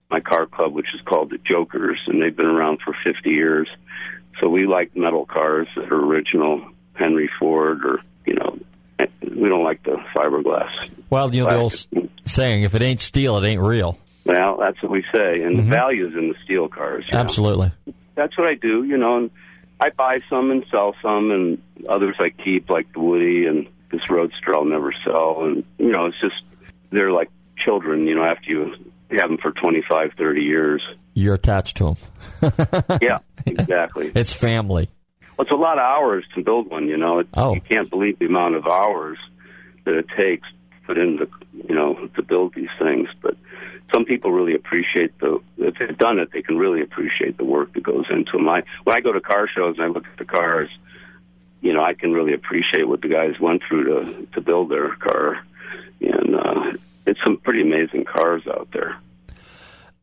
my 0.09 0.19
car 0.19 0.45
club, 0.45 0.73
which 0.73 0.93
is 0.93 1.01
called 1.05 1.29
the 1.29 1.37
Jokers, 1.37 1.99
and 2.07 2.21
they've 2.21 2.35
been 2.35 2.45
around 2.45 2.79
for 2.83 2.93
50 3.03 3.29
years. 3.29 3.69
So 4.41 4.49
we 4.49 4.67
like 4.67 4.95
metal 4.95 5.25
cars 5.25 5.67
that 5.75 5.91
are 5.91 6.05
original 6.05 6.72
Henry 6.93 7.29
Ford 7.39 7.85
or 7.85 7.99
you 8.25 8.35
know 8.35 8.57
eh, 8.99 9.05
we 9.21 9.49
don't 9.49 9.63
like 9.63 9.83
the 9.83 9.97
fiberglass. 10.15 10.71
Well, 11.09 11.33
you 11.33 11.43
know 11.43 11.49
the 11.49 11.55
old 11.55 12.09
saying, 12.25 12.63
if 12.63 12.75
it 12.75 12.81
ain't 12.81 12.99
steel, 12.99 13.37
it 13.37 13.47
ain't 13.47 13.61
real. 13.61 13.97
Well, 14.25 14.57
that's 14.57 14.81
what 14.81 14.91
we 14.91 15.03
say, 15.13 15.43
and 15.43 15.57
the 15.57 15.61
mm-hmm. 15.61 15.71
value 15.71 16.07
is 16.07 16.13
in 16.13 16.29
the 16.29 16.35
steel 16.43 16.69
cars. 16.69 17.05
you 17.07 17.13
know. 17.13 17.19
Absolutely. 17.19 17.71
That's 18.15 18.37
what 18.37 18.47
I 18.47 18.55
do, 18.55 18.83
you 18.83 18.97
know. 18.97 19.17
And 19.17 19.31
I 19.81 19.89
buy 19.89 20.19
some 20.29 20.49
and 20.51 20.65
sell 20.71 20.95
some, 21.01 21.31
and 21.31 21.61
others 21.89 22.15
I 22.19 22.29
keep, 22.29 22.69
like 22.69 22.91
the 22.93 23.01
Woody 23.01 23.45
and 23.47 23.67
this 23.91 24.09
Roadster. 24.09 24.55
I'll 24.55 24.65
never 24.65 24.93
sell, 25.03 25.43
and 25.43 25.63
you 25.77 25.91
know, 25.91 26.05
it's 26.05 26.19
just 26.21 26.41
they're 26.91 27.11
like 27.11 27.29
children, 27.57 28.07
you 28.07 28.15
know. 28.15 28.23
After 28.23 28.49
you 28.49 28.75
have 29.11 29.29
them 29.29 29.37
for 29.39 29.51
twenty 29.51 29.83
five, 29.89 30.11
thirty 30.17 30.43
years, 30.43 30.81
You're 31.13 31.35
attached 31.35 31.77
to 31.77 31.95
them. 32.41 32.53
yeah, 33.01 33.19
exactly. 33.45 34.11
It's 34.15 34.31
family. 34.31 34.89
Well, 35.37 35.43
it's 35.45 35.51
a 35.51 35.55
lot 35.55 35.77
of 35.77 35.83
hours 35.83 36.25
to 36.35 36.43
build 36.43 36.69
one. 36.69 36.87
You 36.87 36.97
know, 36.97 37.19
it, 37.19 37.27
Oh. 37.33 37.53
you 37.53 37.61
can't 37.61 37.89
believe 37.89 38.19
the 38.19 38.25
amount 38.25 38.55
of 38.55 38.65
hours 38.67 39.17
that 39.85 39.95
it 39.95 40.05
takes 40.17 40.47
to 40.47 40.85
put 40.87 40.97
into 40.97 41.27
you 41.67 41.75
know 41.75 42.07
to 42.15 42.21
build 42.21 42.53
these 42.55 42.69
things. 42.79 43.09
But 43.21 43.35
some 43.93 44.05
people 44.05 44.31
really 44.31 44.53
appreciate 44.55 45.17
the 45.19 45.39
if 45.57 45.75
they've 45.79 45.97
done 45.97 46.19
it, 46.19 46.31
they 46.31 46.41
can 46.41 46.57
really 46.57 46.81
appreciate 46.81 47.37
the 47.37 47.45
work 47.45 47.73
that 47.73 47.83
goes 47.83 48.05
into 48.09 48.33
them. 48.33 48.47
I 48.49 48.63
when 48.83 48.95
I 48.95 49.01
go 49.01 49.11
to 49.11 49.21
car 49.21 49.47
shows 49.47 49.75
and 49.77 49.85
I 49.85 49.87
look 49.87 50.05
at 50.05 50.17
the 50.17 50.25
cars, 50.25 50.69
you 51.61 51.73
know, 51.73 51.83
I 51.83 51.93
can 51.93 52.13
really 52.13 52.33
appreciate 52.33 52.87
what 52.87 53.01
the 53.01 53.07
guys 53.07 53.39
went 53.39 53.61
through 53.67 53.85
to 53.85 54.27
to 54.33 54.41
build 54.41 54.69
their 54.69 54.95
car, 54.95 55.43
and 56.01 56.35
uh, 56.35 56.73
it's 57.05 57.19
some 57.23 57.37
pretty 57.37 57.61
amazing 57.61 58.05
cars 58.05 58.43
out 58.47 58.69
there. 58.71 58.95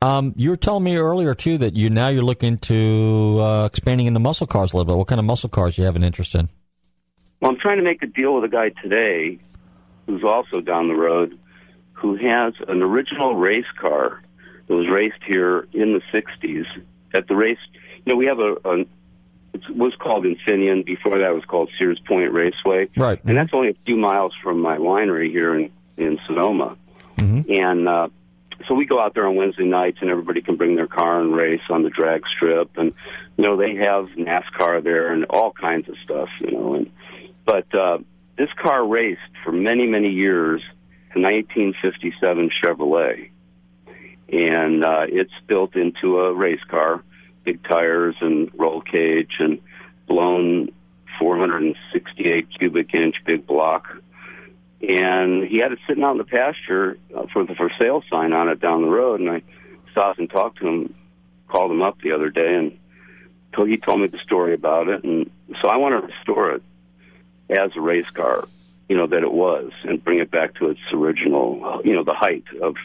Um, 0.03 0.33
you 0.37 0.51
were 0.51 0.57
telling 0.57 0.83
me 0.83 0.97
earlier 0.97 1.35
too 1.35 1.59
that 1.59 1.77
you 1.77 1.91
now 1.91 2.09
you're 2.09 2.23
looking 2.23 2.57
to 2.59 3.39
uh, 3.39 3.67
expanding 3.67 4.07
into 4.07 4.19
muscle 4.19 4.47
cars 4.47 4.73
a 4.73 4.77
little 4.77 4.91
bit. 4.91 4.97
What 4.97 5.09
kind 5.09 5.19
of 5.19 5.27
muscle 5.27 5.51
cars 5.51 5.77
do 5.77 5.83
you 5.83 5.87
have 5.87 5.97
an 5.97 6.03
interest 6.05 6.35
in? 6.35 6.49
Well, 7.41 7.51
I'm 7.51 7.59
trying 7.59 7.79
to 7.79 7.85
make 7.85 8.03
a 8.03 8.07
deal 8.07 8.35
with 8.35 8.45
a 8.45 8.49
guy 8.49 8.71
today 8.83 9.39
who's 10.07 10.25
also 10.25 10.61
down 10.61 10.89
the 10.89 10.95
road 10.95 11.39
who 11.93 12.17
has 12.17 12.55
an 12.67 12.81
original 12.83 13.35
race 13.37 13.71
car 13.79 14.23
that 14.67 14.75
was 14.75 14.89
raced 14.89 15.23
here 15.27 15.69
in 15.75 15.93
the 15.93 16.01
60s 16.13 16.65
at 17.15 17.29
the 17.29 17.37
race. 17.37 17.59
You 18.05 18.13
know, 18.13 18.17
we 18.17 18.27
have 18.27 18.39
a, 18.39 18.57
a 18.65 18.79
it 19.53 19.77
was 19.77 19.95
called 20.01 20.25
Infineon. 20.25 20.87
Before 20.87 21.19
that, 21.19 21.31
it 21.31 21.35
was 21.35 21.45
called 21.45 21.71
Sears 21.77 22.01
Point 22.07 22.33
Raceway. 22.33 22.89
Right. 22.97 23.23
And 23.25 23.37
that's 23.37 23.53
only 23.53 23.71
a 23.71 23.75
few 23.85 23.97
miles 23.97 24.33
from 24.43 24.61
my 24.61 24.79
winery 24.79 25.31
here 25.31 25.55
in, 25.55 25.73
in 25.97 26.19
Sonoma. 26.27 26.77
And 27.19 27.89
uh, 27.89 28.09
so 28.69 28.75
we 28.75 28.87
go 28.87 29.01
out 29.01 29.15
there 29.15 29.27
on 29.27 29.37
Wednesday 29.37 29.65
nights, 29.65 29.99
and 30.01 30.11
everybody 30.11 30.43
can 30.43 30.57
bring 30.57 30.77
their 30.77 30.87
car 30.87 31.21
and 31.21 31.35
race 31.35 31.63
on 31.71 31.83
the 31.83 31.91
drag 31.91 32.23
strip. 32.27 32.71
And 32.77 32.93
you 33.37 33.45
know, 33.45 33.57
they 33.57 33.75
have 33.77 34.07
NASCAR 34.17 34.83
there 34.83 35.13
and 35.13 35.25
all 35.27 35.53
kinds 35.53 35.89
of 35.89 35.97
stuff. 36.05 36.29
You 36.41 36.53
know, 36.53 36.75
and 36.75 36.91
but 37.45 37.75
uh, 37.75 37.99
this 38.37 38.51
car 38.61 38.87
raced 38.87 39.21
for 39.45 39.53
many, 39.53 39.87
many 39.87 40.11
years 40.11 40.63
a 41.15 41.19
1957 41.19 42.51
Chevrolet, 42.63 43.31
and 44.29 44.85
uh, 44.85 45.07
it's 45.09 45.33
built 45.47 45.75
into 45.75 46.21
a 46.21 46.33
race 46.33 46.63
car, 46.69 47.03
big 47.45 47.63
tires 47.65 48.15
and 48.21 48.51
roll 48.55 48.81
cage 48.81 49.33
and 49.41 49.61
blown 50.07 50.71
468 51.19 52.47
cubic 52.59 52.95
inch 52.95 53.17
big 53.25 53.47
block. 53.47 53.89
And 54.81 55.45
he 55.45 55.59
had 55.59 55.73
it 55.73 55.79
sitting 55.87 56.03
out 56.03 56.13
in 56.13 56.19
the 56.19 56.25
pasture 56.25 56.99
uh, 57.15 57.27
for 57.33 57.45
the 57.45 57.55
for 57.55 57.71
sale 57.79 58.03
sign 58.11 58.33
on 58.33 58.49
it 58.49 58.61
down 58.61 58.83
the 58.83 58.89
road. 58.89 59.21
And 59.21 59.29
I 59.29 59.43
stopped 59.93 60.19
and 60.19 60.31
talked 60.31 60.59
to 60.61 60.67
him, 60.67 60.95
called 61.49 61.71
him 61.71 61.83
up 61.83 62.01
the 62.01 62.13
other 62.13 62.31
day, 62.31 62.55
and 62.55 62.79
so 63.57 63.65
he 63.65 63.77
told 63.77 64.01
me 64.01 64.07
the 64.07 64.19
story 64.19 64.55
about 64.55 64.89
it. 64.89 65.05
And 65.05 65.31
so 65.61 65.69
I 65.69 65.77
want 65.77 66.01
to 66.01 66.07
restore 66.07 66.53
it 66.53 66.63
as 67.51 67.73
a 67.77 67.81
race 67.81 68.09
car, 68.11 68.47
you 68.89 68.97
know, 68.97 69.07
that 69.07 69.23
it 69.23 69.33
was, 69.33 69.73
and 69.85 70.03
bring 70.03 70.21
it 70.21 70.31
back 70.31 70.55
to 70.57 70.71
its 70.71 70.81
original, 70.93 71.65
uh, 71.65 71.81
you 71.85 71.95
know, 71.95 72.05
the 72.05 72.15
height 72.15 72.45
of 72.63 72.77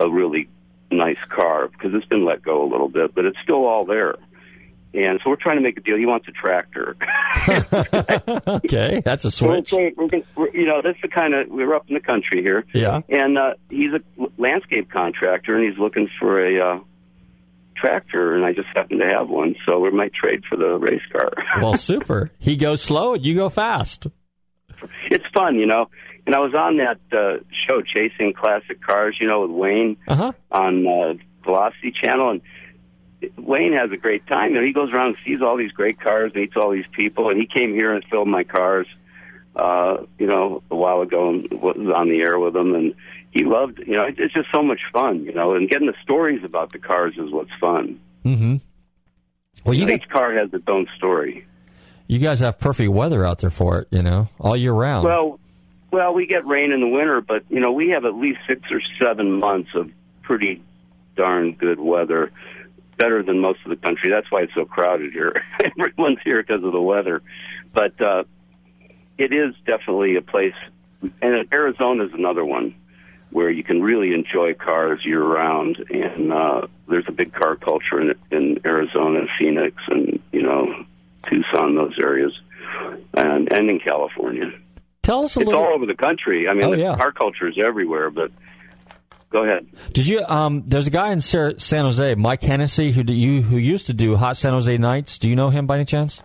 a 0.00 0.10
really 0.10 0.48
nice 0.90 1.18
car 1.28 1.68
because 1.68 1.94
it's 1.94 2.06
been 2.06 2.24
let 2.24 2.42
go 2.42 2.64
a 2.64 2.68
little 2.68 2.88
bit, 2.88 3.14
but 3.14 3.24
it's 3.24 3.38
still 3.42 3.64
all 3.66 3.84
there. 3.84 4.16
And 4.94 5.18
so 5.24 5.30
we're 5.30 5.36
trying 5.36 5.56
to 5.56 5.62
make 5.62 5.78
a 5.78 5.80
deal. 5.80 5.96
He 5.96 6.04
wants 6.06 6.28
a 6.28 6.32
tractor. 6.32 6.96
okay, 8.46 9.02
that's 9.04 9.24
a 9.24 9.30
switch. 9.30 9.72
We're, 9.72 9.92
we're, 9.96 10.08
we're, 10.36 10.50
you 10.54 10.66
know, 10.66 10.80
that's 10.82 11.00
the 11.00 11.08
kind 11.08 11.34
of 11.34 11.48
we're 11.48 11.74
up 11.74 11.86
in 11.88 11.94
the 11.94 12.00
country 12.00 12.42
here. 12.42 12.64
Yeah. 12.74 13.00
And 13.08 13.38
uh, 13.38 13.54
he's 13.70 13.90
a 13.92 14.00
landscape 14.38 14.90
contractor, 14.90 15.56
and 15.56 15.68
he's 15.70 15.78
looking 15.78 16.08
for 16.20 16.44
a 16.44 16.74
uh, 16.76 16.80
tractor, 17.76 18.36
and 18.36 18.44
I 18.44 18.52
just 18.52 18.68
happen 18.74 18.98
to 18.98 19.06
have 19.06 19.28
one, 19.28 19.56
so 19.66 19.78
we 19.80 19.90
might 19.90 20.12
trade 20.12 20.42
for 20.48 20.56
the 20.56 20.76
race 20.78 21.00
car. 21.10 21.30
Well, 21.62 21.76
super. 21.76 22.30
He 22.38 22.56
goes 22.56 22.82
slow 22.82 23.14
and 23.14 23.24
you 23.24 23.34
go 23.34 23.48
fast. 23.48 24.06
it's 25.10 25.24
fun, 25.34 25.56
you 25.56 25.66
know. 25.66 25.88
And 26.26 26.34
I 26.34 26.38
was 26.38 26.54
on 26.54 26.76
that 26.78 26.98
uh, 27.16 27.42
show, 27.66 27.82
Chasing 27.82 28.32
Classic 28.32 28.80
Cars, 28.80 29.16
you 29.20 29.26
know, 29.28 29.42
with 29.42 29.50
Wayne 29.50 29.96
Uh-huh. 30.08 30.32
on 30.50 30.86
uh, 30.86 31.14
Velocity 31.44 31.92
Channel, 32.02 32.30
and 32.30 32.40
Wayne 33.36 33.72
has 33.74 33.90
a 33.92 33.96
great 33.96 34.26
time. 34.26 34.50
You 34.52 34.60
know, 34.60 34.66
he 34.66 34.72
goes 34.72 34.92
around 34.92 35.08
and 35.08 35.16
sees 35.24 35.40
all 35.42 35.56
these 35.56 35.72
great 35.72 36.00
cars, 36.00 36.32
meets 36.34 36.54
all 36.56 36.70
these 36.70 36.86
people, 36.92 37.28
and 37.30 37.38
he 37.40 37.46
came 37.46 37.72
here 37.74 37.92
and 37.94 38.04
filmed 38.10 38.30
my 38.30 38.44
cars, 38.44 38.86
uh, 39.56 39.98
you 40.18 40.26
know, 40.26 40.62
a 40.70 40.76
while 40.76 41.00
ago 41.02 41.30
and 41.30 41.50
was 41.52 41.76
on 41.94 42.08
the 42.08 42.20
air 42.20 42.38
with 42.38 42.54
them, 42.54 42.74
and 42.74 42.94
he 43.30 43.44
loved, 43.44 43.78
you 43.86 43.96
know, 43.96 44.04
it's 44.06 44.34
just 44.34 44.48
so 44.52 44.62
much 44.62 44.80
fun, 44.92 45.24
you 45.24 45.32
know, 45.32 45.54
and 45.54 45.68
getting 45.68 45.86
the 45.86 45.94
stories 46.02 46.42
about 46.44 46.72
the 46.72 46.78
cars 46.78 47.14
is 47.16 47.30
what's 47.30 47.50
fun. 47.60 47.98
Mm-hmm. 48.24 48.56
Well, 49.64 49.74
you 49.74 49.80
You 49.80 49.86
know, 49.86 49.92
got, 49.96 50.02
each 50.02 50.08
car 50.08 50.34
has 50.34 50.52
its 50.52 50.64
own 50.68 50.86
story. 50.96 51.46
you 52.08 52.18
guys 52.18 52.40
have 52.40 52.58
perfect 52.58 52.90
weather 52.90 53.24
out 53.24 53.38
there 53.38 53.50
for 53.50 53.80
it. 53.80 53.88
You 53.90 54.02
know, 54.02 54.28
all 54.40 54.56
year 54.56 54.72
round. 54.72 55.04
Well, 55.06 55.38
well, 55.90 56.14
we 56.14 56.26
get 56.26 56.46
rain 56.46 56.72
in 56.72 56.80
the 56.80 56.88
winter, 56.88 57.20
but 57.20 57.44
you 57.50 57.60
know 57.60 57.72
we 57.72 57.90
have 57.90 58.04
at 58.04 58.14
least 58.14 58.40
six 58.48 58.62
or 58.70 58.80
seven 59.00 59.38
months 59.38 59.70
of 59.74 59.90
pretty 60.22 60.62
darn 61.16 61.52
good 61.52 61.78
weather, 61.78 62.32
better 63.02 63.22
than 63.22 63.40
most 63.40 63.60
of 63.64 63.70
the 63.70 63.76
country. 63.76 64.10
That's 64.10 64.30
why 64.30 64.42
it's 64.42 64.54
so 64.54 64.64
crowded 64.64 65.12
here. 65.12 65.34
Everyone's 65.78 66.18
here 66.24 66.42
because 66.42 66.62
of 66.64 66.72
the 66.72 66.80
weather, 66.80 67.20
but 67.72 68.00
uh, 68.00 68.24
it 69.18 69.32
is 69.32 69.54
definitely 69.66 70.16
a 70.16 70.22
place. 70.22 70.54
And 71.20 71.52
Arizona 71.52 72.04
is 72.04 72.12
another 72.14 72.44
one 72.44 72.74
where 73.30 73.50
you 73.50 73.64
can 73.64 73.82
really 73.82 74.12
enjoy 74.14 74.54
cars 74.54 75.00
year 75.04 75.22
round, 75.22 75.78
and 75.90 76.32
uh, 76.32 76.66
there's 76.88 77.06
a 77.08 77.12
big 77.12 77.32
car 77.32 77.56
culture 77.56 78.00
in, 78.00 78.14
in 78.30 78.60
Arizona, 78.64 79.20
and 79.20 79.28
Phoenix, 79.38 79.74
and 79.88 80.20
you 80.32 80.42
know 80.42 80.84
Tucson, 81.28 81.74
those 81.74 81.94
areas, 82.00 82.32
and 83.14 83.52
and 83.52 83.68
in 83.70 83.80
California. 83.80 84.50
Tell 85.02 85.24
us 85.24 85.36
a 85.36 85.40
It's 85.40 85.46
little. 85.48 85.64
all 85.64 85.74
over 85.74 85.86
the 85.86 85.96
country. 85.96 86.46
I 86.48 86.54
mean, 86.54 86.64
Oh, 86.66 86.70
the 86.76 86.78
yeah. 86.82 86.96
car 86.96 87.10
culture 87.10 87.48
is 87.48 87.56
everywhere. 87.58 88.10
But 88.10 88.30
go 89.32 89.42
ahead. 89.44 89.66
Did 89.92 90.06
you? 90.06 90.22
Um, 90.26 90.62
there's 90.66 90.86
a 90.86 90.90
guy 90.90 91.10
in 91.12 91.20
Sa- 91.20 91.52
San 91.58 91.84
Jose, 91.86 92.14
Mike 92.14 92.42
Hennessy, 92.42 92.92
who 92.92 93.02
do 93.02 93.14
you 93.14 93.42
who 93.42 93.56
used 93.56 93.86
to 93.88 93.94
do 93.94 94.14
Hot 94.16 94.36
San 94.36 94.52
Jose 94.52 94.76
Nights. 94.76 95.18
Do 95.18 95.28
you 95.30 95.34
know 95.36 95.48
him 95.50 95.66
by 95.66 95.76
any 95.76 95.84
chance? 95.84 96.22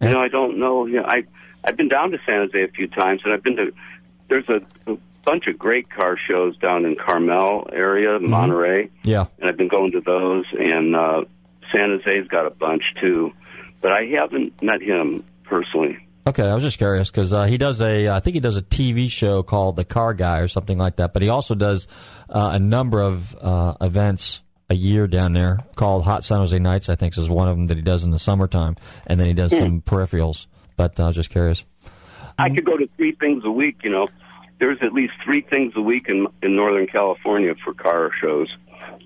Know, 0.00 0.20
I 0.20 0.28
don't 0.28 0.58
know. 0.58 0.84
Know, 0.84 1.02
I 1.04 1.24
I've 1.64 1.76
been 1.76 1.88
down 1.88 2.10
to 2.12 2.18
San 2.28 2.46
Jose 2.46 2.62
a 2.62 2.68
few 2.68 2.86
times, 2.88 3.20
and 3.24 3.32
I've 3.34 3.42
been 3.42 3.56
to 3.56 3.72
there's 4.28 4.48
a, 4.48 4.60
a 4.92 4.96
bunch 5.24 5.46
of 5.48 5.58
great 5.58 5.90
car 5.90 6.16
shows 6.28 6.56
down 6.58 6.84
in 6.86 6.96
Carmel 6.96 7.68
area, 7.72 8.18
Monterey, 8.20 8.88
Yeah. 9.04 9.26
and 9.38 9.48
I've 9.50 9.56
been 9.58 9.68
going 9.68 9.92
to 9.92 10.00
those. 10.00 10.46
And 10.58 10.94
uh, 10.96 11.24
San 11.74 11.90
Jose's 11.90 12.28
got 12.28 12.46
a 12.46 12.50
bunch 12.50 12.82
too, 13.02 13.32
but 13.82 13.92
I 13.92 14.04
haven't 14.18 14.62
met 14.62 14.80
him 14.80 15.24
personally. 15.44 15.98
Okay, 16.26 16.46
I 16.46 16.52
was 16.52 16.62
just 16.62 16.76
curious 16.76 17.10
because 17.10 17.32
uh, 17.32 17.44
he 17.44 17.56
does 17.56 17.80
a, 17.80 18.10
I 18.10 18.20
think 18.20 18.34
he 18.34 18.40
does 18.40 18.56
a 18.56 18.62
TV 18.62 19.10
show 19.10 19.42
called 19.42 19.76
The 19.76 19.86
Car 19.86 20.12
Guy 20.12 20.40
or 20.40 20.48
something 20.48 20.76
like 20.76 20.96
that. 20.96 21.14
But 21.14 21.22
he 21.22 21.30
also 21.30 21.54
does 21.54 21.88
uh, 22.28 22.50
a 22.54 22.58
number 22.58 23.00
of 23.00 23.34
uh, 23.40 23.74
events 23.80 24.42
a 24.68 24.74
year 24.74 25.06
down 25.06 25.32
there 25.32 25.58
called 25.76 26.04
Hot 26.04 26.22
San 26.22 26.38
Jose 26.38 26.58
Nights. 26.58 26.90
I 26.90 26.94
think 26.94 27.16
is 27.16 27.30
one 27.30 27.48
of 27.48 27.56
them 27.56 27.66
that 27.66 27.76
he 27.76 27.82
does 27.82 28.04
in 28.04 28.10
the 28.10 28.18
summertime, 28.18 28.76
and 29.06 29.18
then 29.18 29.28
he 29.28 29.32
does 29.32 29.50
some 29.50 29.80
peripherals. 29.80 30.46
But 30.76 31.00
uh, 31.00 31.04
I 31.04 31.06
was 31.06 31.16
just 31.16 31.30
curious. 31.30 31.64
I 32.38 32.50
could 32.50 32.64
go 32.64 32.76
to 32.76 32.88
three 32.96 33.12
things 33.12 33.42
a 33.44 33.50
week. 33.50 33.78
You 33.82 33.90
know, 33.90 34.08
there's 34.58 34.78
at 34.82 34.92
least 34.92 35.14
three 35.24 35.40
things 35.40 35.72
a 35.74 35.80
week 35.80 36.08
in 36.08 36.26
in 36.42 36.54
Northern 36.54 36.86
California 36.86 37.54
for 37.64 37.72
car 37.72 38.10
shows 38.20 38.54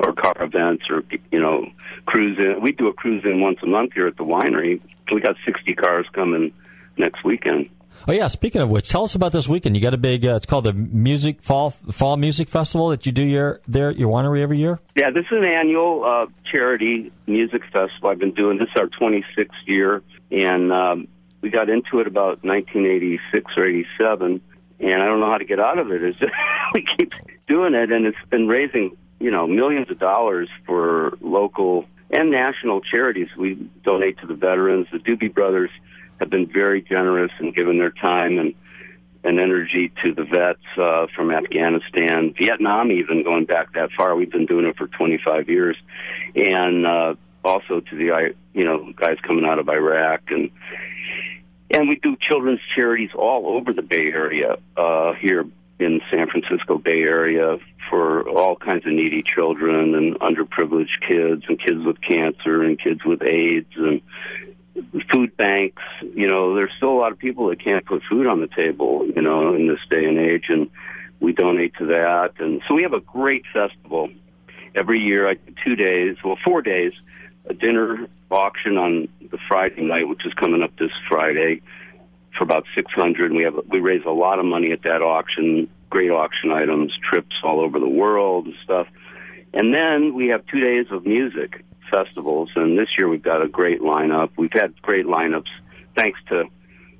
or 0.01 0.13
car 0.15 0.35
events 0.41 0.85
or 0.91 1.05
you 1.31 1.41
know 1.41 1.65
cruise 2.07 2.39
in. 2.39 2.61
We 2.61 2.73
do 2.73 2.89
a 2.89 2.93
cruise 2.93 3.25
in 3.25 3.41
once 3.41 3.61
a 3.63 3.67
month 3.67 3.93
here 3.95 4.09
at 4.09 4.17
the 4.17 4.25
winery. 4.25 4.81
We 5.13 5.21
got 5.21 5.37
60 5.47 5.75
cars 5.75 6.07
coming 6.13 6.53
next 6.97 7.25
weekend. 7.25 7.71
Oh 8.07 8.13
yeah, 8.13 8.27
speaking 8.27 8.61
of 8.61 8.69
which, 8.69 8.89
tell 8.89 9.05
us 9.05 9.15
about 9.15 9.33
this 9.33 9.49
weekend. 9.49 9.77
You 9.77 9.83
got 9.83 9.95
a 9.95 9.99
big, 9.99 10.27
uh, 10.27 10.35
it's 10.35 10.47
called 10.47 10.65
the 10.65 10.73
Music 10.75 11.43
Fall 11.43 11.71
Fall 11.71 12.17
Music 12.17 12.49
Festival 12.49 12.89
that 12.89 13.07
you 13.07 13.13
do 13.13 13.25
your 13.25 13.61
there 13.67 13.89
at 13.89 13.97
your 13.97 14.11
winery 14.11 14.43
every 14.43 14.59
year. 14.59 14.79
Yeah, 14.95 15.11
this 15.11 15.25
is 15.25 15.39
an 15.39 15.45
annual 15.45 16.05
uh, 16.05 16.27
charity 16.51 17.13
music 17.27 17.63
festival. 17.73 18.11
I've 18.11 18.19
been 18.19 18.35
doing 18.35 18.59
this 18.59 18.69
is 18.75 18.81
our 18.81 18.89
26th 18.89 19.49
year, 19.67 20.03
and 20.31 20.73
um, 20.73 21.09
we 21.41 21.51
got 21.51 21.71
into 21.71 22.01
it 22.01 22.07
about 22.07 22.45
1986 22.45 23.53
or 23.57 23.67
87, 23.67 24.41
and 24.81 25.03
I 25.03 25.07
don't 25.07 25.21
know 25.21 25.31
how 25.31 25.39
to 25.39 25.45
get 25.45 25.61
out 25.61 25.79
of 25.79 25.91
it. 25.91 26.03
It's 26.03 26.19
just, 26.19 26.33
we 26.75 26.85
keep 26.99 27.15
doing 27.49 27.75
it, 27.75 27.91
and 27.91 28.07
it's 28.07 28.19
been 28.29 28.49
raising 28.49 28.97
you 29.19 29.31
know 29.31 29.47
millions 29.47 29.91
of 29.91 29.99
dollars 29.99 30.51
for 30.67 31.17
local 31.23 31.87
and 32.11 32.31
national 32.31 32.83
charities. 32.83 33.29
We 33.39 33.55
donate 33.83 34.19
to 34.19 34.27
the 34.27 34.35
veterans. 34.35 34.89
The 34.93 34.99
Doobie 34.99 35.33
Brothers 35.33 35.71
have 36.21 36.31
been 36.31 36.51
very 36.51 36.83
generous 36.83 37.33
and 37.39 37.55
given 37.55 37.79
their 37.79 37.91
time 37.91 38.39
and 38.39 38.55
and 39.27 39.41
energy 39.41 39.91
to 40.05 40.13
the 40.13 40.25
vets 40.25 40.61
uh, 40.77 41.07
from 41.17 41.31
Afghanistan, 41.31 42.35
Vietnam, 42.39 42.93
even 42.93 43.25
going 43.25 43.47
back 43.47 43.73
that 43.73 43.89
far. 43.97 44.15
We've 44.15 44.31
been 44.31 44.45
doing 44.45 44.67
it 44.67 44.77
for 44.77 44.87
25 44.87 45.49
years, 45.49 45.79
and 46.37 46.87
uh, 46.87 47.15
also 47.43 47.81
to 47.81 47.97
the 47.97 48.35
you 48.53 48.65
know 48.65 48.93
guys 48.95 49.17
coming 49.27 49.45
out 49.45 49.59
of 49.59 49.69
Iraq 49.69 50.23
and 50.29 50.51
and 51.71 51.89
we 51.89 51.97
do 51.97 52.17
children's 52.21 52.61
charities 52.75 53.11
all 53.15 53.57
over 53.57 53.73
the 53.73 53.83
Bay 53.83 54.13
Area 54.13 54.57
uh, 54.77 55.13
here 55.15 55.45
in 55.79 56.01
San 56.11 56.29
Francisco 56.29 56.79
Bay 56.79 57.03
Area 57.03 57.59
for 57.91 58.29
all 58.29 58.57
kinds 58.57 58.87
of 58.87 58.93
needy 58.93 59.23
children 59.23 59.95
and 59.95 60.19
underprivileged 60.21 61.01
kids 61.09 61.43
and 61.49 61.59
kids 61.59 61.85
with 61.85 62.01
cancer 62.01 62.63
and 62.63 62.81
kids 62.81 63.01
with 63.05 63.23
AIDS 63.23 63.73
and 63.77 64.01
food 65.11 65.37
banks. 65.37 65.83
You 66.03 66.29
know, 66.29 66.55
there's 66.55 66.73
still 66.77 66.91
a 66.91 66.99
lot 66.99 67.13
of 67.13 67.19
people 67.19 67.49
that 67.49 67.63
can't 67.63 67.85
put 67.85 68.03
food 68.09 68.27
on 68.27 68.41
the 68.41 68.49
table, 68.49 69.07
you 69.15 69.23
know, 69.23 69.55
in 69.55 69.69
this 69.69 69.81
day 69.89 70.05
and 70.05 70.19
age, 70.19 70.45
and 70.49 70.71
we 71.21 71.33
donate 71.33 71.75
to 71.77 71.87
that. 71.87 72.33
And 72.39 72.63
so 72.67 72.75
we 72.75 72.83
have 72.83 72.93
a 72.93 73.01
great 73.01 73.45
festival 73.53 74.11
every 74.75 75.01
year. 75.01 75.29
I 75.29 75.37
two 75.65 75.77
days, 75.77 76.17
well, 76.25 76.37
four 76.45 76.63
days, 76.63 76.93
a 77.47 77.55
dinner 77.55 78.09
auction 78.31 78.77
on 78.77 79.09
the 79.31 79.39
Friday 79.49 79.83
night, 79.83 80.09
which 80.09 80.27
is 80.27 80.35
coming 80.35 80.63
up 80.63 80.77
this 80.79 80.91
Friday, 81.09 81.63
for 82.37 82.45
about 82.45 82.65
six 82.75 82.91
hundred. 82.93 83.33
We 83.33 83.45
have 83.45 83.55
we 83.69 83.81
raise 83.81 84.05
a 84.05 84.11
lot 84.11 84.39
of 84.39 84.45
money 84.45 84.73
at 84.73 84.83
that 84.83 85.03
auction. 85.03 85.69
Great 85.91 86.11
auction 86.11 86.51
items, 86.51 86.93
trips 87.09 87.37
all 87.45 87.61
over 87.61 87.79
the 87.79 87.89
world 87.89 88.47
and 88.47 88.55
stuff. 88.65 88.89
And 89.53 89.73
then 89.73 90.15
we 90.15 90.29
have 90.29 90.45
two 90.47 90.59
days 90.59 90.87
of 90.91 91.07
music 91.07 91.65
festivals, 91.91 92.51
and 92.57 92.79
this 92.79 92.89
year 92.99 93.09
we've 93.09 93.23
got 93.23 93.43
a 93.43 93.49
great 93.49 93.81
lineup. 93.81 94.31
We've 94.37 94.53
had 94.53 94.81
great 94.83 95.07
lineups 95.07 95.49
thanks 95.97 96.19
to 96.29 96.45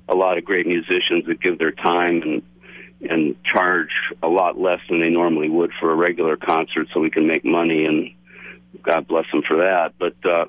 a 0.07 0.15
lot 0.15 0.37
of 0.37 0.45
great 0.45 0.67
musicians 0.67 1.25
that 1.27 1.41
give 1.41 1.57
their 1.57 1.71
time 1.71 2.21
and 2.21 2.41
and 3.01 3.43
charge 3.43 3.91
a 4.23 4.27
lot 4.27 4.57
less 4.57 4.79
than 4.89 4.99
they 5.01 5.09
normally 5.09 5.49
would 5.49 5.71
for 5.79 5.91
a 5.91 5.95
regular 5.95 6.37
concert, 6.37 6.87
so 6.93 6.99
we 6.99 7.09
can 7.09 7.27
make 7.27 7.43
money. 7.43 7.85
And 7.85 8.11
God 8.81 9.07
bless 9.07 9.25
them 9.31 9.43
for 9.47 9.57
that. 9.57 9.93
But 9.99 10.15
uh, 10.25 10.45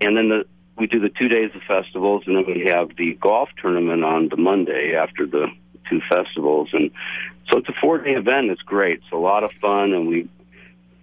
and 0.00 0.16
then 0.16 0.28
the 0.28 0.44
we 0.76 0.86
do 0.86 1.00
the 1.00 1.10
two 1.10 1.28
days 1.28 1.50
of 1.54 1.62
festivals, 1.62 2.24
and 2.26 2.36
then 2.36 2.44
we 2.46 2.66
have 2.68 2.96
the 2.96 3.14
golf 3.14 3.48
tournament 3.60 4.04
on 4.04 4.28
the 4.28 4.36
Monday 4.36 4.94
after 4.96 5.26
the 5.26 5.46
two 5.88 6.00
festivals, 6.08 6.70
and 6.72 6.90
so 7.50 7.58
it's 7.58 7.68
a 7.68 7.74
four 7.80 7.98
day 7.98 8.12
event. 8.12 8.50
It's 8.50 8.62
great. 8.62 8.98
It's 8.98 9.12
a 9.12 9.16
lot 9.16 9.44
of 9.44 9.50
fun, 9.60 9.92
and 9.92 10.08
we 10.08 10.28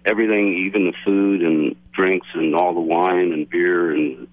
everything, 0.04 0.66
even 0.66 0.86
the 0.86 0.94
food 1.04 1.42
and 1.42 1.76
drinks 2.00 2.26
and 2.34 2.54
all 2.54 2.74
the 2.74 2.80
wine 2.80 3.32
and 3.32 3.48
beer 3.48 3.92
and 3.92 4.26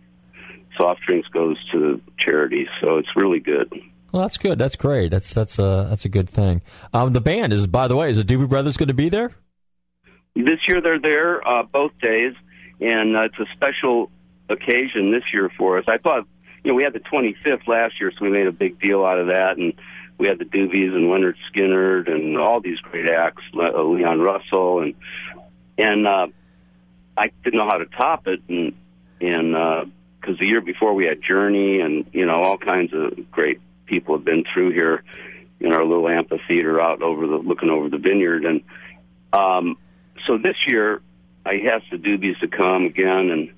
soft 0.77 1.01
drinks 1.05 1.27
goes 1.29 1.57
to 1.71 2.01
charity. 2.19 2.67
So 2.81 2.97
it's 2.97 3.09
really 3.15 3.39
good. 3.39 3.71
Well, 4.11 4.21
that's 4.21 4.37
good. 4.37 4.57
That's 4.57 4.75
great. 4.75 5.11
That's 5.11 5.33
that's 5.33 5.59
a 5.59 5.87
that's 5.89 6.05
a 6.05 6.09
good 6.09 6.29
thing. 6.29 6.61
Um, 6.93 7.11
the 7.11 7.21
band 7.21 7.51
is, 7.51 7.67
by 7.67 7.87
the 7.87 7.95
way, 7.95 8.09
is 8.09 8.17
the 8.17 8.23
Doobie 8.23 8.49
Brothers 8.49 8.77
going 8.77 8.87
to 8.87 8.93
be 8.93 9.09
there? 9.09 9.31
This 10.35 10.59
year 10.67 10.81
they're 10.81 10.99
there 10.99 11.45
uh, 11.45 11.63
both 11.63 11.91
days, 12.01 12.33
and 12.79 13.17
uh, 13.17 13.23
it's 13.23 13.39
a 13.39 13.45
special 13.55 14.09
occasion 14.49 15.11
this 15.11 15.23
year 15.33 15.51
for 15.57 15.77
us. 15.77 15.85
I 15.89 15.97
thought, 15.97 16.25
you 16.63 16.71
know, 16.71 16.75
we 16.75 16.83
had 16.83 16.93
the 16.93 16.99
25th 16.99 17.67
last 17.67 17.99
year, 17.99 18.11
so 18.17 18.23
we 18.23 18.29
made 18.29 18.47
a 18.47 18.51
big 18.51 18.79
deal 18.79 19.03
out 19.03 19.19
of 19.19 19.27
that, 19.27 19.57
and 19.57 19.73
we 20.17 20.27
had 20.27 20.39
the 20.39 20.45
Doobies 20.45 20.95
and 20.95 21.09
Lynyrd 21.09 21.35
Skynyrd 21.51 22.09
and 22.09 22.37
all 22.37 22.61
these 22.61 22.79
great 22.79 23.09
acts, 23.09 23.43
uh, 23.55 23.81
Leon 23.81 24.19
Russell, 24.21 24.81
and 24.81 24.95
and 25.77 26.07
uh, 26.07 26.27
I 27.17 27.31
didn't 27.43 27.57
know 27.57 27.67
how 27.67 27.77
to 27.77 27.85
top 27.85 28.27
it, 28.27 28.41
and 28.47 28.73
and 29.19 29.91
because 30.21 30.37
the 30.39 30.47
year 30.47 30.61
before 30.61 30.93
we 30.93 31.05
had 31.05 31.21
Journey, 31.21 31.81
and 31.81 32.05
you 32.13 32.25
know 32.25 32.41
all 32.41 32.57
kinds 32.57 32.93
of 32.93 33.31
great 33.31 33.59
people 33.85 34.15
have 34.15 34.25
been 34.25 34.43
through 34.53 34.71
here 34.71 35.03
in 35.59 35.73
our 35.73 35.83
little 35.83 36.07
amphitheater 36.07 36.79
out 36.79 37.01
over 37.01 37.25
the 37.25 37.37
looking 37.37 37.69
over 37.69 37.89
the 37.89 37.97
vineyard, 37.97 38.45
and 38.45 38.61
um, 39.33 39.77
so 40.27 40.37
this 40.37 40.55
year 40.67 41.01
I 41.45 41.61
asked 41.73 41.85
the 41.91 41.97
Doobies 41.97 42.39
to 42.41 42.47
come 42.47 42.85
again, 42.85 43.29
and 43.31 43.53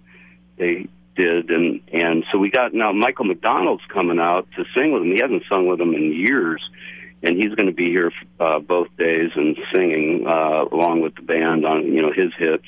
they 0.58 0.88
did, 1.16 1.50
and 1.50 1.82
and 1.92 2.24
so 2.32 2.38
we 2.38 2.50
got 2.50 2.74
now 2.74 2.94
Michael 2.94 3.26
McDonald's 3.26 3.84
coming 3.94 4.20
out 4.20 4.48
to 4.56 4.64
sing 4.78 4.94
with 4.94 5.04
him. 5.04 5.12
He 5.12 5.20
hasn't 5.20 5.44
sung 5.52 5.68
with 5.68 5.80
them 5.80 5.94
in 5.94 6.14
years, 6.14 6.62
and 7.24 7.36
he's 7.36 7.54
going 7.56 7.68
to 7.68 7.74
be 7.74 7.90
here 7.90 8.12
uh, 8.40 8.60
both 8.60 8.88
days 8.98 9.32
and 9.36 9.58
singing 9.74 10.26
uh, 10.28 10.66
along 10.72 11.02
with 11.02 11.16
the 11.16 11.24
band 11.24 11.66
on 11.66 11.86
you 11.86 12.02
know 12.02 12.14
his 12.14 12.32
hits 12.38 12.68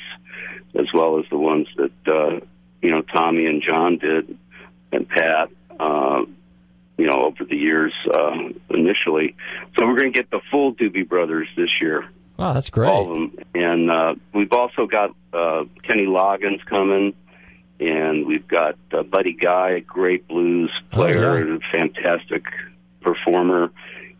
as 0.75 0.87
well 0.93 1.19
as 1.19 1.25
the 1.29 1.37
ones 1.37 1.67
that 1.77 1.91
uh, 2.07 2.39
you 2.81 2.91
know 2.91 3.01
Tommy 3.01 3.45
and 3.45 3.61
John 3.61 3.97
did 3.97 4.37
and 4.91 5.07
Pat. 5.07 5.49
Uh, 5.79 6.23
you 6.97 7.07
know, 7.07 7.25
over 7.25 7.45
the 7.45 7.55
years 7.55 7.93
uh, 8.13 8.37
initially. 8.69 9.35
So 9.75 9.87
we're 9.87 9.95
going 9.95 10.13
to 10.13 10.19
get 10.19 10.29
the 10.29 10.41
full 10.51 10.75
Doobie 10.75 11.07
Brothers 11.09 11.47
this 11.57 11.69
year. 11.81 12.07
Oh, 12.37 12.53
that's 12.53 12.69
great. 12.69 12.89
All 12.91 13.03
of 13.05 13.09
them. 13.09 13.37
And 13.55 13.89
uh, 13.89 14.15
we've 14.35 14.51
also 14.53 14.85
got 14.85 15.09
uh, 15.33 15.63
Kenny 15.81 16.05
Loggins 16.05 16.63
coming, 16.65 17.15
and 17.79 18.27
we've 18.27 18.47
got 18.47 18.77
uh, 18.93 19.01
Buddy 19.01 19.33
Guy, 19.33 19.69
a 19.77 19.81
great 19.81 20.27
blues 20.27 20.71
player, 20.91 21.27
Oh, 21.31 21.37
yeah. 21.53 21.57
fantastic 21.71 22.43
performer. 23.01 23.71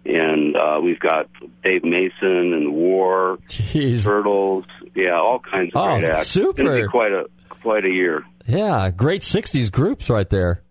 And 0.04 0.56
uh, 0.58 0.80
we've 0.84 1.00
got 1.00 1.30
Dave 1.64 1.84
Mason 1.84 2.54
and 2.54 2.74
War, 2.74 3.38
Jeez. 3.48 4.04
Turtles, 4.04 4.66
yeah, 4.96 5.12
all 5.20 5.40
kinds 5.40 5.72
of 5.76 5.82
Oh, 5.82 5.98
great 6.00 6.10
acts. 6.10 6.22
It's 6.22 6.30
super. 6.32 6.82
be 6.82 6.88
quite 6.88 7.12
a 7.12 7.26
quite 7.50 7.86
a 7.86 7.90
year. 7.90 8.24
Yeah, 8.48 8.90
great 8.90 9.22
'60s 9.22 9.72
groups 9.72 10.10
right 10.10 10.28
there. 10.30 10.64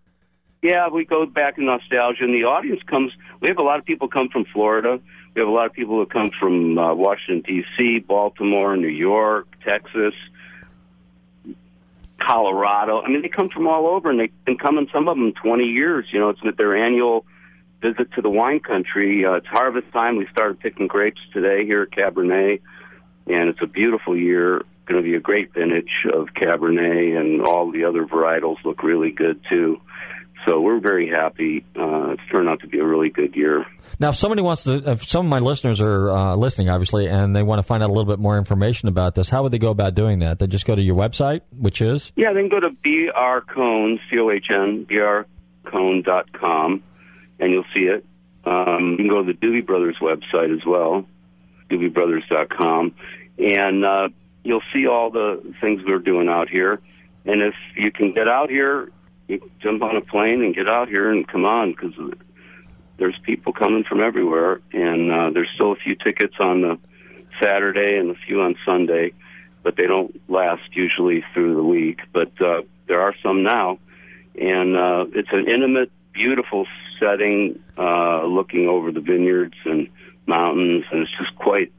Yeah, 0.62 0.89
we 0.89 1.05
go 1.05 1.24
back 1.26 1.59
in 1.59 1.66
nostalgia, 1.66 2.24
and 2.24 2.35
the 2.35 2.45
audience 2.45 2.81
comes. 2.89 3.12
We 3.41 3.49
have 3.49 3.59
a 3.59 3.62
lot 3.62 3.78
of 3.78 3.85
people 3.85 4.09
come 4.09 4.28
from 4.31 4.45
Florida. 4.53 4.99
We 5.35 5.41
have 5.41 5.49
a 5.49 5.53
lot 5.53 5.66
of 5.66 5.72
people 5.72 5.95
who 5.95 6.07
come 6.07 6.33
from 6.39 6.76
uh, 6.76 6.93
Washington 6.95 7.43
D.C., 7.47 8.01
Baltimore, 8.01 8.76
New 8.76 8.89
York, 8.89 9.47
Texas, 9.64 10.12
Colorado. 12.20 13.01
I 13.01 13.09
mean, 13.09 13.22
they 13.22 13.28
come 13.28 13.49
from 13.49 13.66
all 13.66 13.87
over, 13.87 14.11
and 14.11 14.20
they've 14.20 14.45
been 14.45 14.59
coming. 14.59 14.89
Some 14.93 15.09
of 15.09 15.16
them 15.16 15.33
twenty 15.33 15.64
years. 15.64 16.07
You 16.12 16.20
know, 16.20 16.31
it's 16.31 16.41
their 16.59 16.76
annual 16.76 17.24
visit 17.81 18.12
to 18.14 18.22
the 18.22 18.31
wine 18.31 18.61
country. 18.61 19.24
Uh, 19.24 19.35
it's 19.35 19.47
harvest 19.47 19.91
time. 19.93 20.16
We 20.16 20.26
started 20.33 20.61
picking 20.61 20.87
grapes 20.87 21.20
today 21.33 21.64
here 21.64 21.83
at 21.83 21.91
Cabernet, 21.91 22.61
and 23.26 23.49
it's 23.49 23.61
a 23.62 23.66
beautiful 23.66 24.16
year. 24.16 24.62
Going 24.87 25.03
to 25.03 25.09
be 25.09 25.14
a 25.14 25.20
great 25.20 25.53
vintage 25.55 25.91
of 26.12 26.28
Cabernet, 26.28 27.18
and 27.18 27.43
all 27.43 27.70
the 27.70 27.85
other 27.85 28.05
varietals 28.07 28.57
look 28.64 28.83
really 28.83 29.12
good 29.12 29.41
too. 29.49 29.81
So 30.47 30.61
we're 30.61 30.81
very 30.81 31.09
happy. 31.09 31.64
Uh, 31.78 32.12
it's 32.12 32.22
turned 32.33 32.49
out 32.49 32.61
to 32.61 32.66
be 32.66 32.78
a 32.78 32.85
really 32.85 33.11
good 33.11 33.37
year. 33.37 33.66
Now, 33.99 34.09
if 34.09 34.16
somebody 34.16 34.41
wants 34.41 34.64
to, 34.64 34.76
if 34.93 35.07
some 35.07 35.26
of 35.26 35.31
my 35.31 35.39
listeners 35.39 35.83
are 35.83 36.11
uh, 36.11 36.35
listening, 36.35 36.70
obviously, 36.70 37.07
and 37.09 37.37
they 37.37 37.43
want 37.43 37.59
to 37.59 37.62
find 37.62 37.83
out 37.83 37.91
a 37.91 37.93
little 37.93 38.11
bit 38.11 38.18
more 38.18 38.39
information 38.39 38.89
about 38.89 39.14
this, 39.14 39.28
how 39.28 39.43
would 39.43 39.53
they 39.53 39.59
go 39.59 39.70
about 39.70 39.95
doing 39.95 40.20
that? 40.20 40.39
They 40.39 40.47
just 40.47 40.64
go 40.64 40.74
to 40.74 40.83
your 40.83 40.97
website, 40.97 41.43
which 41.57 41.83
is 41.83 42.11
Yeah, 42.16 42.33
then 42.33 42.49
go 42.49 42.59
to 42.59 42.70
brcohn, 42.70 43.99
C-O-H-N, 44.11 44.87
brcohn 44.87 46.05
dot 46.05 46.33
com, 46.33 46.83
and 47.41 47.53
you'll 47.53 47.64
see 47.74 47.84
it. 47.84 48.05
Um, 48.45 48.93
you 48.93 48.97
can 48.99 49.09
go 49.09 49.22
to 49.24 49.32
the 49.32 49.38
Doobie 49.38 49.66
Brothers 49.66 49.97
website 50.01 50.55
as 50.57 50.64
well, 50.64 51.07
doobiebrothers.com, 51.70 52.95
and 53.38 53.84
uh, 53.84 54.09
you'll 54.45 54.62
see 54.72 54.86
all 54.86 55.11
the 55.11 55.55
things 55.61 55.82
we're 55.86 55.99
doing 55.99 56.28
out 56.28 56.49
here. 56.49 56.80
And 57.26 57.43
if 57.43 57.55
you 57.76 57.91
can 57.93 58.12
get 58.12 58.28
out 58.28 58.49
here, 58.49 58.91
you 59.28 59.51
jump 59.61 59.82
on 59.82 59.97
a 59.97 60.01
plane 60.01 60.43
and 60.43 60.55
get 60.55 60.68
out 60.68 60.88
here 60.88 61.11
and 61.11 61.26
come 61.28 61.45
on 61.45 61.72
because 61.72 61.93
there's 62.97 63.18
people 63.24 63.53
coming 63.53 63.84
from 63.84 64.01
everywhere, 64.01 64.61
and 64.72 65.12
uh, 65.12 65.30
there's 65.30 65.51
still 65.55 65.72
a 65.72 65.76
few 65.76 65.97
tickets 65.97 66.34
on 66.41 66.62
the 66.62 66.78
Saturday 67.43 67.97
and 67.99 68.11
a 68.11 68.14
few 68.26 68.41
on 68.41 68.57
Sunday, 68.64 69.12
but 69.62 69.76
they 69.76 69.86
don't 69.86 70.20
last 70.28 70.62
usually 70.72 71.24
through 71.32 71.55
the 71.55 71.62
week. 71.62 72.01
But 72.12 72.32
uh, 72.41 72.62
there 72.88 73.01
are 73.01 73.14
some 73.22 73.43
now, 73.43 73.78
and 74.34 74.76
uh, 74.76 75.07
it's 75.14 75.28
an 75.32 75.49
intimate, 75.49 75.91
beautiful 76.12 76.66
setting, 77.01 77.59
uh, 77.78 78.24
looking 78.26 78.68
over 78.68 78.92
the 78.92 79.01
vineyards 79.01 79.55
and 79.64 79.88
mountains, 80.26 80.84
and 80.92 81.01
it's 81.03 81.11
just 81.18 81.34
quite 81.36 81.72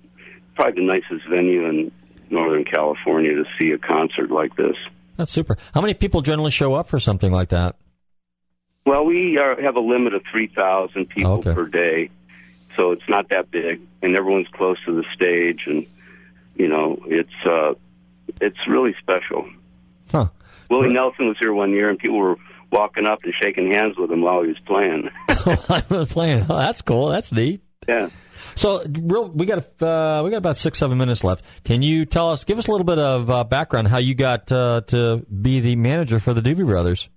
probably 0.55 0.85
the 0.85 0.87
nicest 0.91 1.29
venue 1.29 1.65
in 1.69 1.91
Northern 2.29 2.65
California 2.65 3.33
to 3.35 3.45
see 3.59 3.71
a 3.71 3.77
concert 3.77 4.31
like 4.31 4.55
this. 4.55 4.75
That's 5.17 5.31
super. 5.31 5.55
How 5.73 5.81
many 5.81 5.93
people 5.93 6.21
generally 6.21 6.51
show 6.51 6.73
up 6.73 6.87
for 6.87 6.99
something 6.99 7.31
like 7.31 7.49
that? 7.49 7.75
Well, 8.85 9.05
we 9.05 9.37
are, 9.37 9.61
have 9.61 9.75
a 9.75 9.79
limit 9.79 10.13
of 10.15 10.23
3,000 10.31 11.07
people 11.07 11.33
Okay. 11.33 11.53
per 11.53 11.65
day, 11.67 12.09
so 12.75 12.91
it's 12.91 13.07
not 13.07 13.29
that 13.29 13.51
big, 13.51 13.81
and 14.01 14.17
everyone's 14.17 14.47
close 14.53 14.77
to 14.85 14.93
the 14.93 15.03
stage, 15.13 15.63
and 15.67 15.85
you 16.55 16.67
know, 16.67 16.97
it's 17.05 17.29
uh, 17.45 17.73
it's 18.41 18.57
really 18.67 18.95
special. 18.99 19.47
Huh. 20.11 20.27
Willie 20.69 20.91
Nelson 20.93 21.27
was 21.27 21.37
here 21.39 21.53
one 21.53 21.71
year, 21.71 21.89
and 21.89 21.97
people 21.99 22.17
were 22.17 22.35
walking 22.71 23.05
up 23.05 23.19
and 23.23 23.33
shaking 23.41 23.71
hands 23.73 23.97
with 23.97 24.11
him 24.11 24.21
while 24.21 24.41
he 24.41 24.49
was 24.49 24.59
playing. 24.65 25.09
I 25.29 25.83
was 25.89 26.13
playing. 26.13 26.45
Oh, 26.49 26.57
that's 26.57 26.81
cool. 26.81 27.07
That's 27.07 27.31
neat. 27.31 27.61
yeah. 27.87 28.09
So, 28.55 28.83
real, 28.85 29.29
we 29.29 29.45
got 29.45 29.59
uh, 29.81 30.21
we 30.23 30.29
got 30.31 30.37
about 30.37 30.57
six 30.57 30.77
seven 30.77 30.97
minutes 30.97 31.23
left. 31.23 31.43
Can 31.63 31.81
you 31.81 32.05
tell 32.05 32.31
us, 32.31 32.43
give 32.43 32.57
us 32.57 32.67
a 32.67 32.71
little 32.71 32.85
bit 32.85 32.99
of 32.99 33.29
uh, 33.29 33.43
background 33.43 33.87
how 33.87 33.97
you 33.97 34.13
got 34.13 34.51
uh, 34.51 34.81
to 34.87 35.25
be 35.27 35.61
the 35.61 35.75
manager 35.75 36.19
for 36.19 36.33
the 36.33 36.41
Doobie 36.41 36.65
Brothers? 36.65 37.09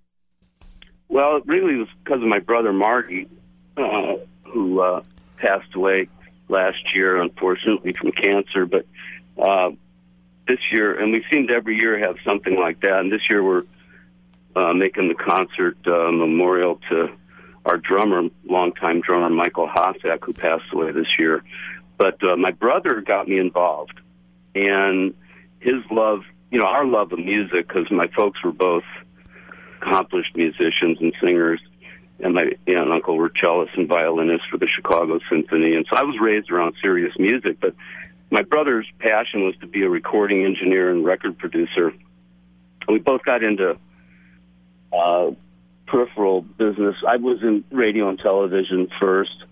Well, 1.08 1.36
it 1.36 1.46
really 1.46 1.76
was 1.76 1.88
because 2.02 2.22
of 2.22 2.28
my 2.28 2.38
brother 2.38 2.72
Marty, 2.72 3.28
uh, 3.76 4.14
who 4.44 4.80
uh, 4.80 5.02
passed 5.38 5.74
away 5.74 6.08
last 6.48 6.78
year, 6.94 7.20
unfortunately, 7.20 7.94
from 7.94 8.12
cancer. 8.12 8.66
But 8.66 8.86
uh, 9.36 9.70
this 10.46 10.58
year, 10.72 10.98
and 11.00 11.12
we 11.12 11.24
seem 11.32 11.48
to 11.48 11.54
every 11.54 11.76
year 11.76 11.98
have 11.98 12.16
something 12.26 12.56
like 12.58 12.80
that. 12.80 13.00
And 13.00 13.12
this 13.12 13.22
year, 13.28 13.42
we're 13.42 13.64
uh, 14.56 14.72
making 14.72 15.08
the 15.08 15.14
concert 15.14 15.76
uh, 15.86 16.10
memorial 16.12 16.80
to 16.90 17.08
our 17.64 17.76
drummer, 17.78 18.22
longtime 18.44 19.00
drummer 19.00 19.30
Michael 19.30 19.68
Hossack, 19.68 20.24
who 20.24 20.32
passed 20.32 20.64
away 20.72 20.92
this 20.92 21.06
year. 21.18 21.42
But 21.96 22.22
uh, 22.22 22.36
my 22.36 22.50
brother 22.50 23.00
got 23.00 23.28
me 23.28 23.38
involved, 23.38 23.98
and 24.54 25.14
his 25.60 25.82
love, 25.90 26.20
you 26.50 26.58
know, 26.58 26.66
our 26.66 26.84
love 26.84 27.12
of 27.12 27.18
music, 27.18 27.68
because 27.68 27.90
my 27.90 28.06
folks 28.16 28.42
were 28.44 28.52
both 28.52 28.84
accomplished 29.80 30.36
musicians 30.36 30.98
and 31.00 31.12
singers, 31.20 31.60
and 32.20 32.34
my 32.34 32.42
aunt 32.42 32.58
and 32.66 32.92
uncle 32.92 33.16
were 33.16 33.30
cellists 33.30 33.76
and 33.76 33.88
violinists 33.88 34.46
for 34.50 34.58
the 34.58 34.66
Chicago 34.66 35.18
Symphony. 35.30 35.74
And 35.74 35.86
so 35.90 35.98
I 35.98 36.02
was 36.02 36.16
raised 36.20 36.50
around 36.50 36.74
serious 36.82 37.12
music, 37.18 37.58
but 37.60 37.74
my 38.30 38.42
brother's 38.42 38.86
passion 38.98 39.44
was 39.44 39.54
to 39.60 39.66
be 39.66 39.82
a 39.82 39.88
recording 39.88 40.44
engineer 40.44 40.90
and 40.90 41.04
record 41.04 41.38
producer. 41.38 41.92
We 42.88 42.98
both 42.98 43.22
got 43.24 43.42
into 43.42 43.78
uh, 44.94 45.30
peripheral 45.86 46.42
business. 46.42 46.96
I 47.06 47.16
was 47.16 47.38
in 47.42 47.64
radio 47.70 48.08
and 48.08 48.18
television 48.18 48.88
first, 49.00 49.44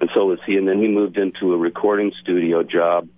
and 0.00 0.10
so 0.14 0.26
was 0.26 0.38
he. 0.46 0.56
And 0.56 0.68
then 0.68 0.80
he 0.80 0.88
moved 0.88 1.16
into 1.16 1.52
a 1.52 1.56
recording 1.56 2.12
studio 2.20 2.62
job, 2.62 3.08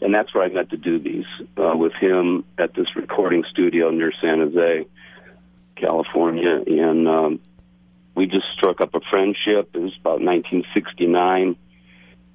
and 0.00 0.14
that's 0.14 0.34
where 0.34 0.44
I 0.44 0.48
met 0.48 0.70
the 0.70 0.76
Doobies 0.76 1.26
uh, 1.56 1.76
with 1.76 1.92
him 1.94 2.44
at 2.58 2.74
this 2.74 2.94
recording 2.96 3.44
studio 3.50 3.90
near 3.90 4.12
San 4.20 4.38
Jose, 4.38 4.86
California, 5.76 6.62
and 6.66 7.08
um, 7.08 7.40
we 8.14 8.26
just 8.26 8.46
struck 8.56 8.80
up 8.80 8.94
a 8.94 9.00
friendship. 9.10 9.70
It 9.74 9.78
was 9.78 9.96
about 10.00 10.20
1969. 10.20 11.56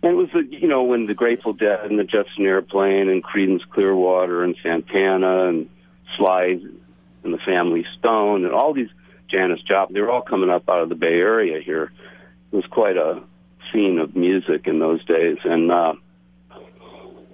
And 0.02 0.12
it 0.12 0.16
was, 0.16 0.30
the, 0.34 0.44
you 0.50 0.68
know, 0.68 0.84
when 0.84 1.08
the 1.08 1.14
Grateful 1.14 1.54
Dead 1.54 1.86
and 1.90 1.98
the 1.98 2.04
Jefferson 2.04 2.46
Airplane 2.46 3.10
and 3.10 3.24
Creedence 3.24 3.68
Clearwater 3.70 4.44
and 4.44 4.56
Santana 4.62 5.48
and 5.48 5.70
Sly 6.18 6.60
and 7.26 7.34
the 7.34 7.40
Family 7.40 7.86
Stone 8.00 8.46
and 8.46 8.54
all 8.54 8.74
these 8.74 8.90
Janis 9.30 9.60
Joplin, 9.62 9.94
they 9.96 10.02
were 10.02 10.12
all 10.12 10.22
coming 10.22 10.50
up 10.50 10.70
out 10.70 10.82
of 10.82 10.90
the 10.90 10.96
Bay 10.96 11.08
Area 11.16 11.62
here. 11.62 11.92
It 12.52 12.56
was 12.56 12.66
quite 12.68 12.96
a 12.96 13.22
scene 13.74 13.98
of 14.00 14.16
music 14.16 14.68
in 14.68 14.80
those 14.80 15.04
days. 15.06 15.38
And 15.44 15.72
uh, 15.72 15.94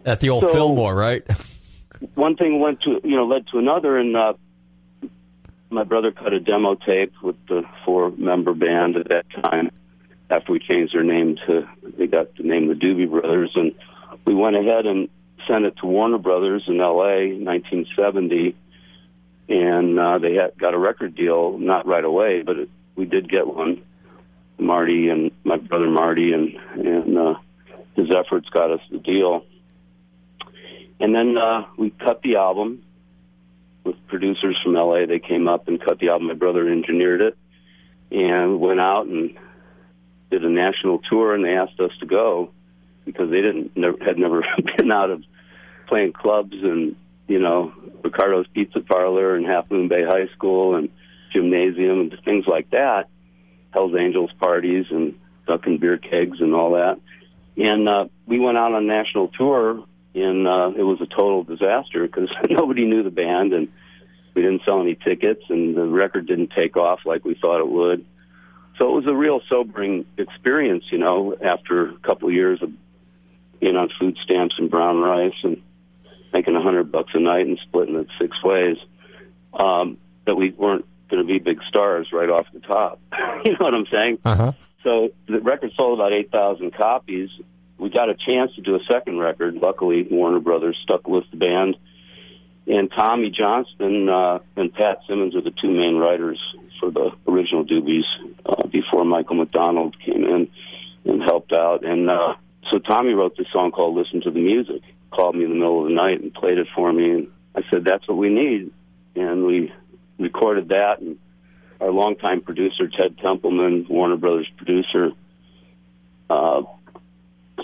At 0.06 0.22
the 0.22 0.30
old 0.30 0.44
So- 0.44 0.54
Fillmore, 0.54 0.96
right? 0.96 1.24
one 2.16 2.36
thing 2.36 2.60
went 2.60 2.82
to, 2.82 3.02
you 3.04 3.16
know, 3.16 3.28
led 3.28 3.46
to 3.52 3.60
another. 3.60 3.98
And 3.98 4.16
uh, 4.16 4.34
my 5.70 5.84
brother 5.84 6.12
cut 6.12 6.34
a 6.34 6.39
demo 6.39 6.76
tape 6.76 7.14
with 7.22 7.36
the 7.48 7.64
four 7.86 8.10
member 8.12 8.54
band 8.54 8.96
at 8.96 9.10
that 9.10 9.26
time 9.44 9.70
after 10.30 10.54
we 10.54 10.60
changed 10.60 10.96
their 10.96 11.04
name 11.04 11.38
to, 11.46 11.68
they 11.98 12.08
got 12.08 12.36
the 12.38 12.44
name 12.44 12.70
the 12.70 12.74
Doobie 12.74 13.10
Brothers. 13.10 13.52
And 13.56 13.76
we 14.26 14.34
went 14.34 14.56
ahead 14.56 14.86
and 14.86 15.10
sent 15.46 15.66
it 15.66 15.76
to 15.78 15.86
Warner 15.86 16.18
Brothers 16.18 16.64
in 16.68 16.78
LA 16.78 17.18
in 17.36 17.44
1970. 17.44 18.56
And 19.52 19.99
uh, 19.99 20.18
they 20.18 20.36
had, 20.36 20.58
got 20.58 20.74
a 20.74 20.78
record 20.78 21.14
deal, 21.14 21.58
not 21.58 21.86
right 21.86 22.06
away, 22.06 22.41
but 22.41 22.58
it, 22.58 22.70
we 22.95 23.06
did 23.06 23.30
get 23.30 23.45
one. 23.45 23.84
Marty 24.58 25.10
and 25.10 25.32
my 25.43 25.58
brother 25.58 25.89
Marty 25.89 26.34
and 26.34 26.56
and 26.76 27.18
uh, 27.18 27.34
his 27.95 28.10
efforts 28.12 28.47
got 28.49 28.72
us 28.72 28.80
the 28.89 28.99
deal. 28.99 29.43
And 30.99 31.14
then 31.14 31.36
uh, 31.38 31.66
we 31.78 31.89
cut 31.89 32.22
the 32.22 32.36
album 32.36 32.84
with 33.84 33.95
producers 34.08 34.58
from 34.64 34.74
LA. 34.74 35.06
They 35.06 35.20
came 35.20 35.47
up 35.47 35.68
and 35.68 35.84
cut 35.84 35.99
the 35.99 36.10
album. 36.10 36.28
My 36.28 36.36
brother 36.36 36.70
engineered 36.70 37.22
it, 37.22 37.38
and 38.12 38.62
went 38.62 38.80
out 38.80 39.08
and 39.08 39.36
did 40.30 40.45
a 40.45 40.49
national 40.49 40.99
tour. 40.99 41.34
And 41.34 41.43
they 41.43 41.56
asked 41.56 41.80
us 41.80 41.91
to 41.99 42.06
go 42.06 42.52
because 43.04 43.32
they 43.32 43.41
didn't 43.41 43.76
never, 43.76 43.97
had 44.02 44.18
never 44.18 44.45
been 44.78 44.91
out 44.91 45.10
of 45.10 45.24
playing 45.88 46.14
clubs 46.14 46.54
and 46.54 46.95
you 47.32 47.40
know 47.40 47.74
Ricardo's 48.04 48.48
Pizza 48.54 48.82
Parlor 48.82 49.36
and 49.36 49.46
Half 49.46 49.72
Moon 49.72 49.88
Bay 49.88 50.04
High 50.04 50.28
School 50.36 50.76
and 50.76 50.90
gymnasium 51.32 52.02
and 52.02 52.16
things 52.26 52.46
like 52.46 52.70
that. 52.72 53.08
Hell's 53.72 53.96
Angels 53.98 54.32
parties 54.40 54.86
and 54.92 55.18
ducking 55.48 55.78
beer 55.78 55.98
kegs 55.98 56.42
and 56.42 56.54
all 56.54 56.72
that. 56.72 57.00
And 57.58 57.88
uh, 57.88 58.06
we 58.26 58.40
went 58.40 58.58
out 58.58 58.74
on 58.74 58.84
a 58.84 58.88
national 58.88 59.30
tour, 59.30 59.86
and 60.14 60.48
uh, 60.48 60.72
it 60.76 60.84
was 60.84 61.00
a 61.02 61.06
total 61.06 61.44
disaster 61.44 62.06
because 62.06 62.30
nobody 62.50 62.86
knew 62.86 63.04
the 63.04 63.10
band, 63.10 63.54
and 63.54 63.70
we 64.34 64.42
didn't 64.42 64.64
sell 64.66 64.82
any 64.82 64.96
tickets, 64.96 65.44
and 65.50 65.76
the 65.76 65.86
record 65.86 66.28
didn't 66.28 66.52
take 66.56 66.76
off 66.76 67.00
like 67.06 67.24
we 67.24 67.36
thought 67.36 67.60
it 67.60 67.68
would. 67.68 68.06
So 68.78 68.90
it 68.90 68.96
was 68.96 69.08
a 69.08 69.16
real 69.16 69.42
sobering 69.48 70.06
experience, 70.18 70.86
you 70.92 70.98
know, 70.98 71.36
after 71.42 71.90
a 71.90 71.98
couple 72.00 72.30
of 72.30 72.34
years 72.34 72.62
of 72.62 72.72
being 73.60 73.76
on 73.76 73.90
food 74.00 74.18
stamps 74.24 74.56
and 74.58 74.72
brown 74.72 75.00
rice 75.00 75.36
and 75.44 75.62
making 76.34 76.56
a 76.56 76.62
hundred 76.62 76.92
bucks 76.92 77.12
a 77.14 77.20
night 77.20 77.46
and 77.46 77.60
splitting 77.68 77.96
it 77.96 78.08
six 78.20 78.36
ways. 78.44 78.78
Um, 79.54 79.98
that 80.26 80.36
we 80.36 80.52
weren't 80.52 80.86
going 81.10 81.26
to 81.26 81.28
be 81.28 81.40
big 81.40 81.62
stars 81.68 82.08
right 82.14 82.30
off 82.30 82.46
the 82.54 82.60
top. 82.62 83.00
you 83.46 83.52
know 83.52 83.58
what 83.60 83.74
I'm 83.74 83.88
saying? 83.92 84.20
Uh-huh. 84.24 84.54
So 84.84 85.10
the 85.28 85.42
record 85.42 85.72
sold 85.76 86.00
about 86.00 86.14
8,000 86.14 86.74
copies. 86.74 87.30
We 87.78 87.90
got 87.90 88.10
a 88.10 88.16
chance 88.16 88.54
to 88.56 88.62
do 88.62 88.76
a 88.76 88.80
second 88.90 89.20
record. 89.20 89.56
Luckily, 89.56 90.08
Warner 90.10 90.40
Brothers 90.40 90.78
stuck 90.84 91.08
with 91.08 91.26
the 91.32 91.38
band. 91.38 91.76
And 92.68 92.92
Tommy 92.92 93.32
Johnston 93.32 94.08
uh, 94.08 94.40
and 94.56 94.74
Pat 94.74 95.00
Simmons 95.08 95.36
are 95.36 95.42
the 95.42 95.52
two 95.52 95.70
main 95.70 95.98
writers 95.98 96.40
for 96.80 96.92
the 96.92 97.12
original 97.28 97.66
Doobies 97.66 98.04
uh, 98.46 98.68
before 98.68 99.04
Michael 99.04 99.36
McDonald 99.36 99.96
came 100.00 100.24
in 100.24 100.50
and 101.06 101.22
helped 101.24 101.54
out. 101.54 101.84
And 101.84 102.10
uh, 102.10 102.36
so 102.72 102.78
Tommy 102.80 103.14
wrote 103.14 103.36
this 103.36 103.48
song 103.52 103.72
called 103.72 103.96
Listen 103.96 104.22
to 104.22 104.32
the 104.32 104.40
Music, 104.40 104.82
called 105.12 105.36
me 105.36 105.43
in 105.43 105.49
the 105.49 105.55
middle 105.55 105.84
of 105.84 105.89
the 105.89 105.95
night 105.95 106.22
and 106.22 106.34
played 106.34 106.57
it 106.57 106.68
for 106.76 106.91
me. 106.91 107.12
And 107.12 107.32
I 107.55 107.62
said, 107.70 107.84
that's 107.86 108.07
what 108.07 108.18
we 108.18 108.30
need. 108.30 108.72
And 109.16 109.45
we 109.45 109.72
recorded 110.18 110.70
that. 110.70 110.99
And 110.99 111.20
our 111.80 111.91
longtime 111.91 112.41
producer, 112.41 112.88
Ted 112.88 113.18
Templeman, 113.18 113.86
Warner 113.89 114.18
Brothers 114.18 114.49
producer, 114.57 115.12
uh, 116.30 116.62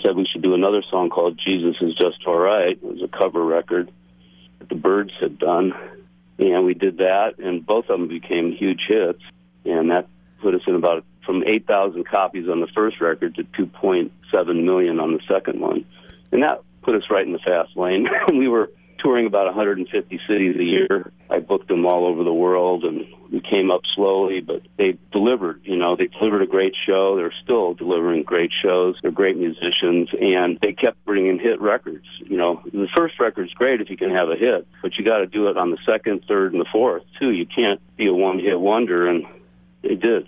said 0.04 0.16
we 0.16 0.28
should 0.30 0.42
do 0.42 0.54
another 0.54 0.82
song 0.90 1.10
called 1.10 1.40
Jesus 1.44 1.76
is 1.80 1.94
Just 1.94 2.18
All 2.26 2.38
Right. 2.38 2.72
It 2.72 2.82
was 2.82 3.02
a 3.02 3.08
cover 3.08 3.44
record 3.44 3.90
that 4.58 4.68
the 4.68 4.74
Byrds 4.74 5.12
had 5.20 5.38
done. 5.38 5.72
And 6.38 6.64
we 6.64 6.74
did 6.74 6.98
that, 6.98 7.38
and 7.38 7.66
both 7.66 7.86
of 7.88 7.98
them 7.98 8.08
became 8.08 8.52
huge 8.52 8.82
hits. 8.86 9.22
And 9.64 9.90
that 9.90 10.08
put 10.40 10.54
us 10.54 10.60
in 10.66 10.74
about 10.76 11.04
from 11.26 11.42
8,000 11.44 12.06
copies 12.06 12.48
on 12.48 12.60
the 12.60 12.68
first 12.68 13.00
record 13.00 13.34
to 13.34 13.44
2.7 13.44 14.64
million 14.64 15.00
on 15.00 15.12
the 15.12 15.20
second 15.28 15.60
one. 15.60 15.84
And 16.30 16.42
that 16.42 16.62
put 16.88 16.96
us 16.96 17.10
right 17.10 17.26
in 17.26 17.34
the 17.34 17.38
fast 17.38 17.76
lane. 17.76 18.08
we 18.32 18.48
were 18.48 18.70
touring 18.98 19.26
about 19.26 19.44
150 19.44 20.20
cities 20.26 20.56
a 20.56 20.64
year. 20.64 21.12
I 21.28 21.38
booked 21.38 21.68
them 21.68 21.84
all 21.84 22.06
over 22.06 22.24
the 22.24 22.32
world, 22.32 22.82
and 22.84 23.04
we 23.30 23.42
came 23.42 23.70
up 23.70 23.82
slowly, 23.94 24.40
but 24.40 24.62
they 24.78 24.96
delivered. 25.12 25.60
You 25.64 25.76
know, 25.76 25.96
they 25.96 26.06
delivered 26.06 26.40
a 26.40 26.46
great 26.46 26.74
show. 26.86 27.14
They're 27.14 27.34
still 27.44 27.74
delivering 27.74 28.22
great 28.22 28.50
shows. 28.62 28.96
They're 29.02 29.10
great 29.10 29.36
musicians, 29.36 30.08
and 30.18 30.58
they 30.62 30.72
kept 30.72 31.04
bringing 31.04 31.38
hit 31.38 31.60
records. 31.60 32.06
You 32.24 32.38
know, 32.38 32.62
the 32.64 32.88
first 32.96 33.20
record's 33.20 33.52
great 33.52 33.82
if 33.82 33.90
you 33.90 33.98
can 33.98 34.10
have 34.10 34.30
a 34.30 34.36
hit, 34.36 34.66
but 34.80 34.96
you 34.96 35.04
got 35.04 35.18
to 35.18 35.26
do 35.26 35.48
it 35.48 35.58
on 35.58 35.70
the 35.70 35.78
second, 35.86 36.24
third, 36.26 36.52
and 36.52 36.60
the 36.60 36.68
fourth 36.72 37.02
too. 37.20 37.30
You 37.30 37.44
can't 37.44 37.82
be 37.98 38.06
a 38.06 38.14
one-hit 38.14 38.58
wonder, 38.58 39.08
and 39.08 39.26
they 39.82 39.94
did. 39.94 40.26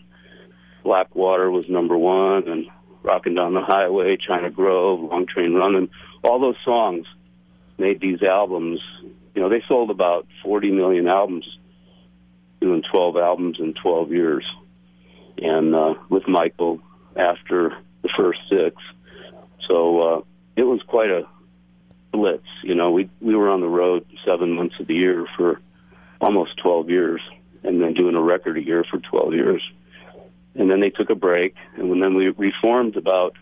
Blackwater 0.85 1.51
was 1.51 1.71
number 1.71 1.97
one, 1.97 2.49
and 2.49 2.67
Rocking 3.03 3.35
Down 3.35 3.55
the 3.55 3.63
Highway, 3.63 4.17
China 4.17 4.51
Grove, 4.51 5.01
Long 5.01 5.27
Train 5.27 5.55
Running, 5.55 5.89
all 6.23 6.41
those 6.41 6.57
songs 6.65 7.07
made 7.79 8.01
these 8.01 8.23
albums. 8.23 8.81
You 9.35 9.43
know, 9.43 9.49
they 9.49 9.63
sold 9.69 9.91
about 9.91 10.27
40 10.43 10.71
million 10.71 11.07
albums, 11.07 11.47
doing 12.61 12.83
12 12.91 13.17
albums 13.17 13.59
in 13.59 13.75
12 13.75 14.13
years. 14.13 14.45
And 15.39 15.75
uh, 15.75 15.95
with 16.09 16.29
Michael 16.29 16.81
after 17.17 17.77
the 18.03 18.11
first 18.17 18.41
six. 18.49 18.77
So 19.69 20.01
uh, 20.01 20.21
it 20.57 20.65
was 20.65 20.81
quite 20.87 21.11
a 21.11 21.27
blitz. 22.13 22.47
You 22.63 22.75
know, 22.75 22.91
we 22.91 23.09
we 23.21 23.35
were 23.35 23.49
on 23.49 23.61
the 23.61 23.69
road 23.69 24.07
seven 24.25 24.53
months 24.53 24.75
of 24.81 24.87
the 24.87 24.95
year 24.95 25.27
for 25.37 25.61
almost 26.21 26.59
12 26.63 26.91
years, 26.91 27.21
and 27.63 27.81
then 27.81 27.95
doing 27.95 28.15
a 28.15 28.23
record 28.23 28.59
a 28.59 28.63
year 28.63 28.85
for 28.91 28.99
12 28.99 29.35
years. 29.35 29.63
And 30.55 30.71
then 30.71 30.81
they 30.81 30.91
took 30.91 31.11
a 31.11 31.15
break, 31.15 31.55
and 31.77 32.03
then 32.03 32.15
we 32.15 32.29
reformed 32.29 32.97
about 32.97 33.35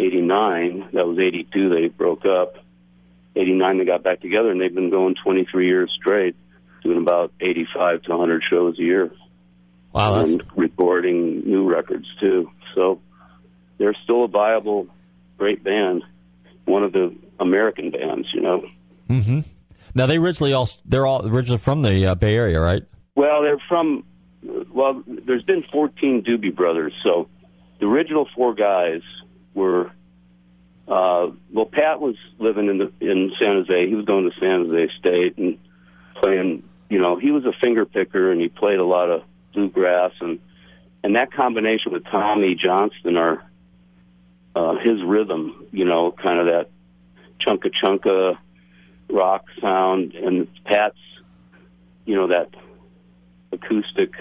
89. 0.00 0.90
That 0.92 1.06
was 1.06 1.18
82. 1.18 1.68
They 1.68 1.88
broke 1.88 2.24
up. 2.24 2.56
89 3.36 3.78
they 3.78 3.84
got 3.84 4.02
back 4.02 4.20
together, 4.20 4.50
and 4.50 4.60
they've 4.60 4.74
been 4.74 4.90
going 4.90 5.14
23 5.22 5.66
years 5.66 5.92
straight, 6.00 6.34
doing 6.82 6.98
about 6.98 7.32
85 7.40 8.02
to 8.02 8.10
100 8.10 8.42
shows 8.50 8.78
a 8.78 8.82
year. 8.82 9.10
Wow, 9.92 10.18
that's... 10.18 10.32
and 10.32 10.42
recording 10.56 11.42
new 11.46 11.68
records 11.68 12.06
too. 12.20 12.50
So 12.74 13.00
they're 13.78 13.96
still 14.04 14.24
a 14.24 14.28
viable, 14.28 14.88
great 15.38 15.62
band. 15.62 16.02
One 16.64 16.82
of 16.82 16.92
the 16.92 17.14
American 17.38 17.90
bands, 17.90 18.28
you 18.34 18.40
know. 18.40 18.64
hmm 19.08 19.40
Now 19.94 20.06
they 20.06 20.18
originally 20.18 20.52
all 20.52 20.68
they're 20.84 21.06
all 21.06 21.26
originally 21.26 21.58
from 21.58 21.82
the 21.82 22.06
uh, 22.06 22.14
Bay 22.14 22.34
Area, 22.34 22.60
right? 22.60 22.82
Well, 23.14 23.42
they're 23.42 23.62
from. 23.68 24.04
Well, 24.42 25.02
there's 25.06 25.42
been 25.42 25.64
14 25.70 26.24
Doobie 26.24 26.54
Brothers, 26.54 26.94
so 27.02 27.28
the 27.78 27.86
original 27.86 28.26
four 28.34 28.54
guys 28.54 29.02
were. 29.54 29.90
Uh, 30.88 31.30
well, 31.52 31.66
Pat 31.66 32.00
was 32.00 32.16
living 32.38 32.68
in 32.68 32.78
the 32.78 32.92
in 33.00 33.32
San 33.38 33.64
Jose. 33.64 33.88
He 33.88 33.94
was 33.94 34.06
going 34.06 34.28
to 34.28 34.36
San 34.40 34.66
Jose 34.66 34.92
State 34.98 35.38
and 35.38 35.58
playing. 36.20 36.64
You 36.88 36.98
know, 36.98 37.16
he 37.16 37.30
was 37.30 37.44
a 37.44 37.52
finger 37.60 37.86
picker 37.86 38.32
and 38.32 38.40
he 38.40 38.48
played 38.48 38.80
a 38.80 38.84
lot 38.84 39.10
of 39.10 39.22
bluegrass 39.52 40.12
and 40.20 40.40
and 41.02 41.16
that 41.16 41.32
combination 41.32 41.92
with 41.92 42.04
Tommy 42.04 42.56
Johnston, 42.56 43.16
our 43.16 43.44
uh, 44.54 44.74
his 44.82 45.02
rhythm, 45.04 45.66
you 45.72 45.84
know, 45.84 46.12
kind 46.12 46.40
of 46.40 46.46
that 46.46 46.68
chunka 47.46 47.70
chunka 47.82 48.36
rock 49.08 49.44
sound, 49.60 50.14
and 50.14 50.48
Pat's, 50.64 50.98
you 52.04 52.16
know, 52.16 52.28
that 52.28 52.50
acoustic 53.52 54.12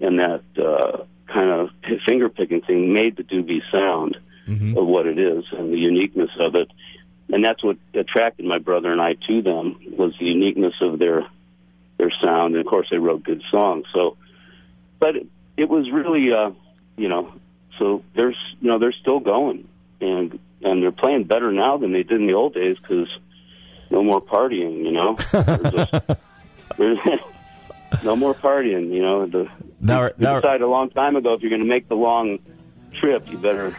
and 0.00 0.18
that 0.18 0.42
uh, 0.58 1.04
kind 1.32 1.50
of 1.50 1.70
finger 2.06 2.28
picking 2.28 2.60
thing 2.62 2.92
made 2.92 3.16
the 3.16 3.22
doobie 3.22 3.62
sound 3.74 4.16
Mm-hmm. 4.50 4.76
of 4.76 4.84
what 4.84 5.06
it 5.06 5.16
is 5.16 5.44
and 5.52 5.72
the 5.72 5.78
uniqueness 5.78 6.30
of 6.40 6.56
it. 6.56 6.68
And 7.28 7.44
that's 7.44 7.62
what 7.62 7.76
attracted 7.94 8.44
my 8.44 8.58
brother 8.58 8.90
and 8.90 9.00
I 9.00 9.14
to 9.28 9.42
them 9.42 9.78
was 9.96 10.12
the 10.18 10.26
uniqueness 10.26 10.74
of 10.80 10.98
their 10.98 11.24
their 11.98 12.10
sound. 12.24 12.56
And 12.56 12.64
of 12.64 12.68
course, 12.68 12.88
they 12.90 12.96
wrote 12.98 13.22
good 13.22 13.42
songs. 13.50 13.84
So, 13.94 14.16
but 14.98 15.14
it, 15.14 15.26
it 15.56 15.68
was 15.68 15.88
really, 15.92 16.32
uh, 16.32 16.50
you 16.96 17.08
know, 17.08 17.32
so 17.78 18.02
there's, 18.16 18.36
you 18.60 18.68
know, 18.68 18.80
they're 18.80 18.92
still 19.00 19.20
going 19.20 19.68
and 20.00 20.38
and 20.62 20.82
they're 20.82 20.90
playing 20.90 21.24
better 21.24 21.52
now 21.52 21.76
than 21.76 21.92
they 21.92 22.02
did 22.02 22.20
in 22.20 22.26
the 22.26 22.34
old 22.34 22.54
days 22.54 22.76
because 22.76 23.08
no 23.90 24.02
more 24.02 24.20
partying, 24.20 24.84
you 24.84 24.92
know. 24.92 25.14
Just- 25.70 26.18
no 28.04 28.16
more 28.16 28.34
partying, 28.34 28.90
you 28.92 29.02
know. 29.02 29.26
The 29.26 29.48
Now, 29.80 30.04
we 30.04 30.10
now, 30.18 30.40
decided 30.40 30.62
a 30.62 30.66
long 30.68 30.90
time 30.90 31.16
ago 31.16 31.34
if 31.34 31.42
you're 31.42 31.50
going 31.50 31.62
to 31.62 31.68
make 31.68 31.88
the 31.88 31.96
long 31.96 32.38
trip, 32.98 33.28
you 33.28 33.38
better 33.38 33.76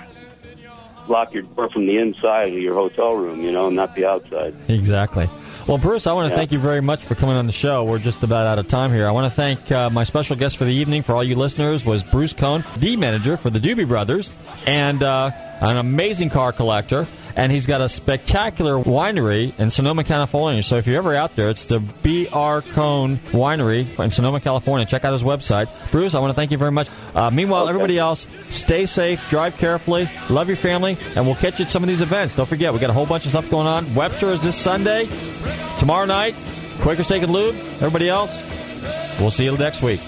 lock 1.11 1.33
your 1.33 1.43
door 1.43 1.69
from 1.69 1.85
the 1.85 1.97
inside 1.97 2.49
of 2.53 2.59
your 2.59 2.73
hotel 2.73 3.13
room, 3.13 3.41
you 3.41 3.51
know, 3.51 3.67
and 3.67 3.75
not 3.75 3.93
the 3.95 4.05
outside. 4.05 4.55
Exactly. 4.67 5.29
Well, 5.67 5.77
Bruce, 5.77 6.07
I 6.07 6.13
want 6.13 6.25
to 6.27 6.31
Yeah. 6.31 6.37
thank 6.37 6.51
you 6.51 6.57
very 6.59 6.81
much 6.81 7.01
for 7.03 7.13
coming 7.13 7.35
on 7.35 7.45
the 7.45 7.51
show. 7.53 7.83
We're 7.83 7.99
just 7.99 8.23
about 8.23 8.47
out 8.47 8.57
of 8.57 8.67
time 8.67 8.91
here. 8.91 9.07
I 9.07 9.11
want 9.11 9.31
to 9.31 9.35
thank 9.35 9.71
uh, 9.71 9.89
my 9.91 10.03
special 10.05 10.35
guest 10.35 10.57
for 10.57 10.65
the 10.65 10.73
evening 10.73 11.03
for 11.03 11.13
all 11.13 11.23
you 11.23 11.35
listeners 11.35 11.85
was 11.85 12.01
Bruce 12.01 12.33
Cohn, 12.33 12.63
the 12.77 12.95
manager 12.95 13.37
for 13.37 13.51
the 13.51 13.59
Doobie 13.59 13.87
Brothers, 13.87 14.31
and 14.65 15.03
uh, 15.03 15.29
an 15.61 15.77
amazing 15.77 16.31
car 16.31 16.51
collector. 16.51 17.05
And 17.35 17.51
he's 17.51 17.65
got 17.65 17.81
a 17.81 17.89
spectacular 17.89 18.75
winery 18.75 19.57
in 19.59 19.69
Sonoma, 19.69 20.03
California. 20.03 20.63
So 20.63 20.77
if 20.77 20.87
you're 20.87 20.97
ever 20.97 21.15
out 21.15 21.35
there, 21.35 21.49
it's 21.49 21.65
the 21.65 21.79
B.R. 21.79 22.61
Cohn 22.61 23.17
Winery 23.31 23.99
in 24.03 24.09
Sonoma, 24.09 24.39
California. 24.39 24.85
Check 24.85 25.05
out 25.05 25.13
his 25.13 25.23
website. 25.23 25.69
Bruce, 25.91 26.15
I 26.15 26.19
want 26.19 26.31
to 26.31 26.35
thank 26.35 26.51
you 26.51 26.57
very 26.57 26.71
much. 26.71 26.89
Uh, 27.15 27.31
meanwhile, 27.31 27.67
everybody 27.67 27.97
else, 27.97 28.27
stay 28.49 28.85
safe, 28.85 29.27
drive 29.29 29.57
carefully, 29.57 30.09
love 30.29 30.47
your 30.47 30.57
family, 30.57 30.97
and 31.15 31.25
we'll 31.25 31.35
catch 31.35 31.59
you 31.59 31.65
at 31.65 31.71
some 31.71 31.83
of 31.83 31.89
these 31.89 32.01
events. 32.01 32.35
Don't 32.35 32.47
forget, 32.47 32.73
we 32.73 32.79
got 32.79 32.89
a 32.89 32.93
whole 32.93 33.05
bunch 33.05 33.25
of 33.25 33.31
stuff 33.31 33.49
going 33.49 33.67
on. 33.67 33.93
Webster 33.95 34.27
is 34.27 34.41
this 34.43 34.55
Sunday. 34.55 35.07
Tomorrow 35.79 36.05
night, 36.05 36.35
Quaker 36.81 37.03
Steak 37.03 37.23
and 37.23 37.31
Lube. 37.31 37.55
Everybody 37.55 38.09
else, 38.09 38.31
we'll 39.19 39.31
see 39.31 39.45
you 39.45 39.57
next 39.57 39.81
week. 39.81 39.99